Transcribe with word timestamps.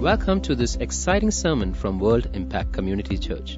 Welcome 0.00 0.42
to 0.42 0.54
this 0.54 0.76
exciting 0.76 1.30
sermon 1.30 1.72
from 1.72 1.98
World 1.98 2.28
Impact 2.34 2.70
Community 2.70 3.16
Church. 3.16 3.56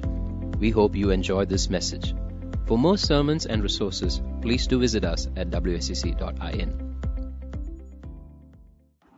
We 0.57 0.69
hope 0.69 0.95
you 0.95 1.09
enjoy 1.09 1.43
this 1.43 1.69
message. 1.69 2.15
For 2.65 2.77
more 2.77 2.97
sermons 2.97 3.45
and 3.45 3.61
resources, 3.61 4.21
please 4.41 4.65
do 4.65 4.79
visit 4.79 5.03
us 5.03 5.27
at 5.35 5.49
wscc.in. 5.49 6.89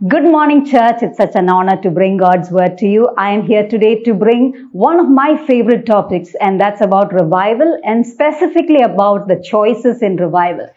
Good 0.08 0.24
morning, 0.24 0.66
church. 0.66 1.04
It's 1.04 1.18
such 1.18 1.36
an 1.36 1.48
honor 1.48 1.80
to 1.84 1.92
bring 1.92 2.18
God's 2.18 2.50
word 2.50 2.80
to 2.80 2.88
you. 2.88 3.08
I 3.16 3.34
am 3.34 3.44
here 3.44 3.68
today 3.68 4.02
to 4.02 4.16
bring 4.16 4.70
one 4.72 5.00
of 5.00 5.08
my 5.08 5.38
favorite 5.46 5.86
topics, 5.86 6.34
and 6.42 6.60
that's 6.60 6.82
about 6.82 7.14
revival 7.14 7.80
and 7.86 8.04
specifically 8.04 8.82
about 8.82 9.28
the 9.28 9.40
choices 9.40 10.02
in 10.02 10.16
revival. 10.16 10.68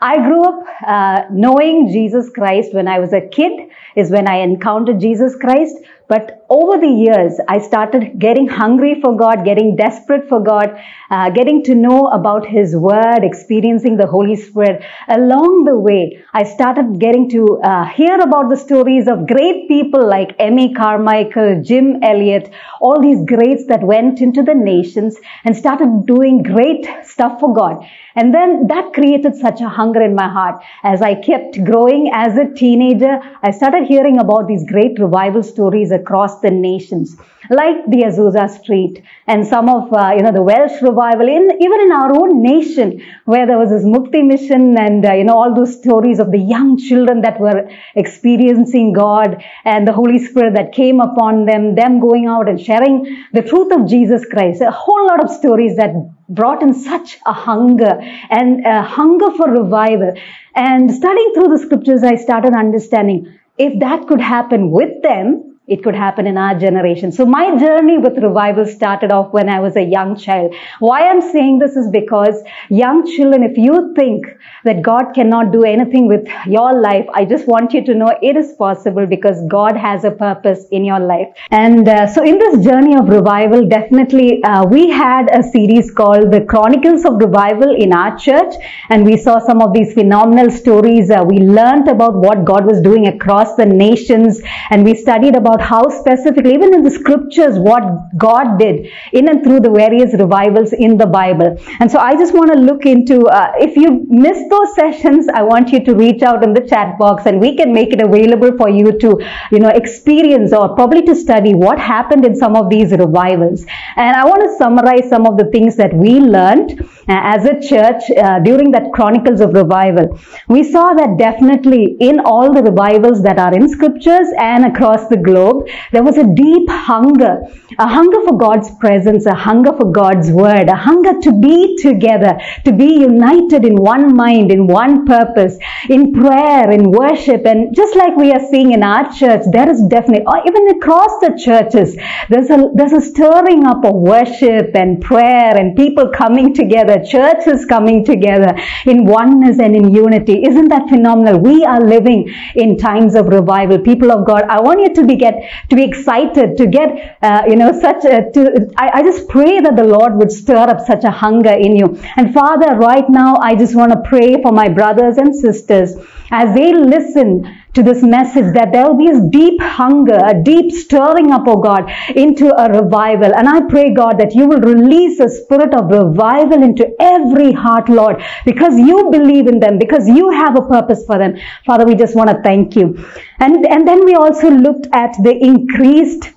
I 0.00 0.16
grew 0.18 0.44
up 0.44 0.64
uh, 0.86 1.22
knowing 1.30 1.90
Jesus 1.90 2.30
Christ 2.30 2.74
when 2.74 2.88
I 2.88 2.98
was 2.98 3.12
a 3.12 3.20
kid, 3.20 3.70
is 3.96 4.10
when 4.10 4.28
I 4.28 4.36
encountered 4.36 5.00
Jesus 5.00 5.36
Christ. 5.36 5.74
But 6.08 6.44
over 6.48 6.78
the 6.78 6.86
years, 6.86 7.40
I 7.48 7.58
started 7.58 8.20
getting 8.20 8.46
hungry 8.46 9.00
for 9.00 9.16
God, 9.16 9.44
getting 9.44 9.74
desperate 9.74 10.28
for 10.28 10.40
God, 10.40 10.80
uh, 11.10 11.30
getting 11.30 11.64
to 11.64 11.74
know 11.74 12.06
about 12.08 12.46
His 12.46 12.76
Word, 12.76 13.24
experiencing 13.24 13.96
the 13.96 14.06
Holy 14.06 14.36
Spirit. 14.36 14.84
Along 15.08 15.64
the 15.64 15.76
way, 15.76 16.22
I 16.32 16.44
started 16.44 17.00
getting 17.00 17.28
to 17.30 17.58
uh, 17.64 17.86
hear 17.86 18.20
about 18.20 18.50
the 18.50 18.56
stories 18.56 19.08
of 19.08 19.26
great 19.26 19.66
people 19.66 20.08
like 20.08 20.36
Amy 20.38 20.72
Carmichael, 20.74 21.62
Jim 21.62 21.98
Elliot, 22.04 22.52
all 22.80 23.02
these 23.02 23.24
greats 23.26 23.66
that 23.66 23.82
went 23.82 24.20
into 24.20 24.44
the 24.44 24.54
nations 24.54 25.16
and 25.44 25.56
started 25.56 26.06
doing 26.06 26.44
great 26.44 26.86
stuff 27.02 27.40
for 27.40 27.52
God. 27.52 27.84
And 28.14 28.32
then 28.32 28.66
that 28.68 28.94
created 28.94 29.36
such 29.36 29.60
a 29.60 29.68
hunger 29.68 30.02
in 30.02 30.14
my 30.14 30.26
heart. 30.26 30.62
As 30.82 31.02
I 31.02 31.16
kept 31.16 31.62
growing 31.64 32.10
as 32.14 32.38
a 32.38 32.50
teenager, 32.54 33.18
I 33.42 33.50
started 33.50 33.86
hearing 33.86 34.18
about 34.18 34.48
these 34.48 34.64
great 34.64 34.98
revival 34.98 35.42
stories 35.42 35.90
across 35.96 36.40
the 36.40 36.50
nations, 36.50 37.16
like 37.50 37.78
the 37.88 38.02
Azusa 38.08 38.48
Street 38.58 39.02
and 39.26 39.46
some 39.46 39.68
of, 39.68 39.92
uh, 39.92 40.12
you 40.16 40.22
know, 40.22 40.32
the 40.32 40.42
Welsh 40.42 40.80
revival, 40.82 41.28
in, 41.28 41.50
even 41.60 41.80
in 41.80 41.92
our 41.92 42.12
own 42.20 42.42
nation, 42.42 43.02
where 43.24 43.46
there 43.46 43.58
was 43.58 43.70
this 43.70 43.84
Mukti 43.84 44.24
mission 44.24 44.78
and, 44.78 45.04
uh, 45.04 45.14
you 45.14 45.24
know, 45.24 45.36
all 45.36 45.54
those 45.54 45.76
stories 45.76 46.20
of 46.20 46.30
the 46.30 46.38
young 46.38 46.78
children 46.78 47.22
that 47.22 47.40
were 47.40 47.68
experiencing 47.94 48.92
God 48.92 49.42
and 49.64 49.88
the 49.88 49.92
Holy 49.92 50.18
Spirit 50.18 50.54
that 50.54 50.72
came 50.72 51.00
upon 51.00 51.46
them, 51.46 51.74
them 51.74 51.98
going 52.00 52.26
out 52.26 52.48
and 52.48 52.60
sharing 52.60 53.24
the 53.32 53.42
truth 53.42 53.72
of 53.72 53.88
Jesus 53.88 54.24
Christ. 54.26 54.60
A 54.60 54.70
whole 54.70 55.06
lot 55.06 55.24
of 55.24 55.30
stories 55.30 55.76
that 55.76 55.92
brought 56.28 56.62
in 56.62 56.74
such 56.74 57.18
a 57.26 57.32
hunger 57.32 57.98
and 58.30 58.66
a 58.66 58.82
hunger 58.82 59.30
for 59.32 59.50
revival. 59.50 60.12
And 60.54 60.90
studying 60.90 61.32
through 61.34 61.48
the 61.48 61.58
scriptures, 61.58 62.02
I 62.02 62.16
started 62.16 62.54
understanding 62.54 63.38
if 63.58 63.78
that 63.80 64.06
could 64.06 64.20
happen 64.20 64.70
with 64.70 65.02
them, 65.02 65.55
it 65.66 65.82
could 65.82 65.96
happen 65.96 66.26
in 66.26 66.38
our 66.38 66.58
generation. 66.58 67.10
So 67.10 67.26
my 67.26 67.58
journey 67.58 67.98
with 67.98 68.22
revival 68.22 68.66
started 68.66 69.10
off 69.10 69.32
when 69.32 69.48
I 69.48 69.58
was 69.58 69.76
a 69.76 69.82
young 69.82 70.16
child. 70.16 70.54
Why 70.78 71.08
I'm 71.08 71.20
saying 71.20 71.58
this 71.58 71.74
is 71.74 71.90
because 71.90 72.40
young 72.68 73.04
children, 73.16 73.42
if 73.42 73.58
you 73.58 73.92
think 73.96 74.26
that 74.64 74.82
God 74.82 75.12
cannot 75.12 75.52
do 75.52 75.64
anything 75.64 76.06
with 76.06 76.28
your 76.46 76.80
life, 76.80 77.06
I 77.14 77.24
just 77.24 77.48
want 77.48 77.72
you 77.72 77.84
to 77.84 77.94
know 77.94 78.16
it 78.22 78.36
is 78.36 78.52
possible 78.52 79.06
because 79.06 79.42
God 79.48 79.76
has 79.76 80.04
a 80.04 80.10
purpose 80.12 80.66
in 80.70 80.84
your 80.84 81.00
life. 81.00 81.28
And 81.50 81.88
uh, 81.88 82.06
so 82.06 82.22
in 82.22 82.38
this 82.38 82.64
journey 82.64 82.96
of 82.96 83.08
revival, 83.08 83.68
definitely 83.68 84.42
uh, 84.44 84.64
we 84.66 84.90
had 84.90 85.28
a 85.36 85.42
series 85.42 85.90
called 85.90 86.32
the 86.32 86.42
Chronicles 86.42 87.04
of 87.04 87.16
Revival 87.16 87.74
in 87.74 87.92
our 87.92 88.16
church 88.16 88.54
and 88.90 89.04
we 89.04 89.16
saw 89.16 89.40
some 89.40 89.60
of 89.60 89.72
these 89.72 89.94
phenomenal 89.94 90.50
stories. 90.50 91.10
Uh, 91.10 91.24
we 91.26 91.38
learned 91.38 91.88
about 91.88 92.14
what 92.14 92.44
God 92.44 92.66
was 92.66 92.80
doing 92.80 93.08
across 93.08 93.56
the 93.56 93.66
nations 93.66 94.40
and 94.70 94.84
we 94.84 94.94
studied 94.94 95.34
about 95.34 95.55
about 95.56 95.66
how 95.66 95.88
specifically, 95.88 96.54
even 96.54 96.74
in 96.74 96.82
the 96.82 96.90
scriptures, 96.90 97.58
what 97.58 97.82
God 98.16 98.58
did 98.58 98.88
in 99.12 99.28
and 99.28 99.42
through 99.42 99.60
the 99.60 99.70
various 99.70 100.12
revivals 100.14 100.72
in 100.72 100.96
the 100.96 101.06
Bible. 101.06 101.56
And 101.80 101.90
so 101.90 101.98
I 101.98 102.14
just 102.14 102.34
want 102.34 102.52
to 102.52 102.58
look 102.58 102.86
into, 102.86 103.26
uh, 103.26 103.52
if 103.56 103.76
you 103.76 104.06
missed 104.08 104.48
those 104.50 104.74
sessions, 104.80 105.28
I 105.32 105.42
want 105.42 105.72
you 105.72 105.84
to 105.84 105.94
reach 105.94 106.22
out 106.22 106.44
in 106.44 106.52
the 106.52 106.60
chat 106.60 106.98
box 106.98 107.26
and 107.26 107.40
we 107.40 107.56
can 107.56 107.72
make 107.72 107.92
it 107.92 108.02
available 108.02 108.56
for 108.56 108.68
you 108.68 108.98
to, 108.98 109.20
you 109.50 109.58
know, 109.58 109.68
experience 109.68 110.52
or 110.52 110.74
probably 110.74 111.02
to 111.02 111.14
study 111.14 111.54
what 111.54 111.78
happened 111.78 112.24
in 112.24 112.34
some 112.34 112.56
of 112.56 112.70
these 112.70 112.90
revivals. 112.92 113.64
And 113.96 114.16
I 114.16 114.24
want 114.24 114.42
to 114.42 114.56
summarize 114.56 115.08
some 115.08 115.26
of 115.26 115.36
the 115.36 115.46
things 115.50 115.76
that 115.76 115.94
we 115.94 116.20
learned 116.20 116.80
uh, 117.08 117.34
as 117.34 117.44
a 117.44 117.60
church 117.60 118.02
uh, 118.16 118.40
during 118.40 118.70
that 118.72 118.92
Chronicles 118.92 119.40
of 119.40 119.54
Revival. 119.54 120.18
We 120.48 120.62
saw 120.64 120.92
that 120.94 121.16
definitely 121.18 121.96
in 122.00 122.20
all 122.20 122.52
the 122.52 122.62
revivals 122.62 123.22
that 123.22 123.38
are 123.38 123.54
in 123.54 123.68
scriptures 123.68 124.28
and 124.38 124.66
across 124.66 125.08
the 125.08 125.16
globe, 125.16 125.45
Job, 125.46 125.68
there 125.92 126.02
was 126.02 126.16
a 126.18 126.26
deep 126.34 126.68
hunger, 126.68 127.38
a 127.78 127.88
hunger 127.88 128.20
for 128.26 128.36
God's 128.38 128.70
presence, 128.76 129.26
a 129.26 129.34
hunger 129.34 129.72
for 129.72 129.90
God's 129.90 130.30
word, 130.30 130.68
a 130.68 130.76
hunger 130.76 131.20
to 131.20 131.32
be 131.32 131.76
together, 131.76 132.38
to 132.64 132.72
be 132.72 133.00
united 133.00 133.64
in 133.64 133.76
one 133.76 134.16
mind, 134.16 134.50
in 134.50 134.66
one 134.66 135.06
purpose, 135.06 135.56
in 135.88 136.12
prayer, 136.12 136.70
in 136.70 136.90
worship. 136.90 137.46
And 137.46 137.74
just 137.74 137.96
like 137.96 138.16
we 138.16 138.32
are 138.32 138.44
seeing 138.50 138.72
in 138.72 138.82
our 138.82 139.12
church, 139.12 139.42
there 139.52 139.70
is 139.70 139.82
definitely, 139.88 140.26
or 140.26 140.42
even 140.46 140.68
across 140.76 141.18
the 141.20 141.38
churches, 141.42 141.96
there's 142.28 142.50
a, 142.50 142.70
there's 142.74 142.92
a 142.92 143.00
stirring 143.00 143.64
up 143.66 143.84
of 143.84 143.94
worship 143.94 144.70
and 144.74 145.00
prayer 145.00 145.56
and 145.56 145.76
people 145.76 146.10
coming 146.14 146.54
together, 146.54 147.02
churches 147.04 147.64
coming 147.66 148.04
together 148.04 148.56
in 148.86 149.04
oneness 149.04 149.58
and 149.58 149.76
in 149.76 149.92
unity. 149.92 150.42
Isn't 150.46 150.68
that 150.68 150.88
phenomenal? 150.88 151.38
We 151.38 151.64
are 151.64 151.80
living 151.80 152.32
in 152.54 152.76
times 152.76 153.14
of 153.14 153.26
revival. 153.26 153.78
People 153.78 154.10
of 154.10 154.26
God, 154.26 154.42
I 154.48 154.60
want 154.60 154.80
you 154.80 154.94
to 154.94 155.06
be 155.06 155.16
get 155.16 155.35
to 155.70 155.76
be 155.76 155.84
excited, 155.84 156.56
to 156.56 156.66
get, 156.66 157.18
uh, 157.22 157.42
you 157.48 157.56
know, 157.56 157.72
such 157.80 158.04
a, 158.04 158.30
to, 158.32 158.70
I, 158.76 158.98
I 158.98 159.02
just 159.02 159.28
pray 159.28 159.60
that 159.60 159.76
the 159.76 159.84
Lord 159.84 160.16
would 160.16 160.32
stir 160.32 160.56
up 160.56 160.80
such 160.86 161.04
a 161.04 161.10
hunger 161.10 161.52
in 161.52 161.76
you. 161.76 161.98
And 162.16 162.32
Father, 162.32 162.76
right 162.76 163.08
now, 163.08 163.36
I 163.36 163.54
just 163.54 163.74
want 163.74 163.92
to 163.92 164.00
pray 164.08 164.42
for 164.42 164.52
my 164.52 164.68
brothers 164.68 165.16
and 165.18 165.34
sisters 165.34 165.94
as 166.30 166.54
they 166.54 166.72
listen 166.72 167.55
to 167.76 167.82
this 167.82 168.02
message 168.02 168.54
that 168.54 168.72
there 168.72 168.86
will 168.88 168.96
be 168.96 169.10
a 169.10 169.20
deep 169.30 169.60
hunger, 169.60 170.18
a 170.24 170.34
deep 170.42 170.72
stirring 170.72 171.30
up, 171.30 171.42
oh 171.46 171.60
God, 171.60 171.90
into 172.16 172.48
a 172.58 172.82
revival. 172.82 173.34
And 173.34 173.48
I 173.48 173.60
pray, 173.68 173.92
God, 173.94 174.18
that 174.18 174.34
you 174.34 174.46
will 174.46 174.60
release 174.60 175.20
a 175.20 175.28
spirit 175.28 175.74
of 175.74 175.90
revival 175.90 176.62
into 176.62 176.88
every 176.98 177.52
heart, 177.52 177.88
Lord, 177.88 178.22
because 178.44 178.78
you 178.78 179.10
believe 179.10 179.46
in 179.46 179.60
them, 179.60 179.78
because 179.78 180.08
you 180.08 180.30
have 180.30 180.56
a 180.56 180.62
purpose 180.62 181.04
for 181.06 181.18
them. 181.18 181.36
Father, 181.66 181.84
we 181.84 181.94
just 181.94 182.16
want 182.16 182.30
to 182.30 182.40
thank 182.42 182.74
you. 182.74 182.96
And, 183.38 183.66
and 183.66 183.86
then 183.86 184.04
we 184.04 184.14
also 184.14 184.50
looked 184.50 184.88
at 184.92 185.12
the 185.22 185.36
increased 185.36 186.30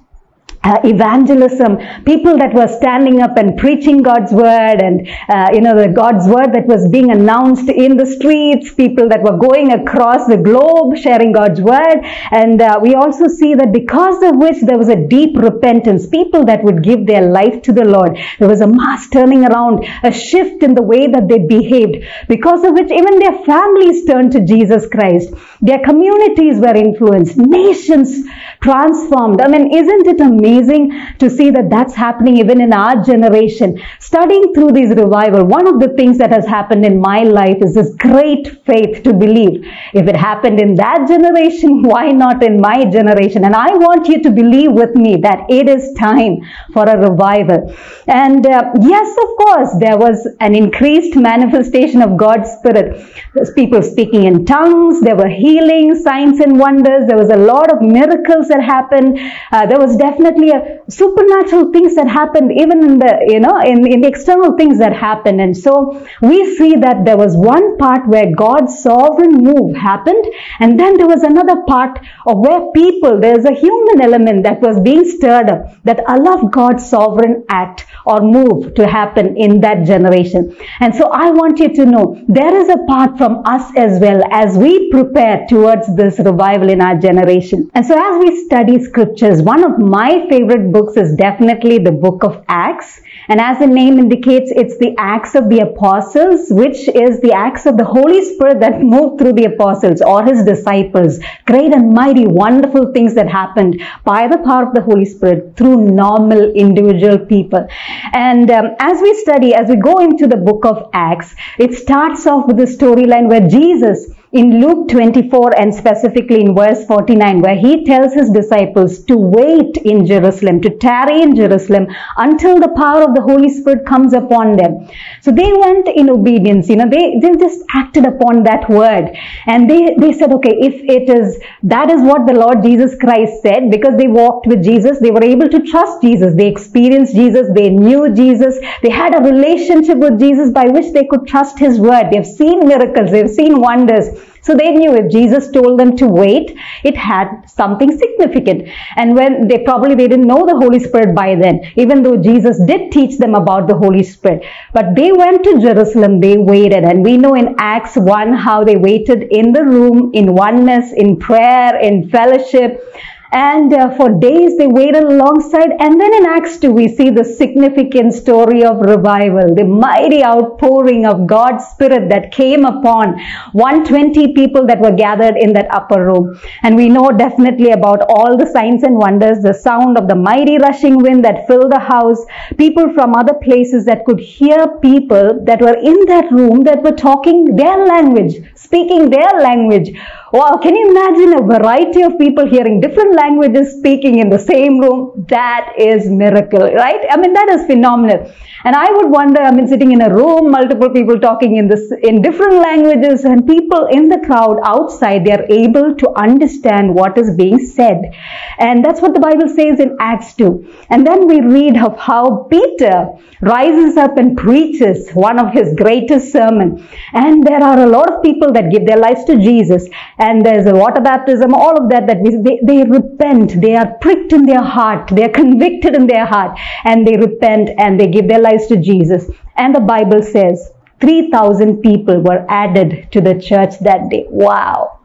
uh, 0.64 0.78
evangelism, 0.84 1.78
people 2.03 2.38
that 2.38 2.53
were 2.53 2.68
standing 2.68 3.22
up 3.22 3.38
and 3.38 3.58
preaching 3.58 4.02
God's 4.02 4.31
word 4.34 4.81
and, 4.81 5.08
uh, 5.30 5.50
you 5.53 5.62
know, 5.62 5.75
the 5.75 5.88
God's 5.88 6.28
word 6.28 6.53
that 6.53 6.68
was 6.68 6.88
being 6.90 7.12
announced 7.12 7.70
in 7.70 7.96
the 7.96 8.06
streets, 8.06 8.74
people 8.74 9.08
that 9.08 9.24
were 9.24 9.38
going 9.38 9.72
across 9.72 10.28
the 10.28 10.36
globe 10.36 10.98
sharing 10.98 11.31
God's 11.31 11.62
word. 11.62 12.03
And 12.31 12.62
uh, 12.62 12.80
we 12.81 12.94
also 12.94 13.28
see 13.28 13.56
that 13.56 13.72
because 13.72 14.22
of 14.22 14.36
which 14.36 14.59
there 14.62 14.78
was 14.78 14.90
a 14.90 15.08
deep 15.08 15.38
repentance, 15.38 16.08
people 16.08 16.44
that 16.46 16.64
would 16.64 16.84
give 16.84 17.08
their 17.08 17.30
life 17.30 17.62
to 17.64 17.72
the 17.72 17.86
Lord. 17.86 18.18
There 18.38 18.50
was 18.50 18.62
a 18.62 18.68
mass 18.68 19.08
turning 19.09 19.46
around, 19.46 19.88
a 20.03 20.12
shift 20.12 20.62
in 20.62 20.75
the 20.75 20.84
way 20.84 21.08
that 21.08 21.30
they 21.30 21.40
behaved, 21.40 22.03
because 22.28 22.66
of 22.66 22.74
which 22.74 22.92
even 22.92 23.19
their 23.19 23.46
families 23.46 24.06
turned 24.06 24.34
to 24.34 24.42
Jesus 24.42 24.88
Christ. 24.88 25.34
Their 25.62 25.80
communities 25.80 26.59
were 26.59 26.75
influenced, 26.75 27.38
nations 27.38 28.28
transformed. 28.62 29.42
I 29.42 29.48
mean, 29.48 29.74
isn't 29.74 30.08
it 30.08 30.19
amazing 30.19 30.49
to 30.58 31.30
see 31.30 31.50
that 31.52 31.70
that's 31.70 31.96
happening 31.96 32.38
even 32.38 32.62
in 32.62 32.74
our 32.74 33.04
generation? 33.04 33.82
Studying 34.00 34.54
through 34.54 34.72
these 34.72 34.90
revival, 34.90 35.46
one 35.46 35.68
of 35.68 35.80
the 35.80 35.90
things 35.90 36.18
that 36.18 36.32
has 36.32 36.48
happened 36.48 36.86
in 36.86 37.00
my 37.00 37.20
life 37.20 37.58
is 37.62 37.74
this 37.76 37.94
great 37.96 38.64
faith 38.66 39.04
to 39.04 39.14
believe. 39.14 39.66
If 39.94 40.08
it 40.08 40.16
happened 40.16 40.60
in 40.60 40.76
that 40.76 41.08
generation, 41.08 41.84
why 41.92 42.12
not 42.12 42.44
in 42.44 42.60
my 42.62 42.86
generation? 42.86 43.46
And 43.46 43.56
I 43.56 43.74
want 43.74 44.08
you 44.08 44.22
to 44.24 44.32
believe 44.32 44.72
with 44.72 44.96
me 44.96 45.18
that 45.22 45.46
it 45.50 45.69
is 45.69 45.94
time 45.98 46.38
for 46.74 46.84
a 46.84 46.98
revival. 46.98 47.75
And 48.07 48.45
uh, 48.45 48.72
yes, 48.81 49.10
of 49.25 49.30
course, 49.38 49.69
there 49.80 49.98
was 49.98 50.28
an 50.40 50.56
increased 50.56 51.16
manifestation 51.16 52.02
of 52.02 52.18
God's 52.18 52.50
Spirit. 52.60 53.06
There's 53.34 53.52
people 53.54 53.81
speaking 53.81 54.24
in 54.24 54.45
tongues, 54.45 55.02
there 55.02 55.16
were 55.16 55.28
healings, 55.28 56.04
signs 56.04 56.40
and 56.40 56.57
wonders, 56.57 57.07
there 57.07 57.18
was 57.18 57.30
a 57.30 57.38
lot 57.38 57.72
of 57.72 57.81
miracles 57.81 58.48
that 58.48 58.62
happened. 58.63 59.19
Uh, 59.52 59.66
there 59.66 59.80
was 59.80 59.95
definitely 59.98 60.38
definitely 60.39 60.81
a 60.88 60.91
supernatural 60.91 61.71
things 61.71 61.95
that 61.95 62.07
happened 62.07 62.51
even 62.51 62.83
in 62.83 63.00
the, 63.00 63.25
you 63.27 63.39
know, 63.39 63.59
in, 63.59 63.86
in 63.91 64.01
the 64.01 64.07
external 64.07 64.57
things 64.57 64.80
that 64.80 64.94
happened. 64.94 65.41
And 65.41 65.56
so 65.56 66.06
we 66.21 66.56
see 66.56 66.75
that 66.77 67.06
there 67.06 67.18
was 67.18 67.36
one 67.36 67.77
part 67.77 68.07
where 68.07 68.33
God's 68.36 68.81
sovereign 68.81 69.31
move 69.44 69.75
happened. 69.75 70.25
And 70.59 70.80
then 70.80 70.97
there 70.97 71.07
was 71.07 71.24
another 71.24 71.63
part 71.68 72.00
of 72.25 72.39
where 72.39 72.71
people, 72.71 73.19
there's 73.19 73.45
a 73.45 73.53
human 73.53 74.01
element 74.01 74.44
that 74.44 74.62
was 74.62 74.80
being 74.80 75.06
stirred 75.06 75.50
up 75.50 75.83
that 75.83 76.03
allowed 76.07 76.51
God's 76.51 76.88
sovereign 76.88 77.45
act 77.50 77.85
or 78.06 78.21
move 78.21 78.74
to 78.75 78.88
happen 78.88 79.38
in 79.38 79.62
that 79.62 79.85
generation. 79.85 80.56
And 80.80 80.95
so 80.95 81.09
I 81.12 81.31
want 81.31 81.59
you 81.59 81.74
to 81.75 81.85
know 81.85 82.24
there 82.27 82.56
is 82.56 82.69
a 82.69 82.77
part 82.88 83.18
from 83.18 83.42
us 83.45 83.71
as 83.75 84.00
well 84.00 84.21
as 84.31 84.57
we 84.57 84.89
prepare 84.89 85.45
towards 85.47 85.95
this 85.95 86.19
revival 86.19 86.69
in 86.69 86.81
our 86.81 86.97
generation. 86.97 87.69
And 87.74 87.85
so 87.85 87.95
as 87.97 88.19
we 88.19 88.45
study 88.45 88.83
scriptures, 88.83 89.42
one 89.42 89.63
of 89.63 89.80
my 89.80 90.25
favorite 90.30 90.72
books 90.72 90.96
is 90.96 91.16
definitely 91.16 91.80
the 91.80 91.92
book 91.92 92.24
of 92.24 92.44
Acts. 92.48 93.02
And 93.28 93.42
as 93.42 93.60
the 93.60 93.68
name 93.68 94.00
indicates, 94.00 94.52
it's 94.56 94.78
the 94.78 94.96
Acts 94.98 95.36
of 95.36 95.50
the 95.50 95.60
Apostles, 95.60 96.48
which 96.50 96.88
is 96.88 97.20
the 97.22 97.34
Acts 97.34 97.66
of 97.66 97.78
the 97.78 97.86
Holy 97.86 98.24
Spirit 98.24 98.60
that 98.60 98.81
moved 98.94 99.20
through 99.20 99.34
the 99.34 99.46
apostles 99.46 100.02
or 100.02 100.24
his 100.24 100.44
disciples. 100.44 101.20
Great 101.46 101.74
and 101.74 101.94
mighty, 101.94 102.28
wonderful 102.28 102.94
things 102.94 103.14
that 103.16 103.30
happened 103.30 103.81
by 104.04 104.28
the 104.28 104.38
power 104.40 104.68
of 104.68 104.74
the 104.74 104.81
Holy 104.81 105.06
Spirit 105.06 105.58
through 105.58 105.90
normal 105.92 106.52
individual 106.52 107.20
people. 107.20 107.68
And 108.14 108.50
um, 108.50 108.76
as 108.80 109.02
we 109.02 109.14
study, 109.16 109.54
as 109.54 109.70
we 109.70 109.76
go 109.76 109.98
into 109.98 110.28
the 110.28 110.38
book 110.38 110.66
of 110.66 110.90
Acts, 110.94 111.36
it 111.58 111.74
starts 111.74 112.26
off 112.26 112.48
with 112.48 112.58
the 112.58 112.64
storyline 112.64 113.30
where 113.30 113.48
Jesus 113.48 114.12
in 114.31 114.62
Luke 114.62 114.88
24 114.90 115.60
and 115.60 115.74
specifically 115.74 116.42
in 116.42 116.54
verse 116.54 116.86
49 116.86 117.42
where 117.42 117.56
he 117.56 117.84
tells 117.84 118.14
his 118.14 118.30
disciples 118.30 119.04
to 119.06 119.18
wait 119.18 119.78
in 119.78 120.06
Jerusalem, 120.06 120.62
to 120.62 120.78
tarry 120.78 121.24
in 121.24 121.36
Jerusalem 121.36 121.88
until 122.16 122.60
the 122.60 122.70
power 122.78 123.02
of 123.02 123.16
the 123.16 123.22
Holy 123.22 123.50
Spirit 123.50 123.88
comes 123.88 124.14
upon 124.14 124.56
them. 124.56 124.88
So 125.22 125.31
they 125.31 125.52
went 125.52 125.88
in 125.88 126.12
obedience, 126.12 126.70
you 126.70 126.76
know, 126.76 126.88
they, 126.88 127.18
they 127.20 127.31
just 127.40 127.60
acted 127.74 128.06
upon 128.06 128.44
that 128.44 128.70
word 128.70 129.18
and 129.48 129.68
they, 129.68 129.96
they 129.98 130.14
said, 130.14 130.31
okay, 130.34 130.56
if 130.62 130.76
it 130.76 131.10
is, 131.10 131.42
that 131.64 131.90
is 131.90 132.04
what 132.04 132.28
the 132.28 132.34
Lord 132.34 132.62
Jesus 132.62 132.96
Christ 133.00 133.42
said 133.42 133.72
because 133.72 133.98
they 133.98 134.08
walked 134.08 134.46
with 134.46 134.64
Jesus, 134.64 135.00
they 135.00 135.12
were 135.12 135.24
able 135.24 135.50
to 135.50 135.64
trust 135.64 136.04
Jesus, 136.04 136.36
they 136.36 136.48
experienced 136.48 137.16
Jesus, 137.16 137.48
they 137.56 137.70
knew 137.72 138.14
Jesus, 138.14 138.60
they 138.84 138.92
had 138.92 139.16
a 139.16 139.24
relationship 139.24 139.98
with 139.98 140.20
Jesus 140.20 140.52
by 140.52 140.66
which 140.66 140.94
they 140.94 141.08
could 141.08 141.26
trust 141.26 141.58
his 141.58 141.80
word. 141.80 142.10
They've 142.12 142.24
seen 142.24 142.68
miracles, 142.68 143.10
they've 143.10 143.28
seen 143.28 143.60
wonders. 143.60 144.20
So 144.41 144.56
they 144.56 144.71
knew 144.71 144.95
if 144.95 145.12
Jesus 145.12 145.51
told 145.51 145.80
them 145.80 145.95
to 145.97 146.07
wait, 146.07 146.57
it 146.83 146.95
had 146.95 147.45
something 147.47 147.95
significant. 147.97 148.69
And 148.95 149.15
when 149.15 149.47
they 149.47 149.59
probably 149.63 149.95
they 149.95 150.07
didn't 150.07 150.27
know 150.27 150.45
the 150.45 150.56
Holy 150.56 150.80
Spirit 150.80 151.15
by 151.15 151.36
then, 151.36 151.62
even 151.75 152.03
though 152.03 152.18
Jesus 152.18 152.59
did 152.65 152.91
teach 152.91 153.18
them 153.18 153.36
about 153.36 153.68
the 153.68 153.75
Holy 153.75 154.03
Spirit. 154.03 154.45
But 154.74 154.95
they 154.95 155.12
went 155.12 155.44
to 155.44 155.59
Jerusalem, 155.59 156.19
they 156.19 156.38
waited. 156.38 156.83
And 156.83 157.03
we 157.03 157.18
know 157.18 157.36
in 157.36 157.56
Acts 157.59 157.95
1 157.95 158.33
how 158.33 158.63
they 158.63 158.75
waited 158.75 159.24
in 159.24 159.53
the 159.53 159.63
room, 159.63 160.12
in 160.13 160.33
oneness, 160.36 160.94
in 160.94 161.18
prayer, 161.18 161.80
in 161.80 162.09
fellowship. 162.09 162.83
And 163.31 163.72
uh, 163.72 163.96
for 163.96 164.10
days 164.10 164.58
they 164.58 164.66
waited 164.66 165.04
alongside. 165.04 165.70
And 165.80 166.02
then 166.02 166.14
in 166.16 166.26
Acts 166.26 166.58
2, 166.58 166.72
we 166.72 166.88
see 166.88 167.12
the 167.12 167.24
significant 167.24 168.14
story 168.14 168.64
of 168.64 168.80
revival, 168.80 169.54
the 169.54 169.66
mighty 169.66 170.24
outpouring 170.24 171.06
of 171.06 171.28
God's 171.28 171.64
Spirit 171.66 172.10
that 172.10 172.31
came 172.31 172.66
upon 172.66 173.20
120 173.52 174.34
people 174.34 174.66
that 174.66 174.80
were 174.80 174.96
gathered 174.96 175.38
in 175.38 175.54
that 175.54 175.72
upper 175.72 176.08
room. 176.08 176.40
And 176.64 176.76
we 176.76 176.90
know 176.90 177.12
definitely 177.12 177.70
about 177.70 178.02
all 178.10 178.36
the 178.36 178.48
signs 178.48 178.81
and 178.81 178.98
wonders, 178.98 179.44
the 179.44 179.54
sound 179.54 180.00
of 180.00 180.08
the 180.08 180.16
mighty 180.16 180.58
rushing 180.58 180.98
wind 180.98 181.24
that 181.26 181.46
filled 181.46 181.72
the 181.72 181.80
house, 181.80 182.26
people 182.58 182.92
from 182.94 183.14
other 183.16 183.36
places 183.36 183.86
that 183.86 184.06
could 184.06 184.20
hear 184.20 184.80
people 184.80 185.40
that 185.44 185.62
were 185.62 185.78
in 185.78 186.06
that 186.06 186.31
room 186.31 186.64
that 186.64 186.81
were 186.81 186.94
talking 186.96 187.56
their 187.56 187.86
language, 187.86 188.38
speaking 188.56 189.12
their 189.12 189.40
language. 189.40 189.96
Wow, 190.31 190.60
can 190.62 190.76
you 190.76 190.92
imagine 190.92 191.34
a 191.34 191.42
variety 191.42 192.04
of 192.04 192.20
people 192.20 192.48
hearing 192.48 192.80
different 192.80 193.16
languages 193.16 193.78
speaking 193.80 194.20
in 194.20 194.30
the 194.30 194.38
same 194.38 194.78
room? 194.80 195.26
That 195.28 195.74
is 195.76 196.08
miracle, 196.08 196.72
right? 196.72 197.04
I 197.10 197.18
mean, 197.18 197.34
that 197.34 197.50
is 197.50 197.66
phenomenal. 197.66 198.31
And 198.64 198.76
I 198.76 198.92
would 198.92 199.10
wonder, 199.10 199.42
I 199.42 199.52
mean, 199.52 199.68
sitting 199.68 199.92
in 199.92 200.02
a 200.02 200.14
room, 200.14 200.52
multiple 200.52 200.90
people 200.92 201.20
talking 201.20 201.56
in 201.56 201.68
this, 201.68 201.92
in 202.04 202.22
different 202.22 202.56
languages 202.56 203.24
and 203.24 203.48
people 203.48 203.88
in 203.88 204.10
the 204.10 204.20
crowd 204.20 204.60
outside, 204.64 205.26
they 205.26 205.31
are 205.31 205.46
able 205.50 205.96
to 205.96 206.12
understand 206.16 206.94
what 206.94 207.18
is 207.18 207.36
being 207.36 207.58
said. 207.66 208.14
And 208.60 208.84
that's 208.86 209.02
what 209.02 209.14
the 209.14 209.20
Bible 209.22 209.48
says 209.48 209.80
in 209.80 209.96
Acts 210.00 210.36
2. 210.36 210.76
And 210.90 211.08
then 211.08 211.26
we 211.26 211.42
read 211.42 211.78
of 211.78 211.98
how 211.98 212.48
Peter 212.52 213.08
rises 213.42 213.96
up 213.96 214.18
and 214.18 214.38
preaches 214.38 215.10
one 215.12 215.40
of 215.40 215.54
his 215.54 215.74
greatest 215.76 216.31
sermon. 216.31 216.86
And 217.14 217.44
there 217.44 217.64
are 217.64 217.80
a 217.80 217.88
lot 217.88 218.14
of 218.14 218.22
people 218.22 218.52
that 218.54 218.72
give 218.72 218.86
their 218.86 218.98
lives 218.98 219.24
to 219.26 219.38
Jesus. 219.38 219.88
And 220.19 220.45
there's 220.45 220.66
a 220.66 220.74
water 220.74 221.01
baptism, 221.01 221.54
all 221.54 221.81
of 221.81 221.89
that, 221.89 222.07
that 222.07 222.19
we, 222.19 222.36
they, 222.36 222.60
they 222.63 222.83
repent. 222.83 223.62
They 223.62 223.75
are 223.75 223.98
pricked 224.01 224.33
in 224.33 224.45
their 224.45 224.62
heart. 224.62 225.10
They 225.13 225.24
are 225.24 225.30
convicted 225.30 225.95
in 225.95 226.07
their 226.07 226.25
heart. 226.25 226.60
And 226.83 227.07
they 227.07 227.16
repent 227.18 227.69
and 227.77 228.00
they 228.00 228.07
give 228.07 228.27
their 228.27 228.42
lives 228.42 228.68
to 228.68 228.77
Jesus. 228.77 229.31
And 229.56 229.74
the 229.74 229.80
Bible 229.80 230.21
says 230.21 230.71
3,000 231.00 231.81
people 231.81 232.19
were 232.21 232.45
added 232.50 233.10
to 233.13 233.21
the 233.21 233.39
church 233.39 233.80
that 233.80 234.10
day. 234.10 234.25
Wow. 234.30 234.99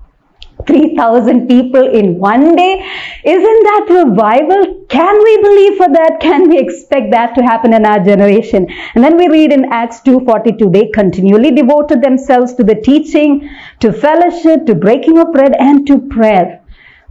3,000 0.67 1.49
people 1.49 1.87
in 1.87 2.19
one 2.19 2.57
day. 2.57 2.85
Isn't 3.25 3.63
that 3.65 3.87
revival? 3.91 4.85
Can 4.89 5.23
we 5.23 5.43
believe 5.43 5.77
for 5.77 5.89
that? 5.93 6.19
Can 6.21 6.49
we 6.49 6.59
expect 6.59 7.11
that 7.11 7.35
to 7.35 7.43
happen 7.43 7.73
in 7.73 7.85
our 7.85 8.05
generation? 8.05 8.67
And 8.95 9.03
then 9.03 9.17
we 9.17 9.29
read 9.29 9.53
in 9.53 9.67
Acts 9.73 10.01
2.42, 10.01 10.73
they 10.73 10.89
continually 10.89 11.51
devoted 11.51 12.03
themselves 12.03 12.55
to 12.55 12.65
the 12.65 12.77
teaching, 12.77 13.51
to 13.81 13.93
fellowship, 13.93 14.67
to 14.67 14.75
breaking 14.75 15.19
of 15.19 15.33
bread, 15.33 15.55
and 15.59 15.87
to 15.87 15.99
prayer. 15.99 16.61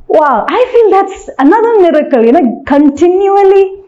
Wow, 0.07 0.45
I 0.47 0.65
feel 0.71 0.91
that's 0.91 1.29
another 1.39 1.79
miracle, 1.81 2.23
you 2.23 2.31
know, 2.31 2.63
continually 2.67 3.82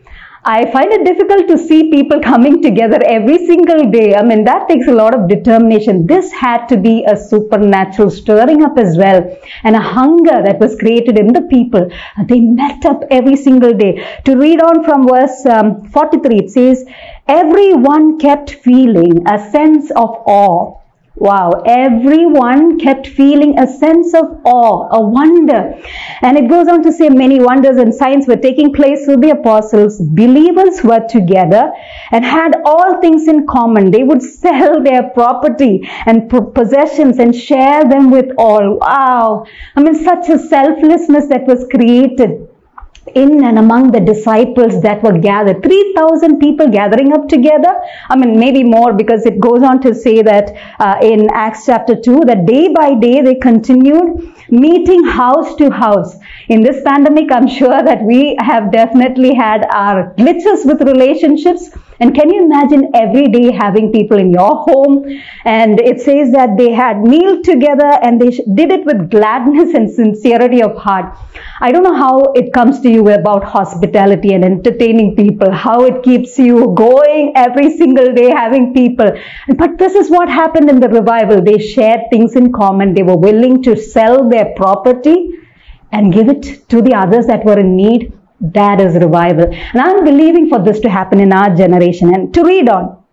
I 0.47 0.71
find 0.71 0.91
it 0.93 1.03
difficult 1.03 1.47
to 1.47 1.57
see 1.57 1.89
people 1.89 2.21
coming 2.21 2.61
together 2.61 2.99
every 3.03 3.47
single 3.47 3.89
day. 3.89 4.13
I 4.13 4.21
mean, 4.21 4.43
that 4.43 4.69
takes 4.69 4.87
a 4.87 4.93
lot 4.93 5.15
of 5.15 5.27
determination. 5.27 6.05
This 6.05 6.31
had 6.31 6.67
to 6.67 6.77
be 6.77 7.03
a 7.05 7.17
supernatural 7.17 8.11
stirring 8.11 8.63
up 8.63 8.77
as 8.77 8.95
well 8.95 9.25
and 9.63 9.75
a 9.75 9.79
hunger 9.79 10.43
that 10.43 10.59
was 10.59 10.77
created 10.77 11.17
in 11.17 11.33
the 11.33 11.41
people. 11.49 11.89
They 12.25 12.41
met 12.41 12.85
up 12.85 13.01
every 13.09 13.37
single 13.37 13.73
day. 13.73 14.05
To 14.25 14.35
read 14.35 14.61
on 14.61 14.83
from 14.83 15.07
verse 15.07 15.43
um, 15.47 15.89
43, 15.89 16.37
it 16.37 16.51
says, 16.51 16.85
Everyone 17.27 18.19
kept 18.19 18.51
feeling 18.51 19.27
a 19.27 19.51
sense 19.51 19.89
of 19.89 20.09
awe 20.27 20.77
Wow, 21.17 21.63
everyone 21.65 22.77
kept 22.77 23.07
feeling 23.07 23.57
a 23.57 23.65
sense 23.65 24.13
of 24.13 24.41
awe, 24.43 24.89
a 24.91 25.01
wonder. 25.01 25.81
And 26.21 26.37
it 26.37 26.49
goes 26.49 26.67
on 26.67 26.83
to 26.83 26.91
say 26.91 27.07
many 27.07 27.39
wonders 27.39 27.77
and 27.77 27.95
signs 27.95 28.27
were 28.27 28.35
taking 28.35 28.73
place 28.73 29.05
with 29.07 29.21
the 29.21 29.29
apostles. 29.29 30.01
Believers 30.01 30.83
were 30.83 31.07
together 31.07 31.71
and 32.11 32.25
had 32.25 32.61
all 32.65 32.99
things 32.99 33.29
in 33.29 33.47
common. 33.47 33.91
They 33.91 34.03
would 34.03 34.21
sell 34.21 34.83
their 34.83 35.03
property 35.11 35.89
and 36.05 36.29
possessions 36.53 37.17
and 37.19 37.33
share 37.33 37.85
them 37.85 38.11
with 38.11 38.31
all. 38.37 38.79
Wow. 38.79 39.45
I 39.77 39.83
mean, 39.83 39.95
such 39.95 40.27
a 40.27 40.37
selflessness 40.37 41.27
that 41.27 41.47
was 41.47 41.65
created 41.71 42.49
in 43.13 43.43
and 43.43 43.59
among 43.59 43.91
the 43.91 43.99
disciples 43.99 44.81
that 44.81 45.03
were 45.03 45.17
gathered. 45.17 45.61
3,000 45.61 46.39
people 46.39 46.67
gathering 46.69 47.13
up 47.13 47.27
together. 47.27 47.73
I 48.09 48.15
mean, 48.15 48.39
maybe 48.39 48.63
more 48.63 48.93
because 48.93 49.25
it 49.25 49.39
goes 49.39 49.61
on 49.61 49.81
to 49.81 49.93
say 49.93 50.21
that 50.23 50.55
uh, 50.79 50.97
in 51.01 51.29
Acts 51.31 51.65
chapter 51.67 51.95
2 51.95 52.21
that 52.25 52.45
day 52.45 52.69
by 52.73 52.95
day 52.95 53.21
they 53.21 53.35
continued 53.35 54.33
meeting 54.49 55.03
house 55.03 55.55
to 55.55 55.69
house. 55.69 56.15
In 56.49 56.61
this 56.61 56.81
pandemic, 56.83 57.31
I'm 57.31 57.47
sure 57.47 57.83
that 57.83 58.01
we 58.03 58.35
have 58.39 58.71
definitely 58.71 59.33
had 59.33 59.65
our 59.73 60.13
glitches 60.15 60.65
with 60.65 60.81
relationships. 60.81 61.69
And 61.99 62.13
can 62.13 62.29
you 62.29 62.43
imagine 62.43 62.91
every 62.93 63.27
day 63.27 63.51
having 63.51 63.91
people 63.91 64.17
in 64.17 64.31
your 64.31 64.55
home? 64.67 65.05
And 65.45 65.79
it 65.79 66.01
says 66.01 66.31
that 66.33 66.57
they 66.57 66.71
had 66.71 67.01
meal 67.01 67.41
together 67.41 67.89
and 68.03 68.21
they 68.21 68.31
did 68.31 68.71
it 68.71 68.85
with 68.85 69.09
gladness 69.09 69.73
and 69.73 69.89
sincerity 69.89 70.61
of 70.61 70.75
heart. 70.75 71.17
I 71.61 71.71
don't 71.71 71.83
know 71.83 71.95
how 71.95 72.19
it 72.33 72.51
comes 72.51 72.81
to 72.81 72.89
you 72.89 73.09
about 73.09 73.43
hospitality 73.43 74.33
and 74.33 74.43
entertaining 74.43 75.15
people, 75.15 75.51
how 75.51 75.85
it 75.85 76.03
keeps 76.03 76.37
you 76.37 76.73
going 76.75 77.31
every 77.35 77.77
single 77.77 78.13
day 78.13 78.29
having 78.29 78.73
people. 78.73 79.11
But 79.55 79.77
this 79.77 79.95
is 79.95 80.09
what 80.09 80.27
happened 80.27 80.69
in 80.69 80.79
the 80.79 80.89
revival. 80.89 81.41
They 81.41 81.59
shared 81.59 82.01
things 82.09 82.35
in 82.35 82.51
common. 82.51 82.93
They 82.93 83.03
were 83.03 83.17
willing 83.17 83.63
to 83.63 83.77
sell 83.77 84.29
their 84.29 84.53
property 84.55 85.29
and 85.91 86.13
give 86.13 86.27
it 86.27 86.67
to 86.69 86.81
the 86.81 86.93
others 86.93 87.25
that 87.27 87.45
were 87.45 87.59
in 87.59 87.77
need. 87.77 88.11
That 88.41 88.81
is 88.81 88.95
revival. 88.95 89.45
And 89.53 89.81
I'm 89.81 90.03
believing 90.03 90.49
for 90.49 90.61
this 90.63 90.79
to 90.81 90.89
happen 90.89 91.19
in 91.19 91.31
our 91.31 91.55
generation. 91.55 92.13
And 92.13 92.33
to 92.33 92.43
read 92.43 92.69
on, 92.69 93.03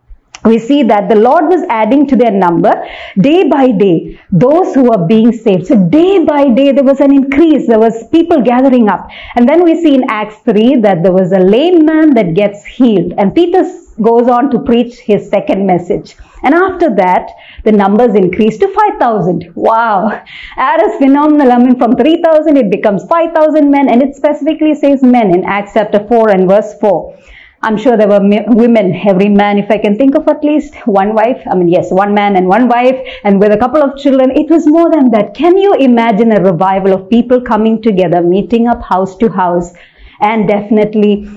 we 0.44 0.58
see 0.58 0.82
that 0.82 1.08
the 1.08 1.14
Lord 1.14 1.44
was 1.44 1.62
adding 1.68 2.06
to 2.08 2.16
their 2.16 2.32
number 2.32 2.72
day 3.16 3.48
by 3.48 3.70
day 3.70 4.20
those 4.32 4.74
who 4.74 4.90
were 4.90 5.06
being 5.06 5.32
saved. 5.32 5.66
So 5.68 5.88
day 5.88 6.24
by 6.24 6.48
day 6.48 6.72
there 6.72 6.82
was 6.82 7.00
an 7.00 7.12
increase. 7.12 7.68
There 7.68 7.78
was 7.78 8.08
people 8.08 8.42
gathering 8.42 8.88
up. 8.88 9.08
And 9.36 9.48
then 9.48 9.62
we 9.62 9.80
see 9.80 9.94
in 9.94 10.04
Acts 10.08 10.38
3 10.38 10.80
that 10.80 11.04
there 11.04 11.12
was 11.12 11.30
a 11.30 11.38
lame 11.38 11.86
man 11.86 12.14
that 12.14 12.34
gets 12.34 12.64
healed. 12.64 13.12
And 13.18 13.34
Peter 13.34 13.62
goes 14.00 14.26
on 14.26 14.50
to 14.50 14.58
preach 14.58 14.98
his 14.98 15.28
second 15.28 15.64
message. 15.64 16.16
And 16.42 16.54
after 16.54 16.92
that, 16.96 17.30
the 17.64 17.72
numbers 17.72 18.14
increased 18.14 18.60
to 18.60 18.68
5,000. 18.68 19.52
Wow. 19.54 20.22
That 20.56 20.82
is 20.82 20.96
phenomenal. 20.98 21.52
I 21.52 21.58
mean, 21.58 21.78
from 21.78 21.96
3,000 21.96 22.56
it 22.56 22.70
becomes 22.70 23.04
5,000 23.04 23.70
men 23.70 23.88
and 23.88 24.02
it 24.02 24.16
specifically 24.16 24.74
says 24.74 25.02
men 25.02 25.34
in 25.34 25.44
Acts 25.44 25.72
chapter 25.74 26.06
4 26.06 26.30
and 26.30 26.48
verse 26.48 26.74
4. 26.80 27.18
I'm 27.64 27.76
sure 27.76 27.96
there 27.96 28.08
were 28.08 28.18
women, 28.48 29.00
every 29.06 29.28
man, 29.28 29.56
if 29.56 29.70
I 29.70 29.78
can 29.78 29.96
think 29.96 30.16
of 30.16 30.26
at 30.26 30.42
least 30.42 30.74
one 30.84 31.14
wife. 31.14 31.40
I 31.48 31.54
mean, 31.54 31.68
yes, 31.68 31.92
one 31.92 32.12
man 32.12 32.34
and 32.34 32.48
one 32.48 32.66
wife, 32.66 32.98
and 33.22 33.38
with 33.38 33.52
a 33.52 33.56
couple 33.56 33.80
of 33.80 33.96
children. 33.96 34.32
It 34.32 34.50
was 34.50 34.66
more 34.66 34.90
than 34.90 35.12
that. 35.12 35.34
Can 35.34 35.56
you 35.56 35.74
imagine 35.74 36.32
a 36.32 36.42
revival 36.42 36.92
of 36.92 37.08
people 37.08 37.40
coming 37.40 37.80
together, 37.80 38.20
meeting 38.20 38.66
up 38.66 38.82
house 38.82 39.16
to 39.18 39.28
house, 39.28 39.72
and 40.20 40.48
definitely 40.48 41.28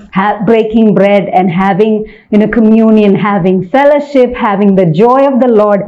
breaking 0.46 0.94
bread 0.94 1.28
and 1.28 1.48
having, 1.48 2.12
you 2.30 2.38
know, 2.38 2.48
communion, 2.48 3.14
having 3.14 3.68
fellowship, 3.68 4.34
having 4.34 4.74
the 4.74 4.86
joy 4.86 5.26
of 5.26 5.40
the 5.40 5.48
Lord. 5.48 5.82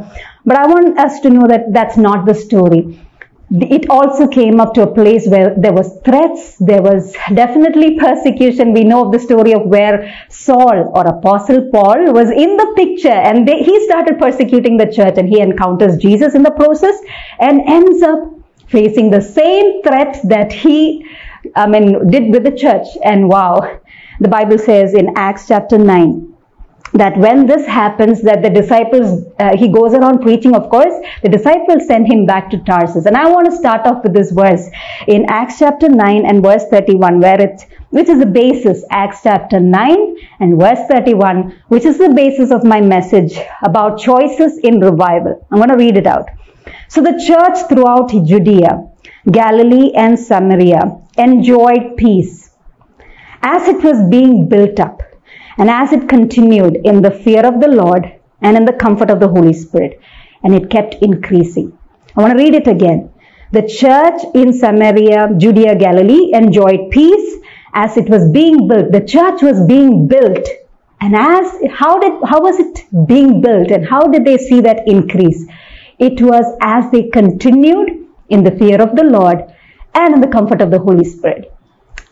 But 0.49 0.57
I 0.57 0.65
want 0.65 0.97
us 0.97 1.19
to 1.19 1.29
know 1.29 1.45
that 1.47 1.73
that's 1.73 1.95
not 1.95 2.25
the 2.25 2.33
story. 2.33 2.99
It 3.51 3.87
also 3.87 4.27
came 4.27 4.59
up 4.59 4.73
to 4.73 4.81
a 4.81 4.91
place 4.91 5.27
where 5.27 5.53
there 5.55 5.73
was 5.73 5.89
threats 6.05 6.55
there 6.59 6.81
was 6.81 7.13
definitely 7.35 7.99
persecution. 7.99 8.73
We 8.73 8.83
know 8.83 9.05
of 9.05 9.11
the 9.11 9.19
story 9.19 9.53
of 9.53 9.67
where 9.73 10.11
saul 10.29 10.79
or 10.95 11.05
apostle 11.05 11.69
paul 11.71 12.13
was 12.13 12.31
in 12.31 12.57
the 12.61 12.73
picture 12.75 13.19
and 13.29 13.47
they, 13.47 13.59
he 13.61 13.75
started 13.85 14.17
persecuting 14.17 14.77
the 14.77 14.87
church 14.91 15.19
and 15.19 15.29
he 15.29 15.39
encounters 15.39 15.97
jesus 15.97 16.33
in 16.33 16.43
the 16.43 16.55
process 16.61 16.97
and 17.39 17.61
ends 17.77 18.01
up 18.01 18.19
facing 18.67 19.11
the 19.11 19.21
same 19.21 19.83
threat 19.83 20.19
that 20.23 20.51
he 20.51 21.05
i 21.55 21.67
mean 21.67 22.07
did 22.09 22.31
with 22.33 22.43
the 22.43 22.55
church. 22.65 22.87
And 23.03 23.29
wow 23.29 23.79
the 24.19 24.27
bible 24.27 24.57
says 24.57 24.95
in 24.95 25.13
acts 25.15 25.47
chapter 25.47 25.77
9 25.77 26.38
that 26.93 27.17
when 27.17 27.45
this 27.45 27.65
happens 27.65 28.21
that 28.23 28.41
the 28.41 28.49
disciples 28.49 29.25
uh, 29.39 29.55
he 29.55 29.67
goes 29.67 29.93
around 29.93 30.21
preaching 30.21 30.55
of 30.55 30.69
course 30.69 30.93
the 31.21 31.29
disciples 31.29 31.85
send 31.87 32.11
him 32.11 32.25
back 32.25 32.49
to 32.49 32.57
tarsus. 32.59 33.05
And 33.05 33.15
i 33.15 33.29
want 33.29 33.49
to 33.49 33.55
start 33.55 33.85
off 33.85 34.03
with 34.03 34.13
this 34.13 34.31
verse 34.31 34.67
in 35.07 35.25
acts 35.29 35.59
chapter 35.59 35.89
9 35.89 36.25
and 36.25 36.41
verse 36.43 36.65
31 36.69 37.19
where 37.19 37.41
it 37.41 37.65
which 37.89 38.09
is 38.09 38.19
the 38.19 38.25
basis 38.25 38.83
acts 38.91 39.21
chapter 39.23 39.59
9 39.59 40.17
and 40.39 40.59
verse 40.59 40.79
31 40.89 41.55
which 41.67 41.85
is 41.85 41.97
the 41.97 42.13
basis 42.13 42.51
of 42.51 42.63
my 42.63 42.81
message 42.81 43.37
about 43.63 43.99
choices 43.99 44.57
in 44.59 44.79
revival. 44.79 45.45
I'm 45.51 45.57
going 45.57 45.69
to 45.69 45.75
read 45.75 45.97
it 45.97 46.07
out. 46.07 46.29
So 46.87 47.01
the 47.01 47.17
church 47.27 47.67
throughout 47.69 48.09
judea 48.25 48.85
galilee 49.31 49.91
and 49.95 50.17
samaria 50.17 50.81
enjoyed 51.17 51.97
peace 51.97 52.51
as 53.41 53.67
it 53.67 53.83
was 53.83 54.09
being 54.09 54.47
built 54.47 54.79
up 54.79 55.01
and 55.59 55.69
as 55.69 55.91
it 55.91 56.07
continued 56.09 56.77
in 56.85 57.01
the 57.01 57.11
fear 57.11 57.45
of 57.45 57.59
the 57.59 57.67
Lord 57.67 58.11
and 58.41 58.55
in 58.57 58.65
the 58.65 58.73
comfort 58.73 59.11
of 59.11 59.19
the 59.19 59.27
Holy 59.27 59.53
Spirit, 59.53 59.99
and 60.43 60.55
it 60.55 60.69
kept 60.69 60.95
increasing. 61.01 61.77
I 62.15 62.21
want 62.21 62.37
to 62.37 62.43
read 62.43 62.55
it 62.55 62.67
again. 62.67 63.11
The 63.51 63.67
church 63.67 64.21
in 64.33 64.53
Samaria, 64.53 65.31
Judea, 65.37 65.75
Galilee 65.75 66.31
enjoyed 66.33 66.89
peace 66.91 67.35
as 67.73 67.97
it 67.97 68.09
was 68.09 68.31
being 68.31 68.69
built. 68.69 68.93
The 68.93 69.05
church 69.05 69.41
was 69.41 69.61
being 69.67 70.07
built. 70.07 70.47
And 71.01 71.15
as, 71.15 71.51
how 71.71 71.99
did, 71.99 72.13
how 72.25 72.41
was 72.41 72.57
it 72.59 72.85
being 73.07 73.41
built 73.41 73.69
and 73.71 73.85
how 73.85 74.03
did 74.07 74.23
they 74.25 74.37
see 74.37 74.61
that 74.61 74.87
increase? 74.87 75.45
It 75.97 76.21
was 76.21 76.45
as 76.61 76.89
they 76.91 77.09
continued 77.09 78.07
in 78.29 78.43
the 78.45 78.51
fear 78.51 78.81
of 78.81 78.95
the 78.95 79.03
Lord 79.03 79.43
and 79.93 80.13
in 80.13 80.21
the 80.21 80.27
comfort 80.27 80.61
of 80.61 80.71
the 80.71 80.79
Holy 80.79 81.03
Spirit. 81.03 81.53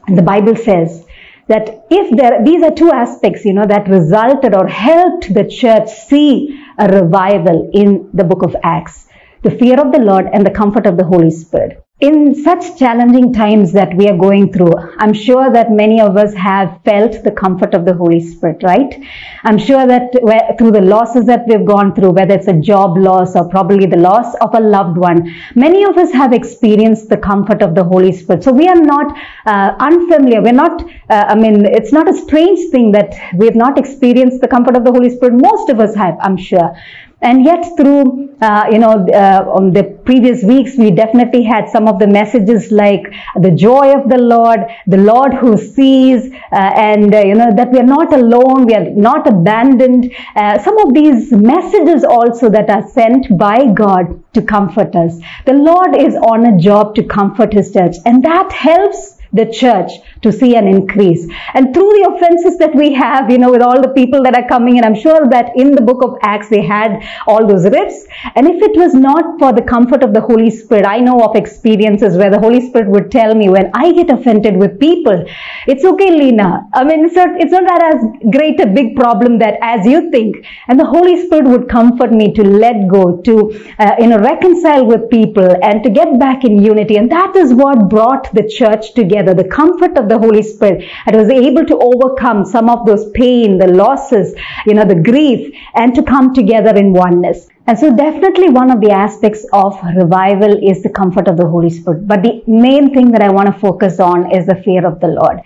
And 0.08 0.18
the 0.18 0.22
Bible 0.22 0.56
says 0.56 1.06
that 1.48 1.86
if 1.90 2.16
there, 2.16 2.44
these 2.44 2.62
are 2.64 2.72
two 2.72 2.92
aspects, 2.92 3.46
you 3.46 3.54
know, 3.54 3.66
that 3.66 3.88
resulted 3.88 4.56
or 4.56 4.68
helped 4.68 5.34
the 5.34 5.48
church 5.48 5.90
see 5.90 6.62
a 6.78 6.88
revival 6.88 7.70
in 7.74 8.10
the 8.14 8.24
book 8.24 8.44
of 8.44 8.56
Acts. 8.64 9.08
The 9.44 9.52
fear 9.52 9.80
of 9.80 9.92
the 9.92 10.00
Lord 10.00 10.26
and 10.34 10.46
the 10.46 10.52
comfort 10.52 10.86
of 10.86 10.98
the 10.98 11.06
Holy 11.06 11.32
Spirit 11.32 11.87
in 12.00 12.36
such 12.44 12.78
challenging 12.78 13.34
times 13.34 13.72
that 13.72 13.96
we 13.98 14.08
are 14.08 14.16
going 14.16 14.54
through, 14.54 14.72
I'm 15.00 15.14
sure 15.14 15.52
that 15.52 15.72
many 15.72 16.00
of 16.00 16.16
us 16.16 16.32
have 16.36 16.80
felt 16.86 17.24
the 17.24 17.32
comfort 17.32 17.74
of 17.74 17.86
the 17.86 17.96
Holy 17.96 18.20
Spirit, 18.20 18.62
right? 18.62 19.04
I'm 19.44 19.58
sure 19.58 19.88
that 19.88 20.12
through 20.60 20.72
the 20.72 20.82
losses 20.82 21.26
that 21.26 21.48
we've 21.48 21.66
gone 21.66 21.96
through, 21.96 22.12
whether 22.12 22.36
it's 22.36 22.48
a 22.48 22.54
job 22.54 22.98
loss 22.98 23.36
or 23.36 23.50
probably 23.50 23.88
the 23.88 23.98
loss 23.98 24.36
of 24.42 24.54
a 24.54 24.60
loved 24.60 24.98
one, 24.98 25.34
many 25.56 25.84
of 25.86 25.98
us 25.98 26.12
have 26.12 26.34
experienced 26.34 27.10
the 27.10 27.18
comfort 27.18 27.64
of 27.64 27.74
the 27.74 27.84
Holy 27.84 28.12
Spirit. 28.12 28.44
So 28.44 28.52
we 28.52 28.68
are 28.68 28.80
not 28.80 29.18
uh, 29.48 29.74
unfamiliar. 29.80 30.44
We're 30.44 30.54
not, 30.54 30.84
uh, 31.10 31.26
I 31.30 31.34
mean, 31.34 31.66
it's 31.66 31.92
not 31.92 32.08
a 32.08 32.16
strange 32.16 32.70
thing 32.70 32.92
that 32.92 33.16
we 33.36 33.48
have 33.48 33.56
not 33.56 33.80
experienced 33.80 34.42
the 34.42 34.48
comfort 34.48 34.78
of 34.78 34.84
the 34.84 34.92
Holy 34.92 35.10
Spirit. 35.10 35.34
Most 35.34 35.70
of 35.70 35.80
us 35.80 35.96
have, 35.96 36.16
I'm 36.22 36.38
sure. 36.38 36.76
And 37.20 37.44
yet 37.44 37.66
through, 37.76 38.36
uh, 38.42 38.66
you 38.72 38.78
know, 38.78 39.08
uh, 39.12 39.44
on 39.50 39.74
the 39.74 39.84
previous 40.06 40.44
weeks, 40.44 40.78
we 40.78 40.92
definitely 40.92 41.42
had 41.42 41.68
some 41.68 41.88
of 41.88 41.98
the 41.98 42.06
messages 42.06 42.72
like 42.72 43.12
the 43.36 43.50
joy 43.50 43.94
of 43.94 44.08
the 44.08 44.20
Lord, 44.20 44.60
the 44.86 44.98
Lord 44.98 45.34
who 45.34 45.58
sees, 45.58 46.32
uh, 46.52 46.56
and, 46.56 47.16
uh, 47.16 47.20
you 47.22 47.34
know, 47.34 47.52
that 47.56 47.72
we 47.72 47.80
are 47.80 47.92
not 47.98 48.14
alone, 48.14 48.68
we 48.68 48.76
are 48.76 48.92
not 48.92 49.28
abandoned. 49.28 50.14
Uh, 50.36 50.60
some 50.60 50.78
of 50.78 50.94
these 50.94 51.32
messages 51.32 52.04
also 52.04 52.50
that 52.50 52.70
are 52.70 52.88
sent 52.88 53.36
by 53.36 53.66
God 53.66 54.24
to 54.34 54.42
comfort 54.44 54.96
us. 54.96 55.20
The 55.46 55.54
Lord 55.54 55.96
is 55.96 56.16
on 56.16 56.46
a 56.46 56.58
job 56.60 56.94
to 56.96 57.04
comfort 57.04 57.52
His 57.52 57.74
church, 57.74 57.96
and 58.06 58.24
that 58.24 58.52
helps 58.52 59.18
the 59.34 59.46
church 59.46 59.92
to 60.22 60.32
see 60.32 60.56
an 60.56 60.68
increase. 60.68 61.28
And 61.54 61.74
through 61.74 61.90
the 61.90 62.14
offenses 62.16 62.58
that 62.60 62.76
we 62.76 62.94
have, 62.94 63.30
you 63.30 63.38
know, 63.38 63.52
with 63.52 63.62
all 63.62 63.82
the 63.82 63.90
people 63.90 64.24
that 64.24 64.36
are 64.36 64.48
coming, 64.48 64.78
and 64.78 64.86
I'm 64.86 64.96
sure 64.96 65.28
that 65.30 65.52
in 65.56 65.72
the 65.72 65.82
book 65.82 66.04
of 66.04 66.18
Acts 66.22 66.50
they 66.50 66.62
had 66.62 67.04
all 67.28 67.46
those 67.46 67.66
rifts. 67.66 68.06
And 68.36 68.48
if 68.48 68.62
it 68.62 68.78
was 68.78 68.94
not 68.94 69.40
for 69.40 69.54
the 69.54 69.62
comfort 69.62 70.04
of 70.04 70.14
the 70.14 70.22
Holy 70.22 70.50
Spirit, 70.50 70.86
I 70.86 71.00
know 71.00 71.22
of 71.22 71.36
experiences 71.36 72.18
where 72.18 72.30
the 72.30 72.40
Holy 72.40 72.68
Spirit 72.68 72.90
would 72.90 73.12
tell 73.12 73.36
me 73.36 73.50
when 73.50 73.72
I 73.74 73.92
get 73.94 74.10
offended 74.10 74.58
with 74.58 74.80
people, 74.80 75.26
it's 75.68 75.84
okay, 75.84 76.12
Lena. 76.12 76.68
I 76.74 76.84
mean, 76.84 77.06
it's 77.06 77.16
not, 77.16 77.40
it's 77.40 77.52
not 77.52 77.68
that 77.68 77.96
as 77.96 78.32
great 78.32 78.60
a 78.60 78.68
big 78.68 78.96
problem 78.96 79.40
that 79.40 79.56
as 79.62 79.86
you 79.86 80.10
think. 80.12 80.46
And 80.68 80.80
the 80.80 80.86
Holy 80.86 81.26
Spirit 81.26 81.46
would 81.48 81.70
comfort 81.70 82.12
me 82.12 82.34
to 82.34 82.44
let 82.44 82.88
go, 82.88 83.22
to, 83.22 83.36
uh, 83.80 83.96
you 84.00 84.08
know, 84.08 84.20
reconcile 84.20 84.86
with 84.86 85.10
people 85.10 85.50
and 85.64 85.84
to 85.84 85.90
get 85.90 86.20
back 86.20 86.44
in 86.44 86.62
unity. 86.62 86.98
And 86.98 87.12
that 87.12 87.36
is 87.36 87.54
what 87.54 87.90
brought 87.90 88.34
the 88.34 88.48
church 88.48 88.94
together, 88.94 89.34
the 89.34 89.48
comfort 89.48 89.98
of 89.98 90.10
the 90.10 90.17
Holy 90.18 90.42
Spirit 90.42 90.90
and 91.06 91.16
was 91.16 91.30
able 91.30 91.66
to 91.66 91.78
overcome 91.78 92.46
some 92.46 92.70
of 92.70 92.86
those 92.86 93.10
pain, 93.12 93.58
the 93.58 93.68
losses, 93.68 94.36
you 94.66 94.74
know, 94.74 94.86
the 94.86 94.96
grief 94.96 95.56
and 95.76 95.94
to 95.96 96.04
come 96.04 96.34
together 96.34 96.76
in 96.76 96.94
oneness. 96.94 97.48
And 97.68 97.78
so 97.78 97.94
definitely 97.96 98.50
one 98.50 98.72
of 98.72 98.80
the 98.80 98.92
aspects 98.92 99.46
of 99.52 99.78
revival 99.96 100.58
is 100.64 100.84
the 100.84 100.90
comfort 100.90 101.28
of 101.28 101.36
the 101.36 101.48
Holy 101.48 101.70
Spirit. 101.70 102.08
But 102.08 102.24
the 102.24 102.42
main 102.48 102.94
thing 102.94 103.12
that 103.12 103.22
I 103.22 103.30
want 103.30 103.48
to 103.48 103.60
focus 103.60 104.00
on 104.00 104.34
is 104.34 104.46
the 104.46 104.56
fear 104.64 104.86
of 104.86 105.02
the 105.02 105.08
Lord. 105.08 105.42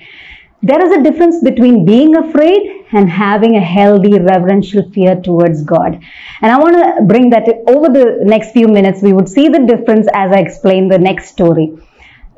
There 0.64 0.86
is 0.86 0.92
a 0.92 1.02
difference 1.02 1.44
between 1.44 1.86
being 1.86 2.16
afraid 2.16 2.86
and 2.92 3.10
having 3.10 3.56
a 3.56 3.60
healthy 3.60 4.20
reverential 4.20 4.88
fear 4.92 5.20
towards 5.20 5.64
God. 5.64 6.00
And 6.42 6.52
I 6.52 6.60
want 6.60 6.76
to 6.76 7.04
bring 7.04 7.32
that 7.32 7.48
over 7.68 7.88
the 7.88 8.20
next 8.22 8.52
few 8.52 8.68
minutes. 8.68 9.02
We 9.02 9.14
would 9.14 9.28
see 9.28 9.50
the 9.50 9.66
difference 9.66 10.08
as 10.14 10.32
I 10.32 10.38
explain 10.38 10.88
the 10.88 11.00
next 11.00 11.30
story. 11.30 11.74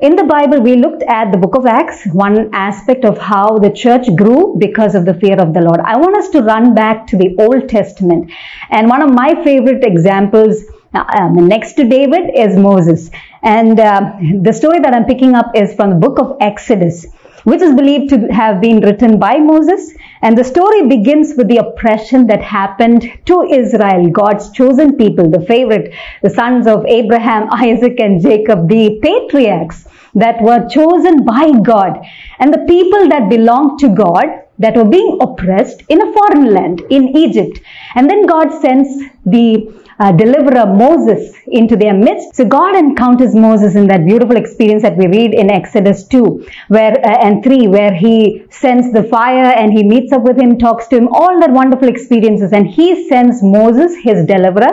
In 0.00 0.16
the 0.16 0.24
Bible, 0.24 0.60
we 0.60 0.74
looked 0.74 1.04
at 1.04 1.30
the 1.30 1.38
book 1.38 1.54
of 1.54 1.66
Acts, 1.66 2.04
one 2.12 2.52
aspect 2.52 3.04
of 3.04 3.16
how 3.16 3.58
the 3.58 3.70
church 3.70 4.06
grew 4.16 4.56
because 4.58 4.96
of 4.96 5.04
the 5.04 5.14
fear 5.14 5.40
of 5.40 5.54
the 5.54 5.60
Lord. 5.60 5.78
I 5.78 5.96
want 5.98 6.16
us 6.16 6.30
to 6.30 6.42
run 6.42 6.74
back 6.74 7.06
to 7.08 7.16
the 7.16 7.36
Old 7.38 7.68
Testament. 7.68 8.32
And 8.70 8.88
one 8.88 9.02
of 9.02 9.14
my 9.14 9.40
favorite 9.44 9.84
examples 9.84 10.64
uh, 10.94 11.04
um, 11.16 11.46
next 11.46 11.74
to 11.74 11.88
David 11.88 12.32
is 12.34 12.56
Moses. 12.56 13.08
And 13.44 13.78
uh, 13.78 14.14
the 14.42 14.52
story 14.52 14.80
that 14.80 14.92
I'm 14.92 15.04
picking 15.04 15.36
up 15.36 15.52
is 15.54 15.74
from 15.74 15.90
the 15.90 15.96
book 15.96 16.18
of 16.18 16.38
Exodus, 16.40 17.06
which 17.44 17.62
is 17.62 17.72
believed 17.72 18.10
to 18.10 18.26
have 18.32 18.60
been 18.60 18.80
written 18.80 19.20
by 19.20 19.38
Moses. 19.38 19.94
And 20.24 20.38
the 20.38 20.42
story 20.42 20.86
begins 20.88 21.34
with 21.36 21.48
the 21.48 21.58
oppression 21.58 22.26
that 22.28 22.40
happened 22.40 23.02
to 23.26 23.42
Israel, 23.42 24.08
God's 24.08 24.50
chosen 24.52 24.96
people, 24.96 25.28
the 25.30 25.44
favorite, 25.44 25.92
the 26.22 26.30
sons 26.30 26.66
of 26.66 26.86
Abraham, 26.86 27.48
Isaac, 27.52 28.00
and 28.00 28.22
Jacob, 28.22 28.66
the 28.66 28.98
patriarchs 29.02 29.86
that 30.14 30.40
were 30.40 30.66
chosen 30.66 31.26
by 31.26 31.52
God. 31.62 32.00
And 32.38 32.54
the 32.54 32.64
people 32.66 33.06
that 33.10 33.28
belonged 33.28 33.78
to 33.80 33.90
God 33.90 34.24
that 34.58 34.76
were 34.76 34.88
being 34.88 35.18
oppressed 35.20 35.82
in 35.90 36.00
a 36.00 36.12
foreign 36.14 36.54
land, 36.54 36.80
in 36.88 37.14
Egypt. 37.14 37.60
And 37.94 38.08
then 38.08 38.24
God 38.24 38.50
sends 38.62 39.04
the 39.26 39.74
uh, 39.98 40.12
deliverer 40.12 40.66
Moses 40.66 41.34
into 41.46 41.76
their 41.76 41.94
midst. 41.94 42.36
So 42.36 42.44
God 42.44 42.76
encounters 42.76 43.34
Moses 43.34 43.74
in 43.74 43.86
that 43.88 44.04
beautiful 44.04 44.36
experience 44.36 44.82
that 44.82 44.96
we 44.96 45.06
read 45.06 45.34
in 45.34 45.50
Exodus 45.50 46.06
2 46.08 46.46
where, 46.68 46.92
uh, 46.92 47.18
and 47.24 47.42
3 47.42 47.68
where 47.68 47.94
he 47.94 48.44
sends 48.50 48.92
the 48.92 49.04
fire 49.04 49.52
and 49.52 49.72
he 49.72 49.84
meets 49.84 50.12
up 50.12 50.22
with 50.22 50.38
him, 50.38 50.58
talks 50.58 50.88
to 50.88 50.96
him, 50.96 51.08
all 51.08 51.40
that 51.40 51.50
wonderful 51.50 51.88
experiences 51.88 52.52
and 52.52 52.66
he 52.66 53.08
sends 53.08 53.42
Moses, 53.42 53.96
his 54.02 54.26
deliverer, 54.26 54.72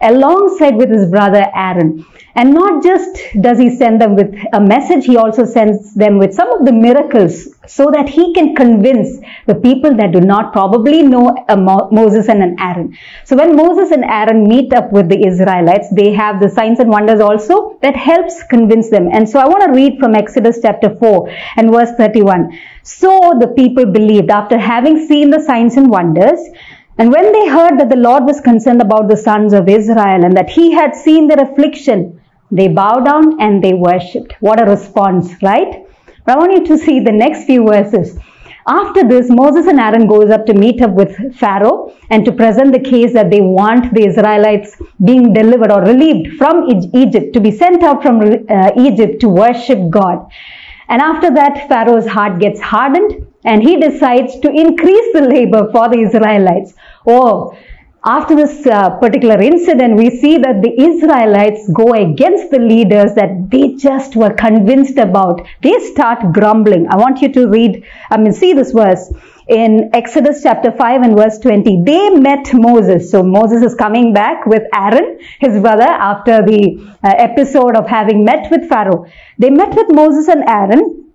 alongside 0.00 0.76
with 0.76 0.90
his 0.90 1.10
brother 1.10 1.46
Aaron. 1.54 2.04
And 2.34 2.54
not 2.54 2.84
just 2.84 3.18
does 3.40 3.58
he 3.58 3.74
send 3.74 4.00
them 4.00 4.14
with 4.14 4.32
a 4.52 4.60
message, 4.60 5.06
he 5.06 5.16
also 5.16 5.44
sends 5.44 5.94
them 5.94 6.18
with 6.18 6.32
some 6.32 6.50
of 6.52 6.66
the 6.66 6.72
miracles 6.72 7.48
so 7.68 7.90
that 7.92 8.08
he 8.08 8.32
can 8.32 8.54
convince 8.54 9.18
the 9.46 9.54
people 9.54 9.94
that 9.94 10.12
do 10.12 10.20
not 10.20 10.52
probably 10.52 11.02
know 11.02 11.36
uh, 11.48 11.56
Moses 11.92 12.28
and 12.28 12.42
an 12.42 12.56
Aaron. 12.58 12.96
So 13.24 13.36
when 13.36 13.54
Moses 13.54 13.90
and 13.92 14.04
Aaron 14.04 14.44
meet 14.44 14.72
up 14.72 14.90
with 14.90 15.08
the 15.08 15.26
Israelites, 15.26 15.88
they 15.92 16.12
have 16.12 16.40
the 16.40 16.48
signs 16.48 16.80
and 16.80 16.88
wonders 16.88 17.20
also 17.20 17.78
that 17.82 17.94
helps 17.94 18.42
convince 18.44 18.88
them. 18.90 19.08
And 19.12 19.28
so 19.28 19.38
I 19.38 19.46
want 19.46 19.64
to 19.64 19.72
read 19.72 19.98
from 19.98 20.14
Exodus 20.14 20.60
chapter 20.62 20.94
4 20.96 21.30
and 21.56 21.70
verse 21.70 21.90
31. 21.96 22.58
So 22.82 23.34
the 23.38 23.48
people 23.48 23.84
believed 23.86 24.30
after 24.30 24.58
having 24.58 25.06
seen 25.06 25.30
the 25.30 25.40
signs 25.40 25.76
and 25.76 25.90
wonders, 25.90 26.40
and 26.96 27.12
when 27.12 27.32
they 27.32 27.48
heard 27.48 27.78
that 27.78 27.90
the 27.90 27.96
Lord 27.96 28.24
was 28.24 28.40
concerned 28.40 28.82
about 28.82 29.08
the 29.08 29.16
sons 29.16 29.52
of 29.52 29.68
Israel 29.68 30.24
and 30.24 30.36
that 30.36 30.50
he 30.50 30.72
had 30.72 30.96
seen 30.96 31.28
their 31.28 31.40
affliction, 31.40 32.20
they 32.50 32.68
bowed 32.68 33.04
down 33.04 33.40
and 33.40 33.62
they 33.62 33.74
worshipped. 33.74 34.32
What 34.40 34.60
a 34.60 34.68
response, 34.68 35.34
right? 35.42 35.87
But 36.28 36.36
I 36.36 36.40
want 36.40 36.52
you 36.52 36.76
to 36.76 36.84
see 36.84 37.00
the 37.00 37.10
next 37.10 37.44
few 37.44 37.64
verses. 37.66 38.18
After 38.66 39.02
this, 39.08 39.30
Moses 39.30 39.66
and 39.66 39.80
Aaron 39.80 40.06
goes 40.06 40.30
up 40.30 40.44
to 40.44 40.52
meet 40.52 40.82
up 40.82 40.90
with 40.90 41.34
Pharaoh 41.36 41.90
and 42.10 42.22
to 42.26 42.32
present 42.32 42.70
the 42.70 42.80
case 42.80 43.14
that 43.14 43.30
they 43.30 43.40
want 43.40 43.94
the 43.94 44.04
Israelites 44.06 44.76
being 45.02 45.32
delivered 45.32 45.72
or 45.72 45.80
relieved 45.80 46.36
from 46.36 46.68
Egypt, 46.92 47.32
to 47.32 47.40
be 47.40 47.50
sent 47.50 47.82
out 47.82 48.02
from 48.02 48.20
uh, 48.20 48.72
Egypt 48.76 49.22
to 49.22 49.28
worship 49.30 49.88
God. 49.88 50.30
And 50.90 51.00
after 51.00 51.30
that, 51.30 51.66
Pharaoh's 51.66 52.06
heart 52.06 52.40
gets 52.40 52.60
hardened 52.60 53.26
and 53.46 53.62
he 53.62 53.80
decides 53.80 54.38
to 54.40 54.50
increase 54.50 55.12
the 55.14 55.22
labor 55.22 55.70
for 55.72 55.88
the 55.88 56.02
Israelites. 56.02 56.74
Oh, 57.06 57.56
after 58.08 58.34
this 58.34 58.66
uh, 58.66 58.88
particular 59.00 59.38
incident, 59.40 59.96
we 59.96 60.08
see 60.08 60.38
that 60.38 60.62
the 60.62 60.72
Israelites 60.80 61.68
go 61.74 61.92
against 61.92 62.50
the 62.50 62.58
leaders 62.58 63.14
that 63.14 63.50
they 63.50 63.74
just 63.74 64.16
were 64.16 64.32
convinced 64.32 64.96
about. 64.96 65.42
They 65.62 65.78
start 65.92 66.32
grumbling. 66.32 66.88
I 66.88 66.96
want 66.96 67.20
you 67.20 67.30
to 67.34 67.48
read, 67.48 67.84
I 68.10 68.16
mean, 68.16 68.32
see 68.32 68.54
this 68.54 68.72
verse 68.72 69.12
in 69.46 69.90
Exodus 69.92 70.42
chapter 70.42 70.72
5 70.72 71.02
and 71.02 71.16
verse 71.18 71.38
20. 71.38 71.82
They 71.84 72.08
met 72.10 72.48
Moses. 72.54 73.10
So 73.10 73.22
Moses 73.22 73.62
is 73.62 73.74
coming 73.74 74.14
back 74.14 74.46
with 74.46 74.62
Aaron, 74.74 75.18
his 75.38 75.60
brother, 75.60 75.90
after 76.10 76.40
the 76.42 76.62
uh, 77.04 77.14
episode 77.18 77.76
of 77.76 77.86
having 77.86 78.24
met 78.24 78.50
with 78.50 78.70
Pharaoh. 78.70 79.04
They 79.38 79.50
met 79.50 79.74
with 79.74 79.88
Moses 79.90 80.28
and 80.28 80.48
Aaron 80.48 81.12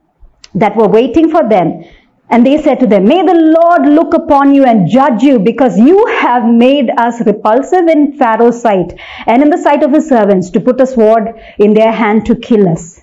that 0.53 0.75
were 0.75 0.87
waiting 0.87 1.31
for 1.31 1.49
them. 1.49 1.83
And 2.29 2.45
they 2.45 2.61
said 2.61 2.79
to 2.79 2.87
them, 2.87 3.05
May 3.05 3.23
the 3.25 3.33
Lord 3.33 3.87
look 3.87 4.13
upon 4.13 4.55
you 4.55 4.63
and 4.63 4.89
judge 4.89 5.21
you 5.21 5.39
because 5.39 5.77
you 5.77 6.05
have 6.07 6.45
made 6.45 6.89
us 6.97 7.25
repulsive 7.25 7.87
in 7.87 8.17
Pharaoh's 8.17 8.61
sight 8.61 8.93
and 9.27 9.43
in 9.43 9.49
the 9.49 9.57
sight 9.57 9.83
of 9.83 9.91
his 9.91 10.07
servants 10.07 10.49
to 10.51 10.61
put 10.61 10.81
a 10.81 10.87
sword 10.87 11.39
in 11.59 11.73
their 11.73 11.91
hand 11.91 12.25
to 12.27 12.35
kill 12.35 12.67
us. 12.69 13.01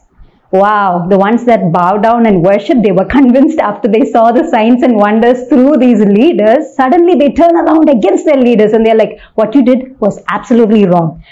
Wow, 0.52 1.06
the 1.08 1.16
ones 1.16 1.44
that 1.44 1.70
bow 1.70 1.98
down 1.98 2.26
and 2.26 2.42
worship, 2.42 2.82
they 2.82 2.90
were 2.90 3.04
convinced 3.18 3.60
after 3.60 3.88
they 3.88 4.10
saw 4.10 4.32
the 4.32 4.48
signs 4.48 4.82
and 4.82 4.96
wonders 4.96 5.48
through 5.48 5.76
these 5.76 6.00
leaders. 6.00 6.74
Suddenly 6.74 7.14
they 7.16 7.32
turn 7.32 7.54
around 7.54 7.88
against 7.88 8.24
their 8.24 8.36
leaders 8.36 8.72
and 8.72 8.84
they're 8.84 8.96
like, 8.96 9.20
what 9.34 9.54
you 9.54 9.64
did 9.64 10.00
was 10.00 10.20
absolutely 10.28 10.86
wrong. 10.86 11.22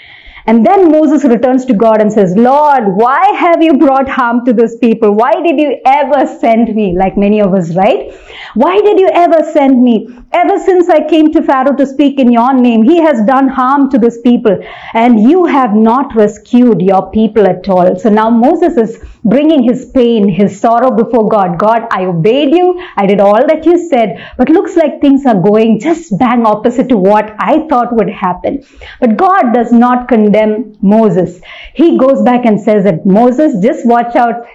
And 0.49 0.65
then 0.65 0.91
Moses 0.91 1.23
returns 1.25 1.63
to 1.65 1.75
God 1.75 2.01
and 2.01 2.11
says, 2.11 2.35
Lord, 2.35 2.95
why 2.95 3.23
have 3.37 3.61
you 3.61 3.73
brought 3.77 4.09
harm 4.09 4.43
to 4.45 4.51
this 4.51 4.75
people? 4.79 5.11
Why 5.11 5.31
did 5.43 5.59
you 5.59 5.79
ever 5.85 6.25
send 6.39 6.75
me? 6.75 6.97
Like 6.97 7.15
many 7.15 7.39
of 7.39 7.53
us, 7.53 7.75
right? 7.75 8.11
Why 8.55 8.81
did 8.81 8.99
you 8.99 9.09
ever 9.13 9.43
send 9.53 9.83
me? 9.83 10.07
Ever 10.31 10.59
since 10.63 10.87
I 10.89 11.07
came 11.07 11.31
to 11.31 11.41
Pharaoh 11.41 11.75
to 11.75 11.87
speak 11.87 12.19
in 12.19 12.31
your 12.31 12.53
name, 12.53 12.83
he 12.83 13.01
has 13.01 13.25
done 13.25 13.47
harm 13.47 13.89
to 13.89 13.97
this 13.97 14.21
people 14.21 14.59
and 14.93 15.19
you 15.19 15.45
have 15.45 15.73
not 15.73 16.15
rescued 16.15 16.83
your 16.83 17.09
people 17.09 17.47
at 17.47 17.67
all. 17.67 17.95
So 17.95 18.09
now 18.09 18.29
Moses 18.29 18.77
is 18.77 19.03
bringing 19.25 19.63
his 19.63 19.89
pain, 19.91 20.29
his 20.29 20.59
sorrow 20.59 20.91
before 20.91 21.27
God. 21.27 21.57
God, 21.57 21.87
I 21.89 22.05
obeyed 22.05 22.53
you. 22.53 22.79
I 22.95 23.07
did 23.07 23.19
all 23.19 23.47
that 23.47 23.65
you 23.65 23.89
said, 23.89 24.23
but 24.37 24.49
looks 24.49 24.75
like 24.75 25.01
things 25.01 25.25
are 25.25 25.41
going 25.41 25.79
just 25.79 26.15
bang 26.19 26.45
opposite 26.45 26.89
to 26.89 26.97
what 26.97 27.35
I 27.39 27.67
thought 27.67 27.95
would 27.95 28.09
happen. 28.09 28.63
But 28.99 29.17
God 29.17 29.51
does 29.51 29.71
not 29.71 30.07
condemn 30.07 30.77
Moses. 30.79 31.41
He 31.73 31.97
goes 31.97 32.21
back 32.21 32.45
and 32.45 32.61
says 32.61 32.83
that 32.83 33.03
Moses, 33.03 33.63
just 33.63 33.83
watch 33.83 34.15
out. 34.15 34.45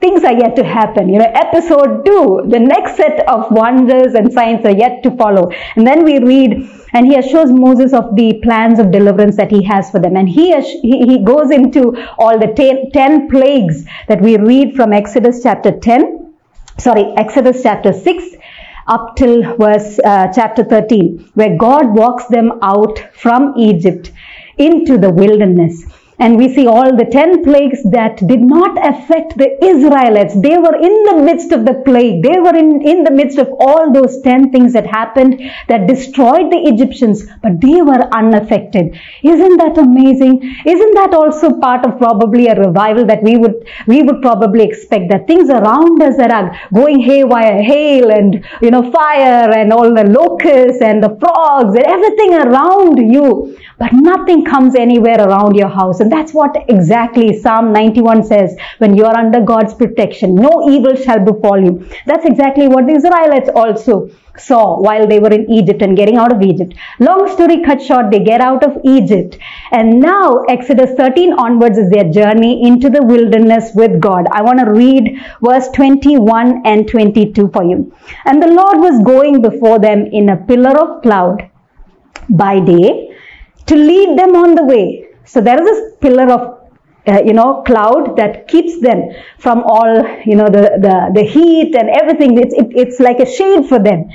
Things 0.00 0.22
are 0.22 0.32
yet 0.32 0.54
to 0.54 0.62
happen. 0.62 1.08
You 1.08 1.18
know, 1.18 1.32
episode 1.34 2.04
two, 2.04 2.44
the 2.48 2.60
next 2.60 2.96
set 2.96 3.28
of 3.28 3.50
wonders 3.50 4.14
and 4.14 4.32
signs 4.32 4.64
are 4.64 4.76
yet 4.76 5.02
to 5.02 5.10
follow. 5.16 5.50
And 5.74 5.84
then 5.84 6.04
we 6.04 6.20
read, 6.20 6.70
and 6.92 7.04
he 7.04 7.16
assures 7.16 7.50
Moses 7.50 7.92
of 7.92 8.14
the 8.14 8.40
plans 8.44 8.78
of 8.78 8.92
deliverance 8.92 9.36
that 9.36 9.50
he 9.50 9.64
has 9.64 9.90
for 9.90 9.98
them. 9.98 10.16
And 10.16 10.28
he, 10.28 10.54
he, 10.82 11.24
goes 11.24 11.50
into 11.50 11.96
all 12.16 12.38
the 12.38 12.52
ten, 12.54 12.92
ten 12.92 13.28
plagues 13.28 13.84
that 14.06 14.20
we 14.20 14.36
read 14.36 14.76
from 14.76 14.92
Exodus 14.92 15.42
chapter 15.42 15.72
10, 15.72 16.32
sorry, 16.78 17.12
Exodus 17.16 17.64
chapter 17.64 17.92
6, 17.92 18.36
up 18.86 19.16
till 19.16 19.56
verse 19.56 19.98
uh, 19.98 20.28
chapter 20.34 20.64
13 20.64 21.30
where 21.34 21.56
God 21.58 21.94
walks 21.94 22.26
them 22.26 22.52
out 22.62 22.98
from 23.12 23.52
Egypt 23.58 24.12
into 24.56 24.96
the 24.96 25.10
wilderness. 25.10 25.84
And 26.20 26.36
we 26.36 26.52
see 26.52 26.66
all 26.66 26.96
the 26.96 27.04
10 27.04 27.44
plagues 27.44 27.82
that 27.90 28.16
did 28.26 28.40
not 28.40 28.76
affect 28.84 29.38
the 29.38 29.50
Israelites. 29.64 30.34
They 30.34 30.58
were 30.58 30.74
in 30.74 30.94
the 31.04 31.22
midst 31.22 31.52
of 31.52 31.64
the 31.64 31.74
plague. 31.84 32.24
They 32.24 32.40
were 32.40 32.56
in, 32.56 32.82
in 32.82 33.04
the 33.04 33.12
midst 33.12 33.38
of 33.38 33.48
all 33.60 33.92
those 33.92 34.20
10 34.22 34.50
things 34.50 34.72
that 34.72 34.86
happened 34.86 35.40
that 35.68 35.86
destroyed 35.86 36.50
the 36.50 36.62
Egyptians, 36.66 37.24
but 37.40 37.60
they 37.60 37.82
were 37.82 38.02
unaffected. 38.12 38.98
Isn't 39.22 39.58
that 39.58 39.78
amazing? 39.78 40.42
Isn't 40.66 40.94
that 40.94 41.14
also 41.14 41.60
part 41.60 41.86
of 41.86 41.98
probably 41.98 42.48
a 42.48 42.56
revival 42.56 43.06
that 43.06 43.22
we 43.22 43.36
would, 43.36 43.54
we 43.86 44.02
would 44.02 44.20
probably 44.20 44.64
expect 44.64 45.10
that 45.10 45.28
things 45.28 45.48
around 45.50 46.02
us 46.02 46.16
that 46.16 46.32
are 46.32 46.58
going 46.74 46.98
haywire, 46.98 47.62
hail 47.62 48.10
and, 48.10 48.44
you 48.60 48.72
know, 48.72 48.90
fire 48.90 49.52
and 49.52 49.72
all 49.72 49.94
the 49.94 50.04
locusts 50.04 50.82
and 50.82 51.00
the 51.00 51.16
frogs 51.20 51.76
and 51.76 51.86
everything 51.86 52.34
around 52.34 52.98
you 52.98 53.56
but 53.78 53.92
nothing 53.92 54.44
comes 54.44 54.74
anywhere 54.74 55.20
around 55.20 55.54
your 55.54 55.68
house. 55.68 56.00
That's 56.12 56.32
what 56.32 56.56
exactly 56.68 57.40
Psalm 57.40 57.72
91 57.72 58.24
says. 58.24 58.56
When 58.78 58.96
you 58.96 59.04
are 59.04 59.16
under 59.16 59.40
God's 59.40 59.74
protection, 59.74 60.34
no 60.34 60.68
evil 60.70 60.94
shall 60.94 61.24
befall 61.24 61.62
you. 61.62 61.88
That's 62.06 62.24
exactly 62.24 62.68
what 62.68 62.86
the 62.86 62.94
Israelites 62.94 63.50
also 63.54 64.10
saw 64.36 64.80
while 64.80 65.06
they 65.06 65.18
were 65.18 65.32
in 65.32 65.50
Egypt 65.50 65.82
and 65.82 65.96
getting 65.96 66.16
out 66.16 66.32
of 66.32 66.42
Egypt. 66.42 66.74
Long 67.00 67.28
story 67.32 67.62
cut 67.64 67.82
short, 67.82 68.10
they 68.10 68.20
get 68.20 68.40
out 68.40 68.64
of 68.64 68.78
Egypt. 68.84 69.38
And 69.72 70.00
now 70.00 70.42
Exodus 70.48 70.94
13 70.96 71.32
onwards 71.32 71.78
is 71.78 71.90
their 71.90 72.10
journey 72.10 72.66
into 72.66 72.88
the 72.88 73.02
wilderness 73.02 73.72
with 73.74 74.00
God. 74.00 74.26
I 74.32 74.42
want 74.42 74.60
to 74.60 74.70
read 74.70 75.20
verse 75.42 75.68
21 75.70 76.62
and 76.64 76.88
22 76.88 77.48
for 77.48 77.64
you. 77.64 77.94
And 78.24 78.42
the 78.42 78.48
Lord 78.48 78.78
was 78.78 79.02
going 79.04 79.42
before 79.42 79.78
them 79.78 80.06
in 80.06 80.28
a 80.28 80.36
pillar 80.36 80.78
of 80.78 81.02
cloud 81.02 81.50
by 82.28 82.60
day 82.60 83.16
to 83.66 83.76
lead 83.76 84.18
them 84.18 84.34
on 84.36 84.54
the 84.54 84.64
way. 84.64 85.07
So 85.28 85.40
there 85.40 85.60
is 85.62 85.66
this 85.70 85.94
pillar 86.00 86.30
of 86.32 86.42
uh, 87.06 87.22
you 87.24 87.32
know 87.32 87.62
cloud 87.66 88.16
that 88.16 88.48
keeps 88.48 88.80
them 88.80 89.02
from 89.38 89.62
all 89.62 89.92
you 90.24 90.36
know 90.36 90.46
the 90.46 90.64
the, 90.86 90.94
the 91.14 91.22
heat 91.22 91.74
and 91.74 91.90
everything. 91.90 92.38
It's 92.38 92.54
it, 92.54 92.68
it's 92.82 92.98
like 93.00 93.20
a 93.20 93.26
shade 93.26 93.66
for 93.68 93.78
them. 93.78 94.08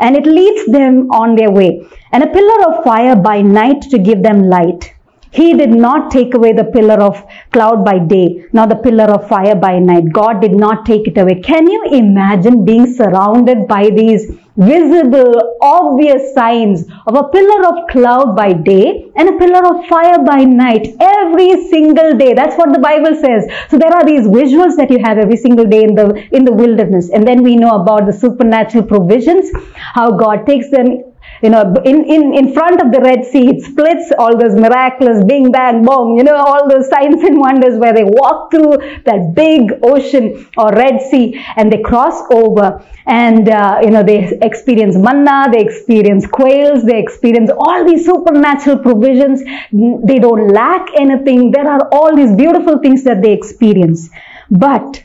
And 0.00 0.14
it 0.14 0.26
leads 0.26 0.66
them 0.66 1.10
on 1.10 1.34
their 1.34 1.50
way. 1.50 1.70
And 2.12 2.22
a 2.22 2.28
pillar 2.28 2.58
of 2.68 2.84
fire 2.84 3.16
by 3.16 3.42
night 3.42 3.82
to 3.90 3.98
give 3.98 4.22
them 4.22 4.44
light 4.44 4.94
he 5.38 5.54
did 5.54 5.70
not 5.70 6.10
take 6.10 6.34
away 6.34 6.52
the 6.52 6.64
pillar 6.76 7.00
of 7.08 7.22
cloud 7.52 7.84
by 7.84 7.98
day, 7.98 8.44
nor 8.52 8.66
the 8.66 8.76
pillar 8.86 9.08
of 9.16 9.28
fire 9.28 9.54
by 9.54 9.78
night. 9.78 10.12
God 10.12 10.40
did 10.40 10.56
not 10.64 10.84
take 10.84 11.06
it 11.06 11.18
away. 11.18 11.40
Can 11.40 11.70
you 11.74 11.80
imagine 11.92 12.64
being 12.64 12.86
surrounded 12.92 13.66
by 13.68 13.90
these 13.90 14.26
visible, 14.56 15.56
obvious 15.62 16.34
signs 16.34 16.84
of 17.06 17.14
a 17.14 17.28
pillar 17.34 17.60
of 17.68 17.88
cloud 17.90 18.34
by 18.36 18.52
day 18.52 19.08
and 19.14 19.28
a 19.28 19.38
pillar 19.38 19.62
of 19.72 19.86
fire 19.86 20.18
by 20.24 20.42
night 20.42 20.88
every 21.00 21.68
single 21.68 22.16
day? 22.16 22.34
That's 22.34 22.56
what 22.56 22.72
the 22.72 22.80
Bible 22.80 23.14
says. 23.14 23.46
So 23.68 23.78
there 23.78 23.92
are 23.92 24.04
these 24.04 24.26
visuals 24.26 24.76
that 24.76 24.90
you 24.90 24.98
have 25.04 25.18
every 25.18 25.36
single 25.36 25.66
day 25.66 25.84
in 25.84 25.94
the, 25.94 26.06
in 26.32 26.44
the 26.44 26.52
wilderness. 26.52 27.10
And 27.10 27.26
then 27.26 27.42
we 27.42 27.54
know 27.56 27.76
about 27.76 28.06
the 28.06 28.12
supernatural 28.12 28.84
provisions, 28.84 29.50
how 29.76 30.10
God 30.12 30.46
takes 30.46 30.70
them 30.70 31.07
you 31.42 31.50
know, 31.50 31.74
in, 31.84 32.04
in, 32.04 32.34
in 32.34 32.52
front 32.52 32.80
of 32.80 32.92
the 32.92 33.00
Red 33.00 33.24
Sea, 33.24 33.48
it 33.48 33.62
splits 33.62 34.12
all 34.18 34.36
those 34.36 34.54
miraculous 34.54 35.24
bing, 35.24 35.50
bang, 35.50 35.84
boom, 35.84 36.16
you 36.16 36.24
know, 36.24 36.36
all 36.36 36.68
those 36.68 36.88
signs 36.88 37.22
and 37.22 37.38
wonders 37.38 37.78
where 37.78 37.92
they 37.92 38.04
walk 38.04 38.50
through 38.50 38.78
that 39.04 39.32
big 39.34 39.72
ocean 39.82 40.46
or 40.56 40.70
Red 40.72 41.00
Sea 41.02 41.44
and 41.56 41.72
they 41.72 41.80
cross 41.82 42.22
over 42.32 42.84
and, 43.06 43.48
uh, 43.48 43.80
you 43.82 43.90
know, 43.90 44.02
they 44.02 44.38
experience 44.42 44.96
manna, 44.96 45.46
they 45.50 45.60
experience 45.60 46.26
quails, 46.26 46.84
they 46.84 46.98
experience 46.98 47.50
all 47.56 47.84
these 47.84 48.04
supernatural 48.04 48.78
provisions. 48.78 49.42
They 49.72 50.18
don't 50.18 50.48
lack 50.48 50.88
anything. 50.96 51.50
There 51.50 51.68
are 51.68 51.88
all 51.92 52.14
these 52.14 52.34
beautiful 52.36 52.78
things 52.78 53.04
that 53.04 53.22
they 53.22 53.32
experience. 53.32 54.10
But 54.50 55.04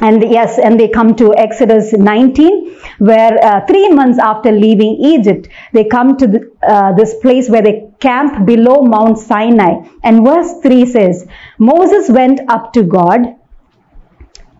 and 0.00 0.22
yes, 0.22 0.58
and 0.58 0.78
they 0.78 0.88
come 0.88 1.16
to 1.16 1.34
Exodus 1.36 1.92
19, 1.92 2.76
where 2.98 3.42
uh, 3.44 3.66
three 3.66 3.88
months 3.90 4.18
after 4.18 4.52
leaving 4.52 4.96
Egypt, 5.00 5.48
they 5.72 5.84
come 5.84 6.16
to 6.16 6.26
the, 6.26 6.50
uh, 6.62 6.92
this 6.94 7.14
place 7.16 7.48
where 7.48 7.62
they 7.62 7.90
camp 8.00 8.46
below 8.46 8.82
Mount 8.82 9.18
Sinai. 9.18 9.88
And 10.04 10.24
verse 10.24 10.60
3 10.62 10.86
says, 10.86 11.26
Moses 11.58 12.08
went 12.08 12.40
up 12.48 12.72
to 12.74 12.84
God 12.84 13.38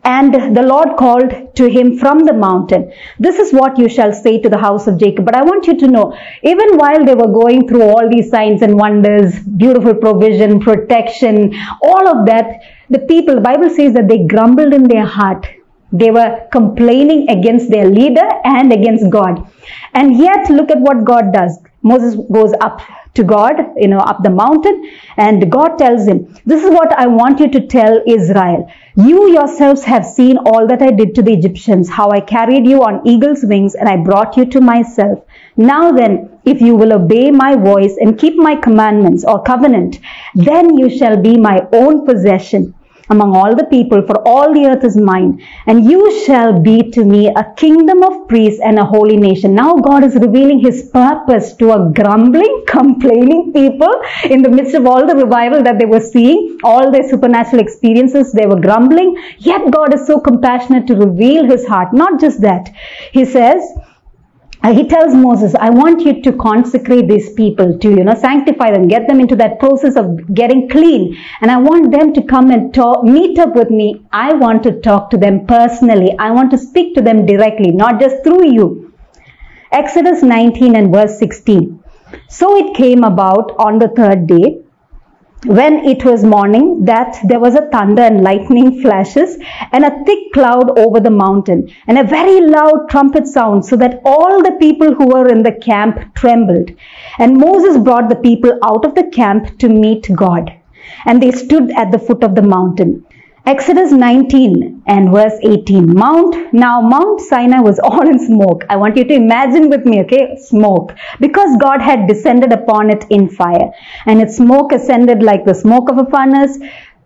and 0.04 0.56
the 0.56 0.62
Lord 0.62 0.96
called 0.96 1.54
to 1.56 1.68
him 1.68 1.98
from 1.98 2.20
the 2.20 2.32
mountain, 2.32 2.92
This 3.18 3.38
is 3.38 3.52
what 3.52 3.78
you 3.78 3.88
shall 3.88 4.12
say 4.12 4.40
to 4.40 4.48
the 4.48 4.56
house 4.56 4.86
of 4.86 4.98
Jacob. 4.98 5.26
But 5.26 5.36
I 5.36 5.42
want 5.42 5.66
you 5.66 5.76
to 5.80 5.86
know, 5.86 6.16
even 6.42 6.78
while 6.78 7.04
they 7.04 7.14
were 7.14 7.32
going 7.40 7.68
through 7.68 7.82
all 7.82 8.08
these 8.10 8.30
signs 8.30 8.62
and 8.62 8.78
wonders, 8.78 9.38
beautiful 9.40 9.94
provision, 9.94 10.60
protection, 10.60 11.54
all 11.82 12.08
of 12.08 12.26
that, 12.26 12.60
the 12.90 13.00
people, 13.00 13.34
the 13.34 13.40
Bible 13.40 13.70
says 13.70 13.92
that 13.94 14.08
they 14.08 14.26
grumbled 14.26 14.72
in 14.72 14.84
their 14.84 15.04
heart. 15.04 15.46
They 15.92 16.10
were 16.10 16.46
complaining 16.52 17.28
against 17.28 17.70
their 17.70 17.88
leader 17.88 18.26
and 18.44 18.72
against 18.72 19.10
God. 19.10 19.50
And 19.94 20.16
yet, 20.16 20.48
look 20.50 20.70
at 20.70 20.80
what 20.80 21.04
God 21.04 21.32
does. 21.32 21.58
Moses 21.82 22.16
goes 22.30 22.52
up 22.60 22.80
to 23.14 23.24
God, 23.24 23.56
you 23.76 23.88
know, 23.88 23.98
up 23.98 24.22
the 24.22 24.30
mountain, 24.30 24.90
and 25.16 25.50
God 25.50 25.76
tells 25.76 26.06
him, 26.06 26.34
This 26.46 26.62
is 26.62 26.70
what 26.70 26.92
I 26.92 27.06
want 27.06 27.40
you 27.40 27.50
to 27.50 27.66
tell 27.66 28.02
Israel. 28.06 28.70
You 28.96 29.32
yourselves 29.32 29.82
have 29.84 30.04
seen 30.04 30.38
all 30.38 30.66
that 30.68 30.82
I 30.82 30.90
did 30.90 31.14
to 31.16 31.22
the 31.22 31.32
Egyptians, 31.32 31.88
how 31.88 32.10
I 32.10 32.20
carried 32.20 32.66
you 32.66 32.82
on 32.84 33.06
eagle's 33.06 33.44
wings 33.44 33.74
and 33.74 33.88
I 33.88 33.96
brought 33.96 34.36
you 34.36 34.44
to 34.46 34.60
myself. 34.60 35.24
Now 35.56 35.92
then, 35.92 36.38
if 36.44 36.60
you 36.60 36.76
will 36.76 36.92
obey 36.92 37.30
my 37.30 37.56
voice 37.56 37.96
and 38.00 38.18
keep 38.18 38.36
my 38.36 38.56
commandments 38.56 39.24
or 39.24 39.42
covenant, 39.42 39.98
then 40.34 40.76
you 40.76 40.88
shall 40.88 41.20
be 41.20 41.36
my 41.36 41.66
own 41.72 42.06
possession 42.06 42.74
among 43.10 43.34
all 43.36 43.54
the 43.54 43.64
people, 43.64 44.02
for 44.06 44.16
all 44.26 44.52
the 44.52 44.66
earth 44.66 44.84
is 44.84 44.96
mine. 44.96 45.42
And 45.66 45.84
you 45.84 46.24
shall 46.24 46.60
be 46.60 46.90
to 46.90 47.04
me 47.04 47.28
a 47.28 47.52
kingdom 47.56 48.02
of 48.02 48.28
priests 48.28 48.60
and 48.62 48.78
a 48.78 48.84
holy 48.84 49.16
nation. 49.16 49.54
Now 49.54 49.74
God 49.76 50.04
is 50.04 50.14
revealing 50.14 50.60
his 50.60 50.88
purpose 50.92 51.54
to 51.56 51.72
a 51.72 51.90
grumbling, 51.92 52.64
complaining 52.66 53.52
people 53.52 53.94
in 54.24 54.42
the 54.42 54.50
midst 54.50 54.74
of 54.74 54.86
all 54.86 55.06
the 55.06 55.16
revival 55.16 55.62
that 55.62 55.78
they 55.78 55.86
were 55.86 56.00
seeing, 56.00 56.58
all 56.62 56.90
their 56.90 57.08
supernatural 57.08 57.60
experiences, 57.60 58.32
they 58.32 58.46
were 58.46 58.60
grumbling. 58.60 59.16
Yet 59.38 59.70
God 59.70 59.94
is 59.94 60.06
so 60.06 60.20
compassionate 60.20 60.86
to 60.88 60.94
reveal 60.94 61.44
his 61.44 61.66
heart. 61.66 61.92
Not 61.92 62.20
just 62.20 62.40
that. 62.42 62.70
He 63.12 63.24
says, 63.24 63.62
he 64.64 64.86
tells 64.88 65.14
Moses, 65.14 65.54
I 65.54 65.70
want 65.70 66.04
you 66.04 66.20
to 66.22 66.32
consecrate 66.32 67.08
these 67.08 67.32
people 67.34 67.78
to, 67.78 67.88
you 67.88 68.04
know, 68.04 68.14
sanctify 68.14 68.72
them, 68.72 68.88
get 68.88 69.06
them 69.06 69.20
into 69.20 69.36
that 69.36 69.60
process 69.60 69.96
of 69.96 70.34
getting 70.34 70.68
clean. 70.68 71.16
And 71.40 71.50
I 71.50 71.58
want 71.58 71.92
them 71.92 72.12
to 72.14 72.22
come 72.22 72.50
and 72.50 72.74
talk, 72.74 73.04
meet 73.04 73.38
up 73.38 73.54
with 73.54 73.70
me. 73.70 74.04
I 74.12 74.34
want 74.34 74.62
to 74.64 74.80
talk 74.80 75.10
to 75.10 75.16
them 75.16 75.46
personally. 75.46 76.14
I 76.18 76.32
want 76.32 76.50
to 76.50 76.58
speak 76.58 76.94
to 76.96 77.02
them 77.02 77.24
directly, 77.24 77.70
not 77.70 78.00
just 78.00 78.24
through 78.24 78.52
you. 78.52 78.92
Exodus 79.70 80.22
19 80.22 80.74
and 80.74 80.92
verse 80.92 81.18
16. 81.18 81.82
So 82.28 82.56
it 82.56 82.74
came 82.74 83.04
about 83.04 83.54
on 83.58 83.78
the 83.78 83.88
third 83.88 84.26
day 84.26 84.62
when 85.44 85.84
it 85.84 86.04
was 86.04 86.24
morning 86.24 86.84
that 86.84 87.16
there 87.28 87.38
was 87.38 87.54
a 87.54 87.68
thunder 87.70 88.02
and 88.02 88.22
lightning 88.22 88.82
flashes 88.82 89.38
and 89.70 89.84
a 89.84 90.04
thick 90.04 90.32
cloud 90.32 90.76
over 90.76 90.98
the 90.98 91.10
mountain 91.10 91.72
and 91.86 91.96
a 91.96 92.02
very 92.02 92.40
loud 92.40 92.88
trumpet 92.90 93.24
sound 93.24 93.64
so 93.64 93.76
that 93.76 94.00
all 94.04 94.42
the 94.42 94.56
people 94.58 94.92
who 94.94 95.06
were 95.06 95.28
in 95.28 95.44
the 95.44 95.52
camp 95.52 96.12
trembled. 96.16 96.70
And 97.18 97.36
Moses 97.36 97.78
brought 97.78 98.08
the 98.08 98.16
people 98.16 98.58
out 98.64 98.84
of 98.84 98.96
the 98.96 99.08
camp 99.14 99.58
to 99.60 99.68
meet 99.68 100.08
God. 100.14 100.52
And 101.06 101.22
they 101.22 101.30
stood 101.30 101.70
at 101.70 101.92
the 101.92 101.98
foot 102.00 102.24
of 102.24 102.34
the 102.34 102.42
mountain. 102.42 103.06
Exodus 103.48 103.92
19 103.92 104.82
and 104.86 105.10
verse 105.10 105.32
18. 105.42 105.94
Mount, 105.94 106.52
now 106.52 106.82
Mount 106.82 107.18
Sinai 107.18 107.60
was 107.60 107.78
all 107.78 108.06
in 108.06 108.18
smoke. 108.18 108.64
I 108.68 108.76
want 108.76 108.98
you 108.98 109.04
to 109.04 109.14
imagine 109.14 109.70
with 109.70 109.86
me, 109.86 110.02
okay? 110.02 110.36
Smoke. 110.36 110.94
Because 111.18 111.56
God 111.56 111.80
had 111.80 112.06
descended 112.06 112.52
upon 112.52 112.90
it 112.90 113.06
in 113.08 113.30
fire. 113.30 113.70
And 114.04 114.20
its 114.20 114.36
smoke 114.36 114.72
ascended 114.72 115.22
like 115.22 115.46
the 115.46 115.54
smoke 115.54 115.88
of 115.88 115.96
a 115.96 116.04
furnace. 116.10 116.58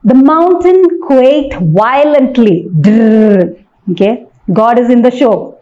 The 0.02 0.16
mountain 0.16 0.82
quaked 1.06 1.54
violently. 1.60 2.68
Okay? 3.92 4.26
God 4.52 4.80
is 4.80 4.90
in 4.90 5.00
the 5.00 5.12
show. 5.12 5.61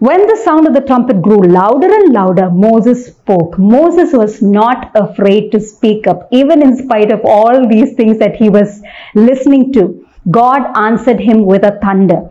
When 0.00 0.26
the 0.26 0.40
sound 0.42 0.66
of 0.66 0.72
the 0.72 0.80
trumpet 0.80 1.20
grew 1.20 1.42
louder 1.42 1.86
and 1.86 2.10
louder, 2.14 2.48
Moses 2.48 3.08
spoke. 3.08 3.58
Moses 3.58 4.14
was 4.14 4.40
not 4.40 4.90
afraid 4.94 5.52
to 5.52 5.60
speak 5.60 6.06
up, 6.06 6.26
even 6.32 6.62
in 6.62 6.74
spite 6.78 7.12
of 7.12 7.20
all 7.22 7.68
these 7.68 7.92
things 7.96 8.18
that 8.18 8.34
he 8.34 8.48
was 8.48 8.80
listening 9.14 9.74
to. 9.74 10.06
God 10.30 10.74
answered 10.74 11.20
him 11.20 11.44
with 11.44 11.64
a 11.64 11.78
thunder. 11.82 12.30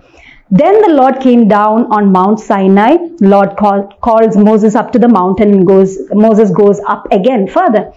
Then 0.49 0.81
the 0.81 0.95
Lord 0.95 1.19
came 1.19 1.47
down 1.47 1.85
on 1.91 2.11
Mount 2.11 2.39
Sinai. 2.39 2.97
Lord 3.21 3.55
call, 3.55 3.83
calls 4.01 4.35
Moses 4.35 4.73
up 4.73 4.91
to 4.93 4.97
the 4.97 5.07
mountain 5.07 5.53
and 5.53 5.67
goes, 5.67 5.95
Moses 6.11 6.49
goes 6.49 6.79
up 6.87 7.05
again 7.11 7.47
further. 7.47 7.93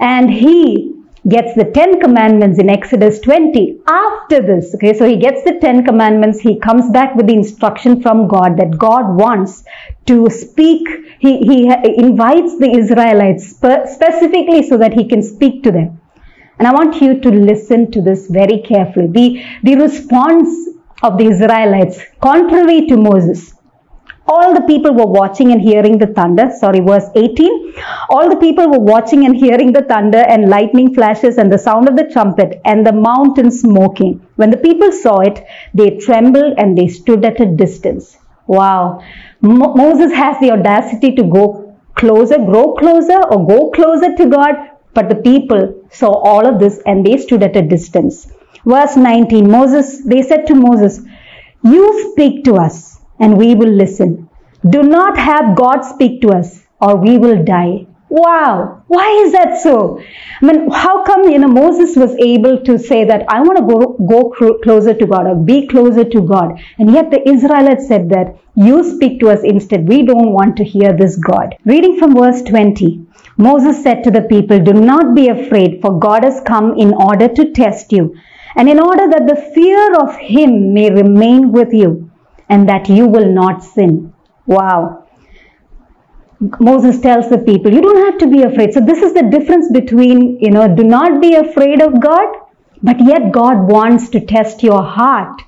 And 0.00 0.30
he 0.30 0.92
gets 1.28 1.54
the 1.54 1.64
10 1.64 2.00
commandments 2.00 2.58
in 2.58 2.68
Exodus 2.68 3.18
20. 3.20 3.80
After 3.86 4.42
this, 4.42 4.74
okay, 4.74 4.92
so 4.92 5.08
he 5.08 5.16
gets 5.16 5.42
the 5.44 5.58
10 5.58 5.84
commandments, 5.84 6.40
he 6.40 6.58
comes 6.58 6.90
back 6.90 7.14
with 7.14 7.26
the 7.26 7.34
instruction 7.34 8.02
from 8.02 8.28
God 8.28 8.58
that 8.58 8.76
God 8.76 9.16
wants 9.16 9.64
to 10.06 10.28
speak. 10.28 10.86
He, 11.18 11.38
he 11.38 11.72
invites 11.96 12.58
the 12.58 12.70
Israelites 12.70 13.56
specifically 13.56 14.68
so 14.68 14.76
that 14.76 14.92
he 14.92 15.08
can 15.08 15.22
speak 15.22 15.62
to 15.62 15.72
them. 15.72 16.00
And 16.58 16.68
I 16.68 16.72
want 16.72 17.00
you 17.00 17.20
to 17.20 17.30
listen 17.30 17.90
to 17.92 18.02
this 18.02 18.28
very 18.28 18.62
carefully. 18.62 19.08
The, 19.08 19.44
the 19.62 19.76
response 19.76 20.68
of 21.02 21.18
the 21.18 21.26
Israelites, 21.26 22.00
contrary 22.20 22.86
to 22.86 22.96
Moses, 22.96 23.53
all 24.26 24.54
the 24.54 24.62
people 24.62 24.94
were 24.94 25.06
watching 25.06 25.52
and 25.52 25.60
hearing 25.60 25.98
the 25.98 26.06
thunder. 26.06 26.50
Sorry, 26.58 26.80
verse 26.80 27.04
18. 27.14 27.74
All 28.08 28.30
the 28.30 28.36
people 28.36 28.70
were 28.70 28.78
watching 28.78 29.26
and 29.26 29.36
hearing 29.36 29.72
the 29.72 29.82
thunder 29.82 30.18
and 30.18 30.48
lightning 30.48 30.94
flashes 30.94 31.36
and 31.36 31.52
the 31.52 31.58
sound 31.58 31.88
of 31.88 31.96
the 31.96 32.08
trumpet 32.10 32.60
and 32.64 32.86
the 32.86 32.92
mountain 32.92 33.50
smoking. 33.50 34.26
When 34.36 34.50
the 34.50 34.56
people 34.56 34.92
saw 34.92 35.20
it, 35.20 35.44
they 35.74 35.98
trembled 35.98 36.54
and 36.56 36.76
they 36.76 36.88
stood 36.88 37.24
at 37.24 37.40
a 37.40 37.46
distance. 37.46 38.16
Wow. 38.46 39.02
Mo- 39.42 39.74
Moses 39.74 40.12
has 40.12 40.40
the 40.40 40.52
audacity 40.52 41.14
to 41.16 41.22
go 41.24 41.76
closer, 41.94 42.38
grow 42.38 42.74
closer 42.74 43.20
or 43.30 43.46
go 43.46 43.70
closer 43.70 44.16
to 44.16 44.26
God. 44.26 44.54
But 44.94 45.08
the 45.10 45.16
people 45.16 45.82
saw 45.90 46.12
all 46.12 46.46
of 46.46 46.58
this 46.58 46.80
and 46.86 47.04
they 47.04 47.18
stood 47.18 47.42
at 47.42 47.56
a 47.56 47.62
distance. 47.62 48.26
Verse 48.64 48.96
19. 48.96 49.50
Moses, 49.50 50.02
they 50.04 50.22
said 50.22 50.46
to 50.46 50.54
Moses, 50.54 51.00
you 51.62 52.12
speak 52.12 52.44
to 52.44 52.54
us 52.54 52.93
and 53.18 53.38
we 53.38 53.54
will 53.54 53.72
listen. 53.72 54.28
Do 54.68 54.82
not 54.82 55.18
have 55.18 55.56
God 55.56 55.82
speak 55.82 56.22
to 56.22 56.30
us 56.30 56.62
or 56.80 56.96
we 56.96 57.18
will 57.18 57.44
die. 57.44 57.86
Wow. 58.08 58.82
Why 58.86 59.08
is 59.24 59.32
that 59.32 59.60
so? 59.60 60.00
I 60.40 60.46
mean, 60.46 60.70
how 60.70 61.04
come, 61.04 61.28
you 61.28 61.38
know, 61.38 61.48
Moses 61.48 61.96
was 61.96 62.14
able 62.16 62.62
to 62.62 62.78
say 62.78 63.04
that 63.04 63.24
I 63.28 63.40
want 63.40 63.58
to 63.58 63.64
go, 63.64 63.96
go 64.06 64.30
closer 64.62 64.94
to 64.94 65.06
God 65.06 65.26
or 65.26 65.34
be 65.34 65.66
closer 65.66 66.04
to 66.04 66.20
God. 66.20 66.60
And 66.78 66.92
yet 66.92 67.10
the 67.10 67.28
Israelites 67.28 67.88
said 67.88 68.08
that 68.10 68.36
you 68.54 68.84
speak 68.84 69.20
to 69.20 69.30
us 69.30 69.40
instead. 69.42 69.88
We 69.88 70.04
don't 70.04 70.32
want 70.32 70.56
to 70.58 70.64
hear 70.64 70.92
this 70.92 71.16
God. 71.16 71.56
Reading 71.64 71.98
from 71.98 72.14
verse 72.14 72.42
20. 72.42 73.04
Moses 73.36 73.82
said 73.82 74.04
to 74.04 74.12
the 74.12 74.22
people, 74.22 74.60
do 74.60 74.72
not 74.72 75.14
be 75.16 75.28
afraid 75.28 75.80
for 75.82 75.98
God 75.98 76.22
has 76.22 76.40
come 76.46 76.76
in 76.78 76.94
order 76.94 77.26
to 77.26 77.52
test 77.52 77.90
you 77.90 78.14
and 78.54 78.68
in 78.68 78.78
order 78.78 79.08
that 79.10 79.26
the 79.26 79.50
fear 79.54 79.96
of 79.96 80.16
him 80.16 80.72
may 80.72 80.90
remain 80.90 81.50
with 81.50 81.72
you 81.72 82.08
and 82.48 82.68
that 82.68 82.88
you 82.88 83.06
will 83.06 83.32
not 83.32 83.62
sin. 83.62 84.12
Wow. 84.46 85.06
Moses 86.60 87.00
tells 87.00 87.30
the 87.30 87.38
people, 87.38 87.72
you 87.72 87.80
don't 87.80 88.04
have 88.04 88.18
to 88.18 88.26
be 88.26 88.42
afraid. 88.42 88.74
So 88.74 88.80
this 88.80 89.02
is 89.02 89.14
the 89.14 89.22
difference 89.22 89.70
between, 89.72 90.38
you 90.40 90.50
know, 90.50 90.74
do 90.74 90.84
not 90.84 91.20
be 91.20 91.34
afraid 91.34 91.80
of 91.80 92.00
God, 92.00 92.28
but 92.82 93.00
yet 93.00 93.32
God 93.32 93.70
wants 93.70 94.10
to 94.10 94.20
test 94.20 94.62
your 94.62 94.82
heart 94.82 95.40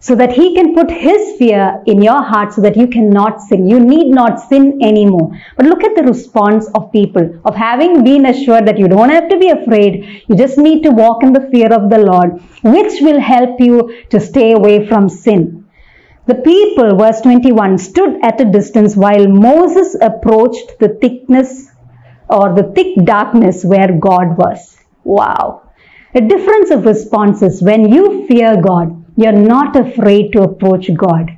so 0.00 0.14
that 0.14 0.32
he 0.32 0.54
can 0.54 0.74
put 0.74 0.90
his 0.90 1.36
fear 1.38 1.82
in 1.86 2.00
your 2.00 2.22
heart 2.22 2.52
so 2.52 2.62
that 2.62 2.76
you 2.76 2.86
cannot 2.86 3.40
sin. 3.40 3.68
You 3.68 3.80
need 3.80 4.08
not 4.08 4.40
sin 4.40 4.78
anymore. 4.80 5.32
But 5.56 5.66
look 5.66 5.82
at 5.82 5.96
the 5.96 6.04
response 6.04 6.68
of 6.74 6.92
people 6.92 7.40
of 7.44 7.54
having 7.56 8.04
been 8.04 8.26
assured 8.26 8.66
that 8.68 8.78
you 8.78 8.88
don't 8.88 9.10
have 9.10 9.28
to 9.28 9.38
be 9.38 9.50
afraid. 9.50 10.22
You 10.28 10.36
just 10.36 10.56
need 10.56 10.82
to 10.84 10.90
walk 10.90 11.22
in 11.24 11.32
the 11.32 11.48
fear 11.50 11.72
of 11.72 11.90
the 11.90 11.98
Lord, 11.98 12.40
which 12.62 13.00
will 13.02 13.20
help 13.20 13.60
you 13.60 14.04
to 14.10 14.20
stay 14.20 14.52
away 14.52 14.86
from 14.86 15.08
sin. 15.08 15.57
The 16.28 16.34
people, 16.34 16.94
verse 16.98 17.22
21, 17.22 17.78
stood 17.78 18.18
at 18.22 18.38
a 18.38 18.44
distance 18.44 18.94
while 18.94 19.26
Moses 19.26 19.96
approached 19.98 20.78
the 20.78 20.90
thickness 20.90 21.70
or 22.28 22.54
the 22.54 22.70
thick 22.74 23.02
darkness 23.02 23.64
where 23.64 23.98
God 23.98 24.36
was. 24.36 24.76
Wow. 25.04 25.70
A 26.14 26.20
difference 26.20 26.70
of 26.70 26.84
responses. 26.84 27.62
When 27.62 27.90
you 27.90 28.26
fear 28.26 28.60
God, 28.60 29.06
you're 29.16 29.32
not 29.32 29.74
afraid 29.74 30.32
to 30.32 30.42
approach 30.42 30.94
God. 30.94 31.30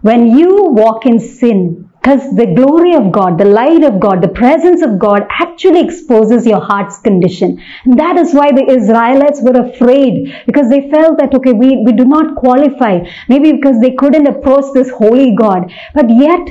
When 0.00 0.38
you 0.38 0.70
walk 0.70 1.04
in 1.04 1.20
sin, 1.20 1.87
because 2.08 2.34
the 2.36 2.46
glory 2.46 2.94
of 2.94 3.12
God, 3.12 3.36
the 3.36 3.44
light 3.44 3.84
of 3.84 4.00
God, 4.00 4.22
the 4.22 4.28
presence 4.28 4.80
of 4.80 4.98
God 4.98 5.26
actually 5.28 5.80
exposes 5.80 6.46
your 6.46 6.60
heart's 6.60 6.98
condition. 6.98 7.62
And 7.84 7.98
that 7.98 8.16
is 8.16 8.32
why 8.32 8.50
the 8.50 8.64
Israelites 8.66 9.42
were 9.42 9.60
afraid 9.60 10.34
because 10.46 10.70
they 10.70 10.88
felt 10.90 11.18
that, 11.18 11.34
okay, 11.34 11.52
we, 11.52 11.82
we 11.84 11.92
do 11.92 12.06
not 12.06 12.36
qualify. 12.36 13.00
Maybe 13.28 13.52
because 13.52 13.80
they 13.82 13.92
couldn't 13.92 14.26
approach 14.26 14.72
this 14.72 14.88
holy 14.90 15.34
God. 15.36 15.70
But 15.94 16.08
yet, 16.08 16.48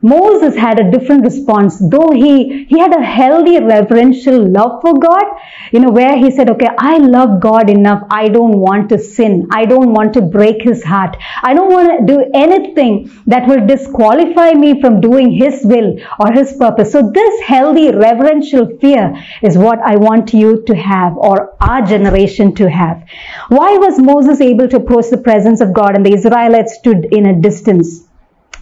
Moses 0.00 0.54
had 0.56 0.78
a 0.78 0.90
different 0.92 1.24
response, 1.24 1.76
though 1.80 2.10
he, 2.12 2.64
he 2.66 2.78
had 2.78 2.94
a 2.94 3.02
healthy 3.02 3.58
reverential 3.58 4.48
love 4.48 4.80
for 4.80 4.94
God, 4.94 5.24
you 5.72 5.80
know, 5.80 5.90
where 5.90 6.16
he 6.16 6.30
said, 6.30 6.48
okay, 6.50 6.68
I 6.78 6.98
love 6.98 7.40
God 7.40 7.68
enough. 7.68 8.06
I 8.08 8.28
don't 8.28 8.60
want 8.60 8.90
to 8.90 8.98
sin. 8.98 9.48
I 9.50 9.64
don't 9.64 9.92
want 9.92 10.14
to 10.14 10.20
break 10.20 10.62
his 10.62 10.84
heart. 10.84 11.16
I 11.42 11.52
don't 11.52 11.72
want 11.72 11.98
to 11.98 12.14
do 12.14 12.30
anything 12.32 13.10
that 13.26 13.48
will 13.48 13.66
disqualify 13.66 14.52
me 14.52 14.80
from 14.80 15.00
doing 15.00 15.32
his 15.32 15.62
will 15.64 15.98
or 16.20 16.32
his 16.32 16.52
purpose. 16.56 16.92
So 16.92 17.10
this 17.12 17.40
healthy 17.40 17.90
reverential 17.90 18.78
fear 18.80 19.14
is 19.42 19.58
what 19.58 19.80
I 19.80 19.96
want 19.96 20.32
you 20.32 20.62
to 20.62 20.76
have 20.76 21.16
or 21.16 21.56
our 21.60 21.82
generation 21.84 22.54
to 22.54 22.70
have. 22.70 23.04
Why 23.48 23.76
was 23.78 23.98
Moses 23.98 24.40
able 24.40 24.68
to 24.68 24.76
approach 24.76 25.10
the 25.10 25.18
presence 25.18 25.60
of 25.60 25.74
God 25.74 25.96
and 25.96 26.06
the 26.06 26.14
Israelites 26.14 26.76
stood 26.78 27.06
in 27.12 27.26
a 27.26 27.40
distance? 27.40 28.07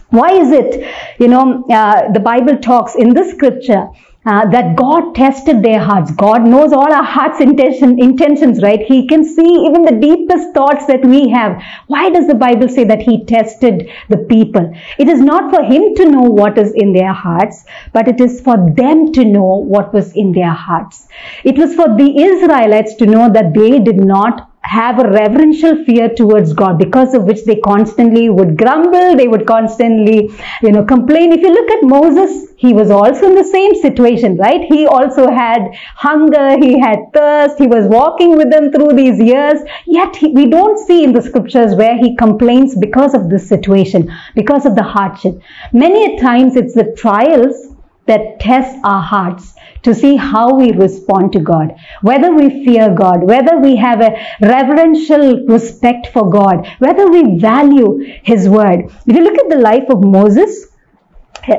Why 0.09 0.31
is 0.31 0.51
it, 0.51 0.87
you 1.19 1.27
know, 1.27 1.65
uh, 1.69 2.11
the 2.11 2.19
Bible 2.19 2.57
talks 2.57 2.95
in 2.95 3.13
this 3.13 3.31
scripture 3.31 3.89
uh, 4.27 4.45
that 4.49 4.75
God 4.75 5.15
tested 5.15 5.63
their 5.63 5.79
hearts. 5.79 6.11
God 6.11 6.45
knows 6.45 6.73
all 6.73 6.91
our 6.91 7.03
hearts' 7.03 7.39
intention, 7.39 7.97
intentions, 7.97 8.61
right? 8.61 8.81
He 8.81 9.07
can 9.07 9.23
see 9.23 9.65
even 9.65 9.83
the 9.83 9.97
deepest 10.01 10.53
thoughts 10.53 10.85
that 10.87 11.05
we 11.05 11.29
have. 11.29 11.61
Why 11.87 12.09
does 12.09 12.27
the 12.27 12.35
Bible 12.35 12.67
say 12.67 12.83
that 12.83 13.01
He 13.01 13.23
tested 13.23 13.89
the 14.09 14.17
people? 14.17 14.73
It 14.97 15.07
is 15.07 15.21
not 15.21 15.53
for 15.53 15.63
Him 15.63 15.95
to 15.95 16.09
know 16.09 16.23
what 16.23 16.57
is 16.57 16.73
in 16.73 16.91
their 16.91 17.13
hearts, 17.13 17.63
but 17.93 18.09
it 18.09 18.19
is 18.19 18.41
for 18.41 18.57
them 18.75 19.13
to 19.13 19.23
know 19.23 19.63
what 19.75 19.93
was 19.93 20.13
in 20.13 20.33
their 20.33 20.51
hearts. 20.51 21.07
It 21.45 21.57
was 21.57 21.73
for 21.75 21.87
the 21.95 22.21
Israelites 22.21 22.95
to 22.95 23.05
know 23.05 23.31
that 23.31 23.53
they 23.53 23.79
did 23.79 23.97
not 23.97 24.51
have 24.61 24.99
a 24.99 25.09
reverential 25.09 25.83
fear 25.85 26.09
towards 26.09 26.51
God 26.53 26.77
because 26.77 27.13
of 27.13 27.23
which 27.23 27.45
they 27.45 27.55
constantly 27.55 28.29
would 28.29 28.57
grumble, 28.57 29.15
they 29.15 29.27
would 29.27 29.45
constantly, 29.47 30.29
you 30.61 30.71
know, 30.71 30.83
complain. 30.83 31.31
If 31.31 31.41
you 31.41 31.51
look 31.53 31.71
at 31.71 31.83
Moses, 31.83 32.53
he 32.57 32.73
was 32.73 32.89
also 32.89 33.27
in 33.27 33.35
the 33.35 33.43
same 33.43 33.75
situation, 33.75 34.35
right? 34.35 34.61
He 34.61 34.85
also 34.85 35.29
had 35.29 35.69
hunger, 35.95 36.57
he 36.57 36.79
had 36.79 36.99
thirst, 37.13 37.57
he 37.57 37.67
was 37.67 37.87
walking 37.87 38.35
with 38.35 38.51
them 38.51 38.71
through 38.71 38.93
these 38.93 39.19
years. 39.19 39.61
Yet 39.85 40.15
he, 40.15 40.33
we 40.33 40.47
don't 40.49 40.77
see 40.77 41.03
in 41.03 41.13
the 41.13 41.21
scriptures 41.21 41.75
where 41.75 41.97
he 41.97 42.15
complains 42.15 42.75
because 42.75 43.13
of 43.13 43.29
this 43.29 43.47
situation, 43.47 44.11
because 44.35 44.65
of 44.65 44.75
the 44.75 44.83
hardship. 44.83 45.39
Many 45.71 46.15
a 46.15 46.19
times 46.19 46.55
it's 46.55 46.73
the 46.73 46.93
trials 46.97 47.73
that 48.07 48.39
test 48.39 48.77
our 48.83 49.01
hearts 49.01 49.53
to 49.83 49.93
see 49.93 50.15
how 50.15 50.53
we 50.53 50.71
respond 50.71 51.33
to 51.33 51.39
God, 51.39 51.75
whether 52.01 52.33
we 52.33 52.63
fear 52.65 52.93
God, 52.93 53.23
whether 53.23 53.57
we 53.57 53.75
have 53.75 54.01
a 54.01 54.17
reverential 54.41 55.45
respect 55.47 56.07
for 56.07 56.29
God, 56.29 56.67
whether 56.79 57.09
we 57.09 57.39
value 57.39 57.99
His 58.23 58.47
word. 58.47 58.85
If 59.05 59.15
you 59.15 59.23
look 59.23 59.37
at 59.37 59.49
the 59.49 59.59
life 59.59 59.89
of 59.89 60.03
Moses, 60.03 60.66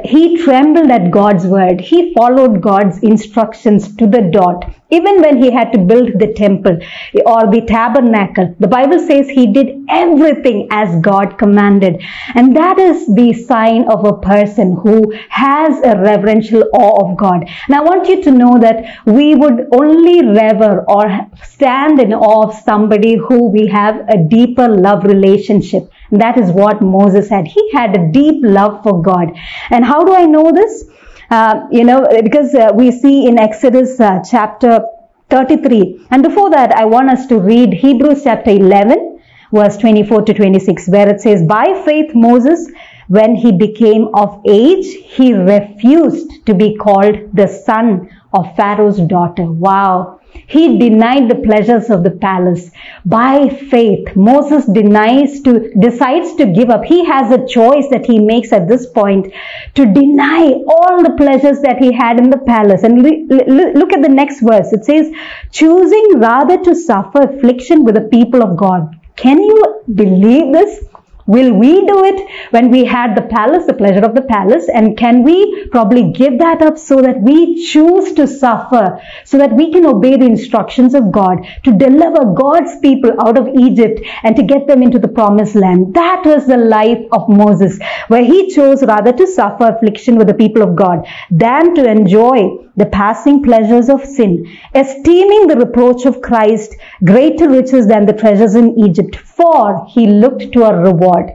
he 0.05 0.37
trembled 0.44 0.90
at 0.90 1.11
God's 1.11 1.46
word. 1.46 1.81
He 1.81 2.12
followed 2.14 2.61
God's 2.61 2.98
instructions 2.98 3.96
to 3.96 4.07
the 4.07 4.22
dot. 4.31 4.74
Even 4.90 5.20
when 5.20 5.42
he 5.42 5.51
had 5.51 5.72
to 5.72 5.79
build 5.79 6.18
the 6.18 6.33
temple 6.33 6.79
or 7.27 7.51
the 7.51 7.62
tabernacle, 7.66 8.55
the 8.59 8.68
Bible 8.68 8.98
says 8.98 9.29
he 9.29 9.53
did 9.53 9.85
everything 9.90 10.68
as 10.70 11.01
God 11.03 11.38
commanded. 11.38 12.03
And 12.35 12.57
that 12.57 12.79
is 12.79 13.07
the 13.14 13.33
sign 13.33 13.88
of 13.90 14.05
a 14.05 14.18
person 14.18 14.77
who 14.77 15.12
has 15.29 15.79
a 15.85 16.01
reverential 16.01 16.64
awe 16.72 17.05
of 17.05 17.18
God. 17.18 17.48
And 17.66 17.74
I 17.74 17.81
want 17.83 18.09
you 18.09 18.22
to 18.22 18.31
know 18.31 18.59
that 18.59 18.98
we 19.07 19.35
would 19.35 19.66
only 19.72 20.27
rever 20.27 20.85
or 20.88 21.29
stand 21.44 22.01
in 22.01 22.14
awe 22.14 22.48
of 22.48 22.55
somebody 22.55 23.16
who 23.16 23.48
we 23.51 23.66
have 23.66 24.09
a 24.09 24.16
deeper 24.16 24.68
love 24.68 25.05
relationship. 25.05 25.90
That 26.11 26.38
is 26.38 26.51
what 26.51 26.83
Moses 26.83 27.29
had. 27.29 27.47
He 27.47 27.71
had 27.73 27.97
a 27.97 28.11
deep 28.12 28.42
love 28.42 28.83
for 28.83 29.03
God. 29.03 29.29
And 29.71 29.85
how 29.85 30.05
do 30.05 30.14
I 30.14 30.25
know 30.25 30.53
this? 30.53 30.85
Uh, 31.31 31.66
you 31.71 31.85
know, 31.85 32.09
because 32.23 32.55
uh, 32.55 32.73
we 32.75 32.90
see 32.90 33.27
in 33.27 33.38
Exodus 33.38 34.01
uh, 34.01 34.21
chapter 34.29 34.81
33. 35.29 36.07
And 36.11 36.23
before 36.23 36.51
that, 36.51 36.73
I 36.73 36.87
want 36.87 37.11
us 37.11 37.27
to 37.27 37.38
read 37.38 37.75
Hebrews 37.75 38.25
chapter 38.25 38.51
11, 38.51 39.21
verse 39.53 39.77
24 39.77 40.23
to 40.23 40.35
26, 40.35 40.88
where 40.88 41.09
it 41.09 41.21
says, 41.21 41.42
By 41.42 41.83
faith 41.85 42.12
Moses, 42.14 42.71
when 43.09 43.37
he 43.37 43.53
became 43.53 44.09
of 44.14 44.40
age, 44.47 44.87
he 44.87 45.35
refused 45.35 46.47
to 46.47 46.55
be 46.55 46.77
called 46.77 47.35
the 47.35 47.47
son 47.47 48.09
of 48.33 48.57
Pharaoh's 48.57 49.01
daughter. 49.01 49.44
Wow. 49.44 50.17
He 50.46 50.78
denied 50.78 51.30
the 51.30 51.36
pleasures 51.36 51.90
of 51.90 52.04
the 52.04 52.10
palace. 52.10 52.70
By 53.04 53.48
faith, 53.48 54.14
Moses 54.16 54.64
denies 54.66 55.42
to, 55.42 55.72
decides 55.78 56.34
to 56.36 56.46
give 56.46 56.70
up. 56.70 56.84
He 56.84 57.04
has 57.04 57.30
a 57.30 57.46
choice 57.46 57.88
that 57.90 58.06
he 58.06 58.18
makes 58.18 58.52
at 58.52 58.68
this 58.68 58.86
point 58.86 59.32
to 59.74 59.86
deny 59.86 60.52
all 60.66 61.02
the 61.02 61.14
pleasures 61.16 61.60
that 61.60 61.78
he 61.78 61.92
had 61.92 62.18
in 62.18 62.30
the 62.30 62.38
palace. 62.38 62.82
And 62.82 63.02
look 63.02 63.92
at 63.92 64.02
the 64.02 64.08
next 64.08 64.40
verse. 64.40 64.72
It 64.72 64.84
says, 64.84 65.10
choosing 65.50 66.18
rather 66.18 66.62
to 66.62 66.74
suffer 66.74 67.22
affliction 67.22 67.84
with 67.84 67.94
the 67.94 68.08
people 68.08 68.42
of 68.42 68.56
God. 68.56 68.98
Can 69.16 69.38
you 69.38 69.82
believe 69.94 70.52
this? 70.52 70.84
Will 71.28 71.52
we 71.52 71.86
do 71.86 72.04
it 72.04 72.26
when 72.52 72.70
we 72.70 72.86
had 72.86 73.14
the 73.14 73.22
palace, 73.22 73.66
the 73.66 73.74
pleasure 73.74 74.04
of 74.04 74.14
the 74.14 74.22
palace? 74.22 74.66
And 74.72 74.96
can 74.96 75.22
we 75.22 75.68
probably 75.68 76.10
give 76.10 76.38
that 76.38 76.62
up 76.62 76.78
so 76.78 77.02
that 77.02 77.20
we 77.20 77.66
choose 77.66 78.14
to 78.14 78.26
suffer, 78.26 78.98
so 79.24 79.36
that 79.36 79.52
we 79.52 79.70
can 79.70 79.84
obey 79.84 80.16
the 80.16 80.24
instructions 80.24 80.94
of 80.94 81.12
God 81.12 81.46
to 81.64 81.72
deliver 81.72 82.32
God's 82.32 82.78
people 82.80 83.12
out 83.20 83.36
of 83.36 83.48
Egypt 83.54 84.00
and 84.22 84.36
to 84.36 84.42
get 84.42 84.66
them 84.66 84.82
into 84.82 84.98
the 84.98 85.08
promised 85.08 85.54
land? 85.54 85.92
That 85.92 86.22
was 86.24 86.46
the 86.46 86.56
life 86.56 87.04
of 87.12 87.28
Moses, 87.28 87.78
where 88.08 88.24
he 88.24 88.50
chose 88.54 88.82
rather 88.82 89.12
to 89.12 89.26
suffer 89.26 89.66
affliction 89.66 90.16
with 90.16 90.28
the 90.28 90.40
people 90.42 90.62
of 90.62 90.76
God 90.76 91.06
than 91.30 91.74
to 91.74 91.86
enjoy 91.86 92.67
the 92.78 92.86
passing 92.86 93.42
pleasures 93.42 93.88
of 93.88 94.04
sin, 94.04 94.46
esteeming 94.74 95.46
the 95.46 95.56
reproach 95.56 96.06
of 96.06 96.22
Christ 96.22 96.76
greater 97.04 97.48
riches 97.48 97.86
than 97.86 98.06
the 98.06 98.12
treasures 98.12 98.54
in 98.54 98.78
Egypt, 98.78 99.16
for 99.16 99.86
he 99.86 100.06
looked 100.06 100.52
to 100.52 100.64
a 100.64 100.76
reward. 100.82 101.32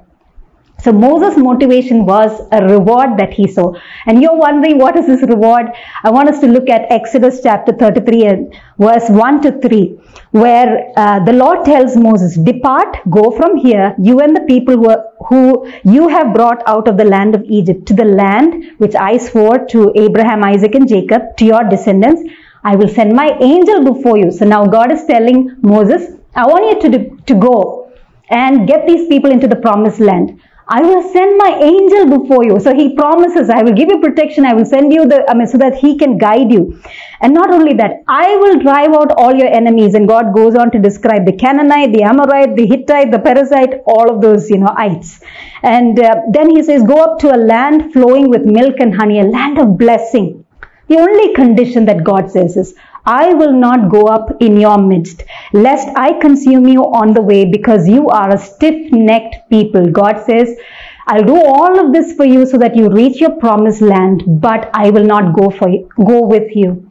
So 0.84 0.92
Moses' 0.92 1.38
motivation 1.38 2.06
was 2.06 2.42
a 2.52 2.62
reward 2.66 3.18
that 3.18 3.32
he 3.34 3.48
saw. 3.48 3.74
And 4.06 4.22
you're 4.22 4.36
wondering 4.36 4.78
what 4.78 4.98
is 4.98 5.06
this 5.08 5.22
reward? 5.22 5.68
I 6.04 6.12
want 6.12 6.28
us 6.28 6.42
to 6.42 6.48
look 6.48 6.70
at 6.70 6.92
Exodus 6.92 7.40
chapter 7.42 7.72
33 7.72 8.26
and 8.26 8.54
verse 8.78 9.10
1 9.10 9.42
to 9.44 9.62
3, 9.62 9.98
where 10.32 10.92
uh, 10.98 11.24
the 11.24 11.32
Lord 11.32 11.64
tells 11.64 11.96
Moses, 11.96 12.38
Depart, 12.38 12.98
go 13.10 13.32
from 13.32 13.56
here, 13.56 13.96
you 13.98 14.20
and 14.20 14.36
the 14.36 14.42
people 14.42 14.76
who, 14.76 14.90
are, 14.90 15.06
who 15.28 15.68
you 15.84 16.08
have 16.08 16.34
brought 16.34 16.62
out 16.68 16.88
of 16.88 16.98
the 16.98 17.06
land 17.06 17.36
of 17.36 17.44
Egypt, 17.46 17.86
to 17.88 17.94
the 17.94 18.06
land 18.06 18.72
which 18.78 18.96
I 18.96 19.18
swore 19.18 19.66
to 19.68 19.92
Abraham, 19.96 20.44
Isaac, 20.44 20.76
and 20.76 20.88
Jacob, 20.88 21.36
to 21.38 21.46
your 21.46 21.64
descendants. 21.64 22.22
I 22.64 22.76
will 22.76 22.88
send 22.88 23.14
my 23.14 23.38
angel 23.42 23.84
before 23.94 24.18
you. 24.18 24.32
So 24.32 24.46
now 24.46 24.66
God 24.66 24.92
is 24.92 25.06
telling 25.06 25.56
Moses, 25.62 26.18
I 26.36 26.48
want 26.48 26.84
you 26.84 26.90
to, 26.90 26.98
do, 26.98 27.18
to 27.28 27.36
go 27.36 27.92
and 28.30 28.68
get 28.68 28.88
these 28.88 29.08
people 29.08 29.32
into 29.32 29.48
the 29.48 29.56
promised 29.58 30.00
land. 30.00 30.40
I 30.68 30.82
will 30.82 31.04
send 31.12 31.38
my 31.38 31.60
angel 31.62 32.20
before 32.20 32.46
you. 32.46 32.60
So 32.60 32.74
he 32.74 32.96
promises, 32.96 33.50
I 33.50 33.64
will 33.64 33.74
give 33.74 33.90
you 33.90 34.00
protection. 34.00 34.46
I 34.46 34.54
will 34.54 34.66
send 34.66 34.94
you 34.94 35.08
the, 35.08 35.30
I 35.30 35.34
mean, 35.34 35.48
so 35.48 35.58
that 35.58 35.76
he 35.76 35.98
can 35.98 36.18
guide 36.18 36.52
you. 36.52 36.82
And 37.22 37.34
not 37.34 37.52
only 37.52 37.74
that, 37.74 38.04
I 38.08 38.36
will 38.38 38.60
drive 38.60 38.94
out 38.94 39.12
all 39.18 39.34
your 39.34 39.48
enemies. 39.48 39.94
And 39.94 40.08
God 40.08 40.34
goes 40.34 40.56
on 40.56 40.72
to 40.72 40.80
describe 40.80 41.26
the 41.26 41.34
Canaanite, 41.34 41.94
the 41.94 42.04
Amorite, 42.04 42.56
the 42.56 42.66
Hittite, 42.66 43.12
the 43.12 43.20
Perizzite, 43.20 43.82
all 43.86 44.10
of 44.10 44.22
those, 44.22 44.50
you 44.50 44.58
know, 44.58 44.74
ites. 44.78 45.22
And 45.64 46.00
uh, 46.00 46.22
then 46.32 46.50
he 46.50 46.64
says, 46.64 46.84
go 46.84 47.04
up 47.04 47.20
to 47.20 47.36
a 47.36 47.38
land 47.38 47.92
flowing 47.94 48.30
with 48.30 48.44
milk 48.44 48.76
and 48.80 48.96
honey, 48.96 49.20
a 49.20 49.24
land 49.24 49.58
of 49.60 49.78
blessing. 49.78 50.46
The 50.88 50.98
only 50.98 51.34
condition 51.34 51.86
that 51.86 52.04
God 52.04 52.30
says 52.30 52.58
is, 52.58 52.76
I 53.06 53.34
will 53.34 53.54
not 53.54 53.90
go 53.90 54.04
up 54.04 54.30
in 54.40 54.60
your 54.60 54.78
midst, 54.78 55.24
lest 55.52 55.90
I 55.96 56.20
consume 56.20 56.68
you 56.68 56.84
on 56.84 57.14
the 57.14 57.22
way, 57.22 57.46
because 57.46 57.88
you 57.88 58.08
are 58.08 58.34
a 58.34 58.38
stiff-necked 58.38 59.50
people. 59.50 59.90
God 59.90 60.24
says, 60.26 60.58
I'll 61.06 61.26
do 61.26 61.36
all 61.36 61.86
of 61.86 61.92
this 61.92 62.14
for 62.16 62.26
you 62.26 62.46
so 62.46 62.58
that 62.60 62.78
you 62.78 62.90
reach 62.90 63.20
your 63.20 63.36
promised 63.36 63.82
land, 63.82 64.24
but 64.26 64.70
I 64.74 64.90
will 64.90 65.04
not 65.04 65.36
go 65.36 65.50
for 65.50 65.68
you, 65.70 65.90
go 65.98 66.26
with 66.26 66.56
you. 66.56 66.90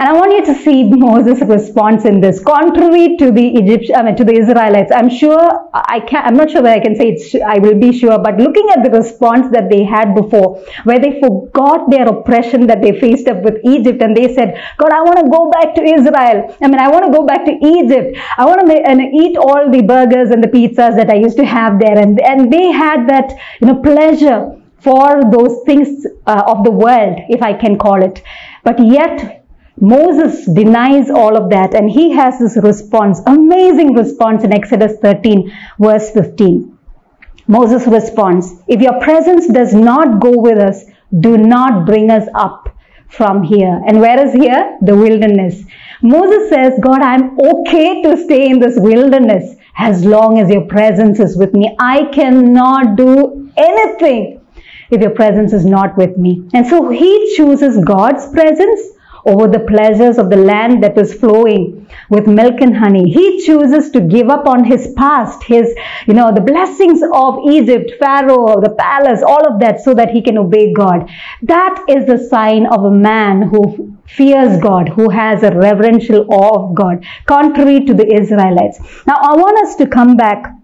And 0.00 0.08
I 0.08 0.12
want 0.12 0.32
you 0.32 0.44
to 0.46 0.54
see 0.62 0.84
Moses' 0.88 1.40
response 1.40 2.04
in 2.04 2.20
this. 2.20 2.38
Contrary 2.38 3.16
to 3.16 3.32
the 3.32 3.48
Egyptian, 3.56 3.96
I 3.96 4.02
mean, 4.02 4.16
to 4.16 4.24
the 4.24 4.32
Israelites, 4.32 4.92
I'm 4.94 5.10
sure, 5.10 5.68
I 5.74 5.98
can't, 5.98 6.24
I'm 6.24 6.34
not 6.34 6.50
sure 6.50 6.62
that 6.62 6.72
I 6.72 6.78
can 6.78 6.94
say 6.94 7.08
it's, 7.08 7.34
I 7.34 7.58
will 7.58 7.74
be 7.74 7.92
sure, 7.98 8.16
but 8.16 8.38
looking 8.38 8.68
at 8.70 8.84
the 8.84 8.90
response 8.90 9.50
that 9.50 9.68
they 9.70 9.82
had 9.82 10.14
before, 10.14 10.62
where 10.84 11.00
they 11.00 11.18
forgot 11.18 11.90
their 11.90 12.06
oppression 12.06 12.68
that 12.68 12.80
they 12.80 12.98
faced 13.00 13.26
up 13.26 13.42
with 13.42 13.56
Egypt 13.64 14.00
and 14.00 14.16
they 14.16 14.32
said, 14.32 14.62
God, 14.76 14.92
I 14.92 15.02
want 15.02 15.18
to 15.18 15.30
go 15.30 15.50
back 15.50 15.74
to 15.74 15.82
Israel. 15.82 16.56
I 16.62 16.68
mean, 16.68 16.78
I 16.78 16.88
want 16.88 17.06
to 17.06 17.10
go 17.10 17.26
back 17.26 17.44
to 17.46 17.52
Egypt. 17.52 18.18
I 18.36 18.44
want 18.46 18.60
to 18.60 18.66
make, 18.66 18.82
and 18.86 19.00
eat 19.02 19.36
all 19.36 19.68
the 19.68 19.82
burgers 19.82 20.30
and 20.30 20.44
the 20.44 20.48
pizzas 20.48 20.94
that 20.94 21.10
I 21.10 21.16
used 21.16 21.38
to 21.38 21.44
have 21.44 21.80
there. 21.80 21.98
And, 21.98 22.20
and 22.20 22.52
they 22.52 22.70
had 22.70 23.08
that, 23.08 23.32
you 23.60 23.66
know, 23.66 23.82
pleasure 23.82 24.54
for 24.78 25.22
those 25.32 25.64
things 25.66 26.06
uh, 26.26 26.44
of 26.46 26.62
the 26.62 26.70
world, 26.70 27.18
if 27.28 27.42
I 27.42 27.52
can 27.52 27.76
call 27.76 28.00
it. 28.00 28.22
But 28.62 28.78
yet, 28.78 29.37
Moses 29.80 30.46
denies 30.46 31.10
all 31.10 31.36
of 31.36 31.50
that 31.50 31.74
and 31.74 31.90
he 31.90 32.10
has 32.12 32.38
this 32.38 32.56
response, 32.62 33.20
amazing 33.26 33.94
response 33.94 34.44
in 34.44 34.52
Exodus 34.52 34.98
13 35.00 35.52
verse 35.78 36.10
15. 36.10 36.78
Moses 37.46 37.86
responds, 37.86 38.62
if 38.68 38.80
your 38.80 39.00
presence 39.00 39.46
does 39.48 39.72
not 39.72 40.20
go 40.20 40.32
with 40.36 40.58
us, 40.58 40.84
do 41.20 41.38
not 41.38 41.86
bring 41.86 42.10
us 42.10 42.28
up 42.34 42.68
from 43.08 43.42
here. 43.42 43.80
And 43.86 44.00
where 44.00 44.22
is 44.26 44.34
here? 44.34 44.78
The 44.82 44.94
wilderness. 44.94 45.64
Moses 46.02 46.50
says, 46.50 46.74
God, 46.80 47.00
I'm 47.00 47.38
okay 47.40 48.02
to 48.02 48.16
stay 48.16 48.50
in 48.50 48.58
this 48.58 48.74
wilderness 48.78 49.56
as 49.78 50.04
long 50.04 50.38
as 50.38 50.50
your 50.50 50.66
presence 50.66 51.18
is 51.20 51.36
with 51.36 51.54
me. 51.54 51.74
I 51.78 52.04
cannot 52.12 52.96
do 52.96 53.50
anything 53.56 54.44
if 54.90 55.00
your 55.00 55.10
presence 55.10 55.52
is 55.52 55.64
not 55.64 55.96
with 55.96 56.16
me. 56.16 56.48
And 56.52 56.66
so 56.66 56.90
he 56.90 57.34
chooses 57.36 57.82
God's 57.84 58.28
presence 58.30 58.80
over 59.26 59.48
the 59.48 59.60
pleasures 59.60 60.18
of 60.18 60.30
the 60.30 60.36
land 60.36 60.82
that 60.82 60.96
is 60.98 61.14
flowing 61.14 61.86
with 62.08 62.26
milk 62.26 62.60
and 62.60 62.76
honey. 62.76 63.10
He 63.10 63.44
chooses 63.44 63.90
to 63.92 64.00
give 64.00 64.28
up 64.28 64.46
on 64.46 64.64
his 64.64 64.92
past, 64.96 65.42
his, 65.44 65.74
you 66.06 66.14
know, 66.14 66.32
the 66.32 66.40
blessings 66.40 67.02
of 67.12 67.38
Egypt, 67.50 67.92
Pharaoh, 67.98 68.60
the 68.60 68.74
palace, 68.78 69.22
all 69.22 69.46
of 69.52 69.60
that 69.60 69.80
so 69.80 69.94
that 69.94 70.10
he 70.10 70.22
can 70.22 70.38
obey 70.38 70.72
God. 70.72 71.08
That 71.42 71.84
is 71.88 72.06
the 72.06 72.18
sign 72.18 72.66
of 72.66 72.84
a 72.84 72.90
man 72.90 73.42
who 73.42 73.96
fears 74.06 74.60
God, 74.60 74.88
who 74.88 75.10
has 75.10 75.42
a 75.42 75.54
reverential 75.54 76.26
awe 76.30 76.64
of 76.64 76.74
God, 76.74 77.04
contrary 77.26 77.84
to 77.84 77.94
the 77.94 78.12
Israelites. 78.12 78.78
Now 79.06 79.16
I 79.16 79.36
want 79.36 79.66
us 79.66 79.76
to 79.76 79.86
come 79.86 80.16
back 80.16 80.54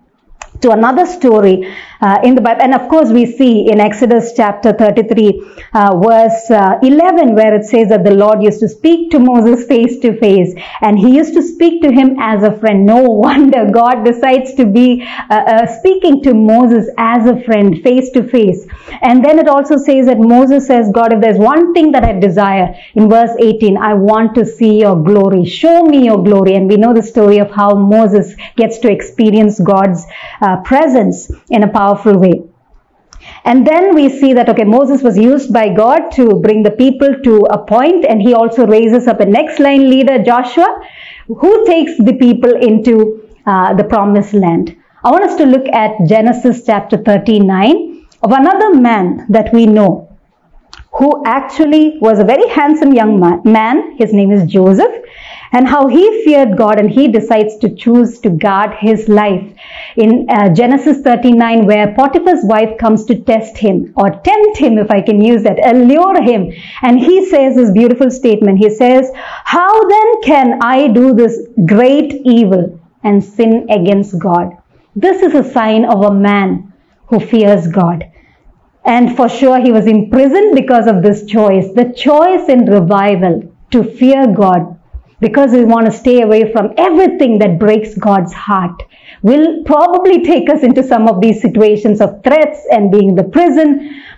to 0.62 0.70
another 0.70 1.04
story 1.04 1.70
uh, 2.04 2.20
in 2.22 2.34
the 2.34 2.40
Bible. 2.42 2.62
And 2.62 2.74
of 2.74 2.88
course, 2.88 3.10
we 3.10 3.24
see 3.24 3.70
in 3.70 3.80
Exodus 3.80 4.32
chapter 4.36 4.72
33, 4.72 5.42
uh, 5.72 5.96
verse 5.96 6.50
uh, 6.50 6.78
11, 6.82 7.34
where 7.34 7.54
it 7.54 7.64
says 7.64 7.88
that 7.88 8.04
the 8.04 8.14
Lord 8.14 8.42
used 8.42 8.60
to 8.60 8.68
speak 8.68 9.10
to 9.12 9.18
Moses 9.18 9.66
face 9.66 9.98
to 10.00 10.18
face, 10.18 10.54
and 10.82 10.98
he 10.98 11.16
used 11.16 11.32
to 11.34 11.42
speak 11.42 11.80
to 11.82 11.90
him 11.90 12.16
as 12.20 12.42
a 12.42 12.52
friend. 12.58 12.84
No 12.84 13.02
wonder 13.24 13.70
God 13.70 14.04
decides 14.04 14.52
to 14.54 14.66
be 14.66 15.02
uh, 15.30 15.34
uh, 15.34 15.66
speaking 15.78 16.22
to 16.24 16.34
Moses 16.34 16.90
as 16.98 17.26
a 17.26 17.40
friend, 17.42 17.82
face 17.82 18.10
to 18.10 18.22
face. 18.22 18.66
And 19.00 19.24
then 19.24 19.38
it 19.38 19.48
also 19.48 19.76
says 19.78 20.06
that 20.06 20.18
Moses 20.18 20.66
says, 20.66 20.90
God, 20.92 21.14
if 21.14 21.22
there's 21.22 21.38
one 21.38 21.72
thing 21.72 21.92
that 21.92 22.04
I 22.04 22.12
desire, 22.18 22.74
in 22.94 23.08
verse 23.08 23.34
18, 23.38 23.78
I 23.78 23.94
want 23.94 24.34
to 24.34 24.44
see 24.44 24.80
your 24.80 25.02
glory. 25.02 25.46
Show 25.46 25.84
me 25.84 26.04
your 26.04 26.22
glory. 26.22 26.54
And 26.54 26.68
we 26.68 26.76
know 26.76 26.92
the 26.92 27.02
story 27.02 27.38
of 27.38 27.50
how 27.50 27.74
Moses 27.74 28.34
gets 28.56 28.78
to 28.80 28.92
experience 28.92 29.58
God's 29.58 30.04
uh, 30.42 30.60
presence 30.62 31.30
in 31.48 31.62
a 31.62 31.68
powerful 31.72 31.93
powerful 31.94 32.18
way. 32.18 32.42
And 33.44 33.66
then 33.66 33.94
we 33.94 34.08
see 34.08 34.34
that, 34.34 34.48
okay, 34.50 34.64
Moses 34.64 35.02
was 35.02 35.16
used 35.16 35.52
by 35.52 35.74
God 35.74 36.10
to 36.12 36.40
bring 36.40 36.62
the 36.62 36.70
people 36.70 37.14
to 37.24 37.46
a 37.50 37.64
point 37.64 38.04
and 38.04 38.20
he 38.20 38.34
also 38.34 38.66
raises 38.66 39.06
up 39.06 39.20
a 39.20 39.26
next 39.26 39.58
line 39.60 39.88
leader, 39.88 40.22
Joshua, 40.22 40.80
who 41.26 41.66
takes 41.66 41.96
the 41.98 42.14
people 42.14 42.54
into 42.54 43.22
uh, 43.46 43.74
the 43.74 43.84
promised 43.84 44.34
land. 44.34 44.76
I 45.04 45.10
want 45.10 45.24
us 45.24 45.36
to 45.36 45.46
look 45.46 45.66
at 45.68 45.92
Genesis 46.06 46.64
chapter 46.66 46.98
39 46.98 48.06
of 48.22 48.32
another 48.32 48.74
man 48.74 49.26
that 49.28 49.52
we 49.52 49.66
know 49.66 50.10
who 50.92 51.22
actually 51.26 51.98
was 52.00 52.18
a 52.18 52.24
very 52.24 52.48
handsome 52.48 52.94
young 52.94 53.18
man. 53.44 53.96
His 53.96 54.12
name 54.12 54.30
is 54.30 54.50
Joseph 54.50 54.94
and 55.54 55.68
how 55.68 55.86
he 55.86 56.24
feared 56.24 56.56
God 56.58 56.80
and 56.80 56.90
he 56.90 57.06
decides 57.06 57.56
to 57.58 57.72
choose 57.76 58.18
to 58.20 58.30
guard 58.30 58.74
his 58.80 59.08
life. 59.08 59.48
In 59.96 60.26
uh, 60.28 60.52
Genesis 60.52 61.00
39, 61.02 61.64
where 61.66 61.94
Potiphar's 61.94 62.44
wife 62.44 62.76
comes 62.76 63.04
to 63.04 63.20
test 63.20 63.56
him 63.56 63.94
or 63.96 64.10
tempt 64.10 64.58
him, 64.58 64.78
if 64.78 64.90
I 64.90 65.00
can 65.00 65.22
use 65.22 65.44
that, 65.44 65.64
allure 65.64 66.20
him. 66.20 66.52
And 66.82 66.98
he 66.98 67.24
says 67.30 67.54
this 67.54 67.70
beautiful 67.70 68.10
statement. 68.10 68.58
He 68.58 68.68
says, 68.68 69.08
How 69.44 69.88
then 69.88 70.22
can 70.22 70.58
I 70.60 70.88
do 70.88 71.14
this 71.14 71.38
great 71.64 72.12
evil 72.24 72.80
and 73.04 73.22
sin 73.22 73.68
against 73.70 74.18
God? 74.18 74.56
This 74.96 75.22
is 75.22 75.34
a 75.34 75.48
sign 75.52 75.84
of 75.84 76.04
a 76.04 76.12
man 76.12 76.72
who 77.06 77.20
fears 77.20 77.68
God. 77.68 78.10
And 78.84 79.16
for 79.16 79.28
sure, 79.28 79.60
he 79.60 79.70
was 79.70 79.86
imprisoned 79.86 80.56
because 80.56 80.88
of 80.88 81.02
this 81.02 81.24
choice. 81.26 81.72
The 81.74 81.92
choice 81.92 82.48
in 82.48 82.66
revival 82.66 83.54
to 83.70 83.84
fear 83.84 84.26
God 84.26 84.73
because 85.24 85.52
we 85.52 85.64
want 85.64 85.86
to 85.86 85.92
stay 85.92 86.20
away 86.20 86.52
from 86.52 86.74
everything 86.76 87.38
that 87.38 87.58
breaks 87.58 87.94
God's 88.06 88.34
heart 88.34 88.82
will 89.22 89.64
probably 89.64 90.22
take 90.22 90.50
us 90.50 90.62
into 90.62 90.82
some 90.82 91.08
of 91.08 91.22
these 91.22 91.40
situations 91.40 92.02
of 92.02 92.22
threats 92.22 92.60
and 92.70 92.92
being 92.92 93.08
in 93.10 93.14
the 93.14 93.30
prison. 93.36 93.68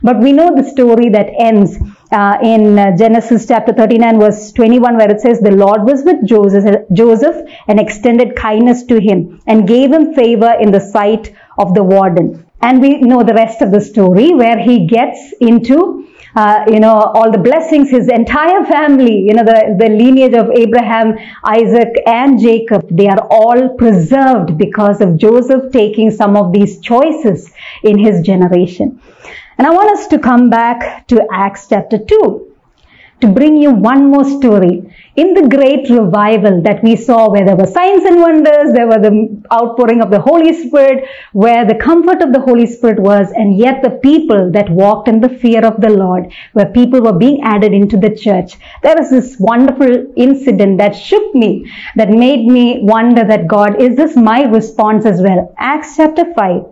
But 0.03 0.19
we 0.19 0.33
know 0.33 0.49
the 0.57 0.69
story 0.69 1.09
that 1.11 1.29
ends 1.39 1.77
uh, 2.11 2.39
in 2.43 2.77
uh, 2.77 2.97
Genesis 2.97 3.47
chapter 3.47 3.73
39 3.73 4.19
verse 4.19 4.51
21 4.53 4.97
where 4.97 5.11
it 5.11 5.21
says 5.21 5.39
the 5.41 5.53
Lord 5.53 5.85
was 5.85 6.03
with 6.03 6.27
Joseph, 6.27 6.83
Joseph 6.93 7.37
and 7.69 7.79
extended 7.79 8.35
kindness 8.35 8.83
to 8.87 9.01
him 9.01 9.41
and 9.47 9.69
gave 9.69 9.93
him 9.93 10.13
favor 10.15 10.53
in 10.61 10.73
the 10.73 10.81
sight 10.81 11.33
of 11.57 11.75
the 11.75 11.85
warden. 11.85 12.45
And 12.63 12.81
we 12.81 13.01
know 13.01 13.23
the 13.23 13.35
rest 13.35 13.63
of 13.63 13.71
the 13.71 13.81
story 13.81 14.35
where 14.35 14.59
he 14.59 14.89
gets 14.89 15.33
into 15.41 16.09
uh, 16.37 16.65
you 16.69 16.79
know, 16.79 16.93
all 16.93 17.33
the 17.33 17.39
blessings, 17.39 17.91
his 17.91 18.09
entire 18.09 18.63
family, 18.67 19.21
you 19.21 19.33
know, 19.33 19.43
the, 19.43 19.75
the 19.79 19.89
lineage 19.89 20.35
of 20.35 20.51
Abraham, 20.51 21.15
Isaac, 21.43 21.95
and 22.07 22.39
Jacob, 22.39 22.87
they 22.91 23.09
are 23.09 23.27
all 23.31 23.71
preserved 23.71 24.59
because 24.59 25.01
of 25.01 25.17
Joseph 25.17 25.73
taking 25.73 26.11
some 26.11 26.37
of 26.37 26.53
these 26.53 26.79
choices 26.81 27.51
in 27.83 27.99
his 27.99 28.21
generation. 28.21 29.01
And 29.57 29.67
I 29.67 29.71
want 29.71 29.99
us 29.99 30.07
to 30.09 30.19
come 30.19 30.51
back 30.51 31.09
to 31.09 31.27
Acts 31.33 31.69
chapter 31.69 31.99
2 31.99 32.46
to 33.21 33.29
bring 33.29 33.57
you 33.57 33.71
one 33.71 34.11
more 34.11 34.25
story. 34.25 34.93
In 35.17 35.33
the 35.33 35.49
great 35.49 35.89
revival 35.89 36.61
that 36.63 36.85
we 36.85 36.95
saw 36.97 37.31
where 37.31 37.47
there 37.47 37.57
were 37.57 37.67
signs 37.67 38.05
and 38.05 38.21
wonders, 38.21 38.75
there 38.75 38.87
were 38.87 38.99
the 38.99 39.43
outpouring 39.51 40.03
of 40.03 40.11
the 40.11 40.21
Holy 40.21 40.53
Spirit, 40.53 41.09
where 41.33 41.65
the 41.65 41.77
comfort 41.77 42.21
of 42.21 42.35
the 42.35 42.41
Holy 42.41 42.67
Spirit 42.67 43.01
was, 43.01 43.33
and 43.35 43.57
yet 43.57 43.83
the 43.83 43.99
people 44.03 44.51
that 44.53 44.69
walked 44.69 45.09
in 45.09 45.23
the 45.23 45.31
fear 45.31 45.65
of 45.65 45.81
the 45.81 45.89
Lord, 45.89 46.31
where 46.53 46.67
people 46.67 47.01
were 47.01 47.19
being 47.19 47.41
added 47.43 47.73
into 47.73 47.97
the 47.97 48.15
church. 48.15 48.57
There 48.83 48.97
was 48.99 49.09
this 49.09 49.37
wonderful 49.39 50.13
incident 50.17 50.77
that 50.79 50.95
shook 50.95 51.35
me, 51.35 51.73
that 51.95 52.11
made 52.11 52.47
me 52.47 52.81
wonder 52.83 53.25
that 53.25 53.47
God, 53.47 53.81
is 53.81 53.97
this 53.97 54.15
my 54.15 54.43
response 54.43 55.07
as 55.07 55.23
well? 55.23 55.55
Acts 55.57 55.97
chapter 55.97 56.35
5. 56.35 56.65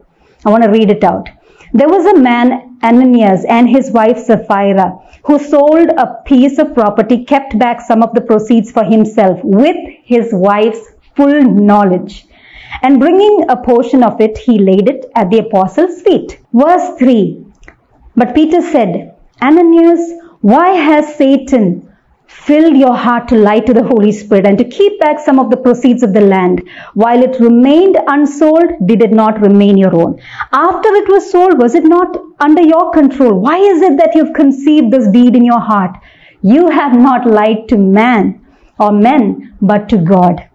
I 0.45 0.51
want 0.51 0.63
to 0.65 0.71
read 0.71 0.91
it 0.91 1.03
out. 1.03 1.31
There 1.73 1.89
was 1.89 2.05
a 2.05 2.21
man, 2.21 2.64
Ananias, 2.83 3.45
and 3.45 3.69
his 3.69 3.91
wife 3.91 4.19
Sapphira, 4.19 4.99
who 5.25 5.39
sold 5.39 5.89
a 5.89 6.23
piece 6.25 6.59
of 6.59 6.75
property, 6.75 7.25
kept 7.25 7.59
back 7.59 7.81
some 7.81 8.03
of 8.03 8.15
the 8.15 8.21
proceeds 8.21 8.71
for 8.71 8.85
himself 8.85 9.41
with 9.43 9.77
his 10.05 10.31
wife's 10.33 10.93
full 11.17 11.43
knowledge. 11.43 12.27
And 12.83 12.99
bringing 12.99 13.45
a 13.49 13.57
portion 13.57 14.03
of 14.03 14.21
it, 14.21 14.37
he 14.37 14.59
laid 14.59 14.89
it 14.89 15.07
at 15.15 15.31
the 15.31 15.39
apostles' 15.39 16.03
feet. 16.03 16.41
Verse 16.53 16.99
3. 16.99 17.47
But 18.17 18.35
Peter 18.35 18.61
said, 18.61 19.15
Ananias, 19.41 20.13
why 20.41 20.71
has 20.71 21.15
Satan 21.17 21.84
filled 22.43 22.77
your 22.77 22.95
heart 22.95 23.27
to 23.29 23.37
lie 23.37 23.61
to 23.61 23.73
the 23.73 23.83
Holy 23.83 24.13
Spirit 24.13 24.47
and 24.47 24.59
to 24.59 24.65
keep 24.65 25.01
back 25.01 25.19
some 25.19 25.39
of 25.39 25.51
the 25.51 25.57
proceeds 25.57 26.03
of 26.03 26.13
the 26.13 26.21
land. 26.21 26.63
While 26.93 27.23
it 27.23 27.41
remained 27.41 27.97
unsold, 28.07 28.87
did 28.87 29.03
it 29.03 29.13
not 29.13 29.41
remain 29.41 29.79
your 29.79 29.95
own? 29.95 30.21
After 30.53 30.89
it 30.95 31.09
was 31.09 31.31
sold, 31.31 31.59
was 31.59 31.75
it 31.75 31.85
not 31.85 32.17
under 32.41 32.63
your 32.63 32.93
control? 32.93 33.41
Why 33.41 33.59
is 33.59 33.81
it 33.81 33.97
that 33.99 34.15
you've 34.15 34.35
conceived 34.35 34.91
this 34.91 35.09
deed 35.09 35.37
in 35.37 35.45
your 35.45 35.61
heart? 35.61 35.97
You 36.43 36.69
have 36.69 36.95
not 36.95 37.27
lied 37.27 37.69
to 37.69 37.79
man 37.79 38.45
or 38.79 38.93
men, 38.93 39.57
but 39.63 39.89
to 39.89 39.99
God. 39.99 40.47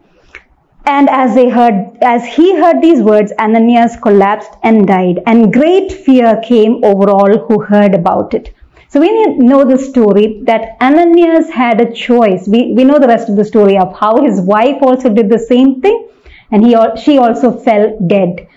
And 0.85 1.09
as 1.09 1.33
they 1.33 1.49
heard, 1.49 1.97
as 2.01 2.25
he 2.25 2.55
heard 2.57 2.81
these 2.81 3.01
words, 3.01 3.31
Ananias 3.39 3.95
collapsed 3.95 4.51
and 4.63 4.87
died, 4.87 5.21
and 5.25 5.53
great 5.53 5.91
fear 5.91 6.39
came 6.43 6.83
over 6.83 7.09
all 7.09 7.37
who 7.37 7.61
heard 7.61 7.93
about 7.93 8.33
it. 8.33 8.53
So 8.91 8.99
we 8.99 9.35
know 9.35 9.65
the 9.65 9.77
story 9.77 10.41
that 10.45 10.75
Ananias 10.81 11.51
had 11.51 11.79
a 11.79 11.93
choice. 11.93 12.47
We, 12.47 12.73
we 12.73 12.83
know 12.83 12.97
the 12.97 13.07
rest 13.07 13.29
of 13.29 13.35
the 13.35 13.45
story 13.45 13.77
of 13.77 13.95
how 13.95 14.23
his 14.23 14.41
wife 14.41 14.81
also 14.81 15.09
did 15.09 15.29
the 15.29 15.37
same 15.37 15.79
thing 15.79 16.09
and 16.51 16.65
he, 16.65 16.75
she 16.99 17.19
also 17.19 17.51
fell 17.51 17.95
dead. 18.07 18.47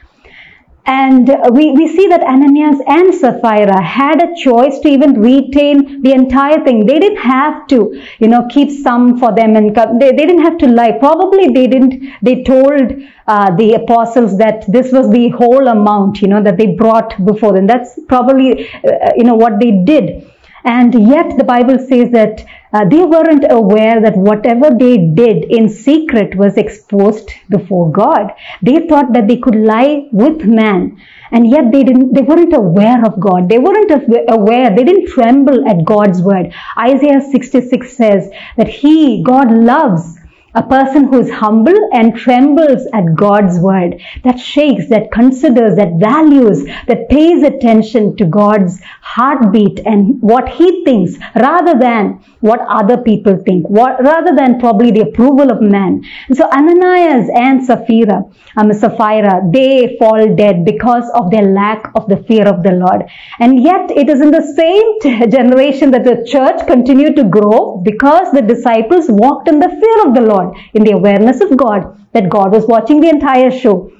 And 0.84 1.28
we, 1.52 1.70
we 1.72 1.86
see 1.86 2.08
that 2.08 2.22
Ananias 2.24 2.80
and 2.88 3.14
Sapphira 3.14 3.80
had 3.80 4.20
a 4.20 4.34
choice 4.36 4.80
to 4.80 4.88
even 4.88 5.20
retain 5.20 6.02
the 6.02 6.12
entire 6.12 6.64
thing. 6.64 6.86
They 6.86 6.98
didn't 6.98 7.18
have 7.18 7.68
to, 7.68 8.02
you 8.18 8.26
know, 8.26 8.48
keep 8.50 8.70
some 8.82 9.18
for 9.18 9.32
them 9.34 9.54
and. 9.56 9.76
They, 10.00 10.10
they 10.10 10.26
didn't 10.26 10.42
have 10.42 10.58
to 10.58 10.66
lie. 10.66 10.92
Probably 10.92 11.48
they 11.48 11.66
didn't, 11.66 12.04
they 12.20 12.42
told 12.42 12.92
uh, 13.26 13.56
the 13.56 13.74
apostles 13.74 14.36
that 14.38 14.64
this 14.68 14.92
was 14.92 15.10
the 15.10 15.28
whole 15.30 15.68
amount, 15.68 16.20
you 16.20 16.28
know, 16.28 16.42
that 16.42 16.56
they 16.56 16.74
brought 16.74 17.24
before 17.24 17.52
them. 17.52 17.66
That's 17.66 17.98
probably, 18.08 18.68
uh, 18.68 19.12
you 19.16 19.24
know, 19.24 19.34
what 19.34 19.60
they 19.60 19.82
did. 19.84 20.28
And 20.64 20.94
yet 21.08 21.36
the 21.36 21.44
Bible 21.44 21.78
says 21.78 22.10
that 22.12 22.44
uh, 22.72 22.84
they 22.88 23.02
weren't 23.02 23.44
aware 23.50 24.00
that 24.00 24.16
whatever 24.16 24.70
they 24.70 24.96
did 24.96 25.44
in 25.44 25.68
secret 25.68 26.34
was 26.36 26.56
exposed 26.56 27.30
before 27.48 27.90
God. 27.90 28.32
They 28.62 28.86
thought 28.88 29.12
that 29.12 29.28
they 29.28 29.36
could 29.36 29.56
lie 29.56 30.08
with 30.12 30.44
man. 30.44 30.98
And 31.30 31.50
yet 31.50 31.72
they 31.72 31.82
didn't, 31.82 32.12
they 32.12 32.22
weren't 32.22 32.54
aware 32.54 33.04
of 33.04 33.18
God. 33.18 33.48
They 33.48 33.58
weren't 33.58 33.90
aware. 34.28 34.74
They 34.74 34.84
didn't 34.84 35.08
tremble 35.08 35.68
at 35.68 35.84
God's 35.84 36.20
word. 36.20 36.52
Isaiah 36.78 37.22
66 37.22 37.96
says 37.96 38.30
that 38.56 38.68
he, 38.68 39.22
God 39.22 39.50
loves 39.50 40.18
a 40.54 40.62
person 40.62 41.04
who 41.04 41.20
is 41.20 41.30
humble 41.30 41.78
and 41.92 42.16
trembles 42.16 42.86
at 42.92 43.14
God's 43.14 43.58
word, 43.58 44.00
that 44.24 44.38
shakes, 44.38 44.88
that 44.88 45.10
considers, 45.10 45.76
that 45.76 45.94
values, 45.98 46.64
that 46.86 47.08
pays 47.08 47.42
attention 47.42 48.16
to 48.16 48.24
God's 48.26 48.80
heartbeat 49.00 49.80
and 49.84 50.20
what 50.20 50.48
he 50.48 50.84
thinks 50.84 51.18
rather 51.34 51.78
than 51.78 52.22
what 52.40 52.60
other 52.68 52.98
people 52.98 53.38
think, 53.44 53.68
what, 53.68 54.02
rather 54.02 54.34
than 54.34 54.58
probably 54.58 54.90
the 54.90 55.02
approval 55.02 55.50
of 55.50 55.62
man. 55.62 56.02
And 56.28 56.36
so 56.36 56.48
Ananias 56.50 57.30
and 57.34 57.64
Sapphira, 57.64 58.24
um, 58.56 58.72
Sapphira, 58.72 59.42
they 59.52 59.96
fall 59.98 60.34
dead 60.34 60.64
because 60.64 61.08
of 61.14 61.30
their 61.30 61.42
lack 61.42 61.90
of 61.94 62.08
the 62.08 62.16
fear 62.24 62.46
of 62.48 62.62
the 62.62 62.72
Lord. 62.72 63.02
And 63.38 63.62
yet 63.62 63.90
it 63.90 64.08
is 64.08 64.20
in 64.20 64.30
the 64.30 64.42
same 64.56 65.30
generation 65.30 65.90
that 65.92 66.04
the 66.04 66.26
church 66.26 66.66
continued 66.66 67.16
to 67.16 67.24
grow 67.24 67.80
because 67.84 68.32
the 68.32 68.42
disciples 68.42 69.06
walked 69.08 69.48
in 69.48 69.58
the 69.60 69.68
fear 69.68 70.08
of 70.08 70.14
the 70.14 70.22
Lord, 70.22 70.41
in 70.74 70.84
the 70.84 70.92
awareness 70.92 71.40
of 71.40 71.56
God, 71.56 71.82
that 72.12 72.28
God 72.28 72.52
was 72.52 72.66
watching 72.66 73.00
the 73.00 73.08
entire 73.08 73.50
show. 73.50 73.90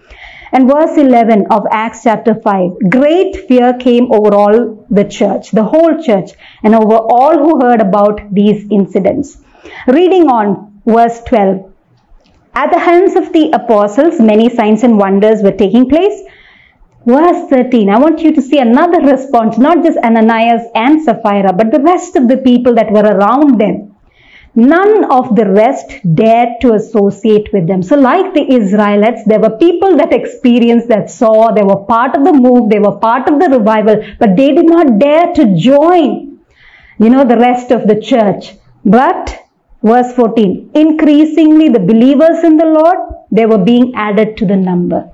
And 0.55 0.69
verse 0.71 0.99
11 0.99 1.47
of 1.51 1.67
Acts 1.71 2.03
chapter 2.05 2.35
5, 2.35 2.91
great 2.91 3.37
fear 3.49 3.73
came 3.79 4.13
over 4.13 4.35
all 4.35 4.87
the 4.91 5.05
church, 5.05 5.51
the 5.51 5.65
whole 5.65 6.03
church, 6.03 6.33
and 6.63 6.75
over 6.75 6.97
all 6.97 7.39
who 7.39 7.61
heard 7.61 7.81
about 7.81 8.21
these 8.35 8.67
incidents. 8.71 9.39
Reading 9.87 10.29
on 10.29 10.81
verse 10.85 11.23
12. 11.25 11.73
At 12.55 12.71
the 12.71 12.79
hands 12.79 13.17
of 13.17 13.33
the 13.33 13.51
apostles, 13.53 14.21
many 14.21 14.55
signs 14.55 14.83
and 14.83 14.99
wonders 14.99 15.43
were 15.43 15.53
taking 15.53 15.89
place. 15.89 16.21
Verse 17.07 17.49
13, 17.49 17.89
I 17.89 17.99
want 17.99 18.21
you 18.21 18.35
to 18.35 18.43
see 18.43 18.59
another 18.59 19.01
response, 19.01 19.57
not 19.57 19.83
just 19.83 19.97
Ananias 19.99 20.63
and 20.75 21.03
Sapphira, 21.03 21.55
but 21.55 21.73
the 21.73 21.81
rest 21.81 22.15
of 22.15 22.29
the 22.29 22.37
people 22.37 22.75
that 22.75 22.93
were 22.93 23.03
around 23.03 23.59
them. 23.59 23.92
None 24.55 25.11
of 25.11 25.35
the 25.35 25.49
rest 25.49 25.93
dared 26.15 26.61
to 26.61 26.75
associate 26.75 27.49
with 27.55 27.67
them. 27.67 27.83
So 27.83 27.97
like 27.97 28.35
the 28.35 28.53
Israelites, 28.53 29.23
there 29.25 29.41
were 29.41 29.57
people 29.57 29.97
that 29.97 30.13
experienced, 30.13 30.89
that 30.89 31.11
saw, 31.11 31.53
they 31.53 31.63
were 31.63 31.85
part 31.85 32.15
of 32.15 32.25
the 32.25 32.35
move, 32.35 32.69
they 32.69 32.79
were 32.79 32.99
part 32.99 33.29
of 33.29 33.41
the 33.41 33.49
revival, 33.49 34.05
but 34.19 34.37
they 34.37 34.53
did 34.55 34.67
not 34.67 34.99
dare 34.99 35.33
to 35.33 35.57
join, 35.57 36.39
you 36.99 37.09
know, 37.09 37.25
the 37.25 37.39
rest 37.39 37.71
of 37.71 37.87
the 37.89 37.99
church. 37.99 38.53
But 38.85 39.39
verse 39.83 40.13
14, 40.13 40.73
increasingly 40.75 41.71
the 41.71 41.81
believers 41.81 42.45
in 42.45 42.59
the 42.59 42.67
Lord, 42.67 42.99
they 43.31 43.47
were 43.47 43.65
being 43.65 43.95
added 43.95 44.37
to 44.37 44.45
the 44.45 44.57
number. 44.57 45.11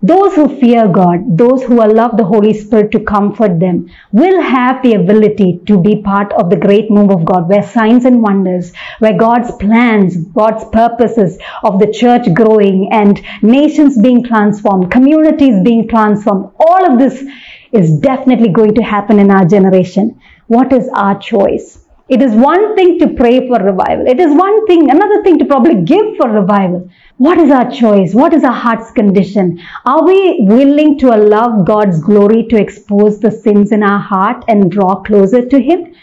Those 0.00 0.36
who 0.36 0.60
fear 0.60 0.86
God, 0.86 1.36
those 1.36 1.64
who 1.64 1.82
allow 1.82 2.06
the 2.06 2.24
Holy 2.24 2.54
Spirit 2.54 2.92
to 2.92 3.00
comfort 3.00 3.58
them, 3.58 3.90
will 4.12 4.40
have 4.40 4.80
the 4.80 4.94
ability 4.94 5.60
to 5.66 5.76
be 5.76 6.02
part 6.02 6.32
of 6.34 6.50
the 6.50 6.56
great 6.56 6.88
move 6.88 7.10
of 7.10 7.24
God, 7.24 7.48
where 7.48 7.64
signs 7.64 8.04
and 8.04 8.22
wonders, 8.22 8.72
where 9.00 9.18
God's 9.18 9.50
plans, 9.56 10.16
God's 10.16 10.64
purposes 10.66 11.36
of 11.64 11.80
the 11.80 11.92
church 11.92 12.32
growing 12.32 12.90
and 12.92 13.20
nations 13.42 14.00
being 14.00 14.22
transformed, 14.22 14.92
communities 14.92 15.64
being 15.64 15.88
transformed, 15.88 16.52
all 16.60 16.92
of 16.92 17.00
this 17.00 17.24
is 17.72 17.98
definitely 17.98 18.50
going 18.50 18.76
to 18.76 18.82
happen 18.82 19.18
in 19.18 19.32
our 19.32 19.46
generation. 19.46 20.20
What 20.46 20.72
is 20.72 20.88
our 20.94 21.18
choice? 21.18 21.84
It 22.08 22.22
is 22.22 22.32
one 22.32 22.74
thing 22.74 22.98
to 23.00 23.08
pray 23.08 23.46
for 23.46 23.58
revival. 23.58 24.06
It 24.06 24.18
is 24.18 24.34
one 24.34 24.66
thing, 24.66 24.90
another 24.90 25.22
thing 25.22 25.38
to 25.40 25.44
probably 25.44 25.82
give 25.82 26.16
for 26.16 26.30
revival. 26.30 26.88
What 27.18 27.36
is 27.36 27.50
our 27.50 27.70
choice? 27.70 28.14
What 28.14 28.32
is 28.32 28.44
our 28.44 28.52
heart's 28.52 28.90
condition? 28.92 29.60
Are 29.84 30.02
we 30.06 30.38
willing 30.40 30.98
to 31.00 31.14
allow 31.14 31.62
God's 31.62 32.00
glory 32.00 32.46
to 32.48 32.56
expose 32.56 33.20
the 33.20 33.30
sins 33.30 33.72
in 33.72 33.82
our 33.82 33.98
heart 33.98 34.42
and 34.48 34.70
draw 34.70 35.02
closer 35.02 35.44
to 35.46 35.60
Him? 35.60 35.94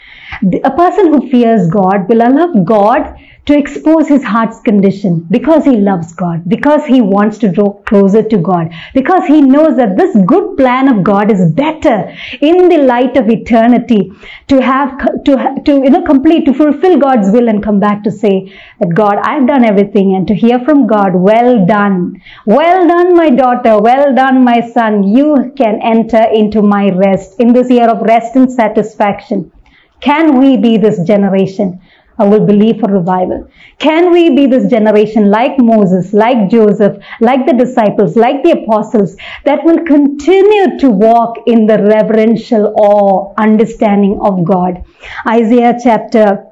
A 0.64 0.70
person 0.70 1.12
who 1.12 1.30
fears 1.30 1.68
God 1.68 2.08
will 2.08 2.22
allow 2.22 2.52
God 2.64 3.16
to 3.46 3.56
expose 3.56 4.08
his 4.08 4.24
heart's 4.24 4.60
condition 4.60 5.24
because 5.30 5.64
he 5.64 5.76
loves 5.76 6.12
God, 6.12 6.42
because 6.48 6.84
he 6.84 7.00
wants 7.00 7.38
to 7.38 7.52
draw 7.52 7.74
closer 7.84 8.22
to 8.22 8.38
God, 8.38 8.72
because 8.92 9.24
he 9.26 9.40
knows 9.40 9.76
that 9.76 9.96
this 9.96 10.16
good 10.26 10.56
plan 10.56 10.88
of 10.88 11.04
God 11.04 11.30
is 11.30 11.52
better 11.52 12.12
in 12.40 12.68
the 12.68 12.78
light 12.78 13.16
of 13.16 13.30
eternity 13.30 14.10
to 14.48 14.60
have, 14.60 14.98
to, 15.24 15.62
to, 15.64 15.72
you 15.74 15.90
know, 15.90 16.02
complete, 16.02 16.44
to 16.46 16.54
fulfill 16.54 16.98
God's 16.98 17.30
will 17.30 17.48
and 17.48 17.62
come 17.62 17.78
back 17.78 18.02
to 18.02 18.10
say 18.10 18.52
that 18.80 18.94
God, 18.94 19.18
I've 19.22 19.46
done 19.46 19.64
everything 19.64 20.16
and 20.16 20.26
to 20.26 20.34
hear 20.34 20.58
from 20.64 20.88
God, 20.88 21.14
well 21.14 21.64
done. 21.66 22.20
Well 22.46 22.88
done, 22.88 23.14
my 23.16 23.30
daughter. 23.30 23.78
Well 23.80 24.12
done, 24.14 24.42
my 24.42 24.60
son. 24.72 25.04
You 25.04 25.52
can 25.56 25.80
enter 25.82 26.24
into 26.34 26.62
my 26.62 26.90
rest 26.90 27.38
in 27.38 27.52
this 27.52 27.70
year 27.70 27.88
of 27.88 28.02
rest 28.02 28.34
and 28.34 28.50
satisfaction. 28.50 29.52
Can 30.00 30.38
we 30.38 30.56
be 30.56 30.76
this 30.76 31.00
generation 31.02 31.80
who 32.16 32.30
will 32.30 32.46
believe 32.46 32.80
for 32.80 32.90
revival? 32.90 33.48
Can 33.78 34.12
we 34.12 34.34
be 34.34 34.46
this 34.46 34.70
generation 34.70 35.30
like 35.30 35.58
Moses, 35.58 36.12
like 36.12 36.50
Joseph, 36.50 36.96
like 37.20 37.46
the 37.46 37.52
disciples, 37.52 38.16
like 38.16 38.42
the 38.42 38.52
apostles 38.52 39.16
that 39.44 39.64
will 39.64 39.84
continue 39.84 40.78
to 40.78 40.90
walk 40.90 41.36
in 41.46 41.66
the 41.66 41.78
reverential 41.82 42.74
awe, 42.78 43.34
understanding 43.36 44.18
of 44.22 44.44
God? 44.44 44.84
Isaiah 45.28 45.78
chapter 45.82 46.46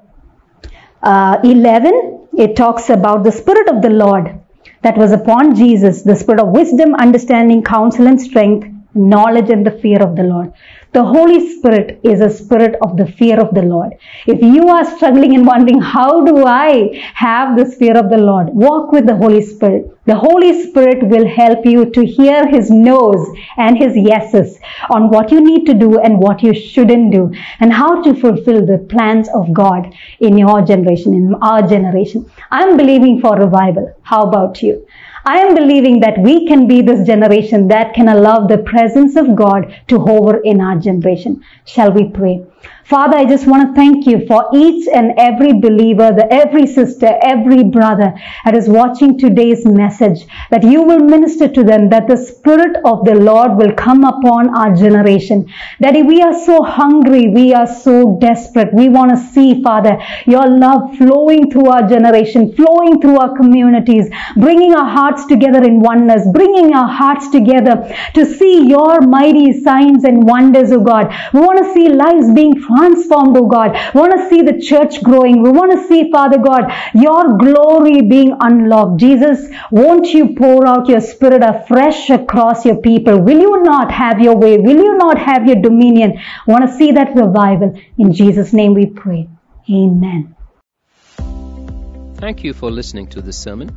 uh, 1.03 1.39
11, 1.45 2.29
it 2.37 2.57
talks 2.57 2.91
about 2.91 3.25
the 3.25 3.33
Spirit 3.33 3.69
of 3.69 3.83
the 3.83 3.91
Lord 3.91 4.41
that 4.83 4.99
was 4.99 5.13
upon 5.13 5.55
Jesus, 5.55 6.03
the 6.03 6.17
Spirit 6.17 6.41
of 6.41 6.49
wisdom, 6.49 6.95
understanding, 6.95 7.63
counsel 7.63 8.07
and 8.07 8.21
strength, 8.21 8.69
knowledge 8.95 9.51
and 9.51 9.67
the 9.67 9.71
fear 9.71 10.03
of 10.03 10.15
the 10.17 10.23
Lord. 10.23 10.53
The 10.95 11.03
Holy 11.03 11.41
Spirit 11.57 11.99
is 12.05 12.21
a 12.21 12.31
spirit 12.31 12.77
of 12.81 12.97
the 12.97 13.05
fear 13.05 13.41
of 13.41 13.53
the 13.53 13.63
Lord. 13.63 13.95
If 14.29 14.41
you 14.41 14.69
are 14.69 14.85
struggling 14.85 15.35
and 15.35 15.45
wondering, 15.45 15.81
how 15.81 16.25
do 16.25 16.47
I 16.47 17.03
have 17.15 17.57
this 17.57 17.75
fear 17.75 17.99
of 17.99 18.11
the 18.11 18.17
Lord? 18.17 18.51
Walk 18.51 18.93
with 18.93 19.05
the 19.05 19.17
Holy 19.17 19.43
Spirit. 19.43 19.91
The 20.05 20.15
Holy 20.15 20.53
Spirit 20.63 21.09
will 21.09 21.27
help 21.27 21.67
you 21.67 21.91
to 21.91 22.07
hear 22.07 22.47
His 22.47 22.71
no's 22.71 23.27
and 23.57 23.77
His 23.77 23.97
yeses 23.97 24.61
on 24.89 25.11
what 25.11 25.33
you 25.33 25.41
need 25.41 25.67
to 25.67 25.75
do 25.75 25.99
and 25.99 26.21
what 26.21 26.45
you 26.45 26.55
shouldn't 26.55 27.11
do 27.11 27.35
and 27.59 27.73
how 27.73 28.01
to 28.03 28.15
fulfill 28.15 28.65
the 28.65 28.79
plans 28.89 29.29
of 29.35 29.53
God 29.53 29.93
in 30.21 30.39
your 30.39 30.63
generation, 30.63 31.13
in 31.13 31.35
our 31.43 31.67
generation. 31.67 32.31
I'm 32.53 32.77
believing 32.77 33.21
for 33.21 33.37
revival. 33.37 33.93
How 34.03 34.23
about 34.23 34.63
you? 34.63 34.84
I 35.27 35.39
am 35.39 35.55
believing 35.55 36.01
that 36.01 36.19
we 36.19 36.47
can 36.47 36.69
be 36.69 36.83
this 36.83 37.07
generation 37.07 37.69
that 37.69 37.95
can 37.95 38.09
allow 38.09 38.47
the 38.47 38.59
presence 38.59 39.17
of 39.17 39.35
God 39.35 39.75
to 39.89 39.99
hover 39.99 40.37
in 40.37 40.61
our 40.61 40.79
generation. 40.79 41.43
Shall 41.65 41.93
we 41.93 42.11
pray? 42.11 42.45
Father, 42.87 43.17
I 43.17 43.25
just 43.25 43.47
want 43.47 43.67
to 43.67 43.75
thank 43.75 44.07
you 44.07 44.27
for 44.27 44.47
each 44.55 44.87
and 44.95 45.15
every 45.17 45.55
believer, 45.55 46.13
the 46.13 46.31
every 46.31 46.67
sister, 46.67 47.19
every 47.23 47.65
brother 47.65 48.13
that 48.45 48.55
is 48.55 48.69
watching 48.69 49.19
today's 49.19 49.65
message, 49.65 50.27
that 50.51 50.63
you 50.63 50.83
will 50.83 50.99
minister 50.99 51.49
to 51.49 51.65
them, 51.65 51.89
that 51.89 52.09
the 52.09 52.17
Spirit 52.17 52.77
of 52.85 53.07
the 53.07 53.15
Lord 53.15 53.57
will 53.57 53.73
come 53.73 54.05
upon 54.05 54.55
our 54.55 54.77
generation. 54.77 55.51
That 55.81 55.95
we 55.95 56.21
are 56.21 56.39
so 56.45 56.63
hungry, 56.63 57.29
we 57.29 57.55
are 57.55 57.67
so 57.67 58.19
desperate. 58.21 58.75
We 58.75 58.91
want 58.91 59.13
to 59.13 59.17
see, 59.17 59.63
Father, 59.63 59.97
your 60.27 60.47
love 60.47 60.99
flowing 60.99 61.51
through 61.51 61.71
our 61.71 61.89
generation, 61.89 62.55
flowing 62.55 63.01
through 63.01 63.19
our 63.19 63.35
communities, 63.35 64.11
bringing 64.37 64.75
our 64.75 64.91
hearts 64.91 65.25
together 65.25 65.63
in 65.65 65.81
oneness, 65.81 66.29
bringing 66.35 66.75
our 66.75 66.89
hearts 66.89 67.31
together 67.31 67.91
to 68.13 68.27
see 68.27 68.69
your 68.69 69.01
mighty 69.01 69.59
signs 69.63 70.05
and 70.05 70.23
wonders, 70.23 70.71
O 70.71 70.81
God. 70.81 71.11
We 71.33 71.41
want 71.41 71.65
to 71.65 71.73
see 71.73 71.89
lives 71.89 72.31
being 72.35 72.61
transformed, 72.77 73.37
oh 73.37 73.47
God. 73.47 73.73
We 73.95 74.01
want 74.01 74.13
to 74.19 74.29
see 74.29 74.43
the 74.43 74.61
church 74.61 75.03
growing. 75.03 75.43
We 75.43 75.51
want 75.51 75.73
to 75.73 75.87
see, 75.89 76.11
Father 76.11 76.39
God, 76.39 76.73
your 76.95 77.37
glory 77.39 78.03
being 78.03 78.37
unlocked. 78.41 79.01
Jesus, 79.01 79.49
won't 79.71 80.13
you 80.13 80.35
pour 80.35 80.67
out 80.67 80.89
your 80.89 81.01
spirit 81.01 81.43
afresh 81.43 82.11
across 82.11 82.65
your 82.65 82.77
people? 82.77 83.21
Will 83.21 83.41
you 83.41 83.63
not 83.63 83.91
have 83.91 84.21
your 84.21 84.37
way? 84.37 84.59
Will 84.59 84.77
you 84.77 84.97
not 84.97 85.19
have 85.19 85.47
your 85.47 85.61
dominion? 85.61 86.13
We 86.47 86.53
want 86.53 86.69
to 86.69 86.77
see 86.77 86.93
that 86.93 87.15
revival. 87.15 87.79
In 87.99 88.13
Jesus' 88.13 88.53
name 88.53 88.75
we 88.75 88.87
pray. 88.87 89.29
Amen. 89.71 90.37
Thank 92.17 92.45
you 92.45 92.55
for 92.55 92.71
listening 92.71 93.09
to 93.09 93.21
this 93.21 93.39
sermon. 93.39 93.69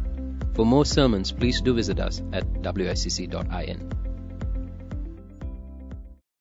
For 0.56 0.66
more 0.66 0.86
sermons, 0.86 1.32
please 1.32 1.62
do 1.62 1.74
visit 1.74 2.00
us 2.00 2.22
at 2.34 2.44
wicc.in. 2.64 4.07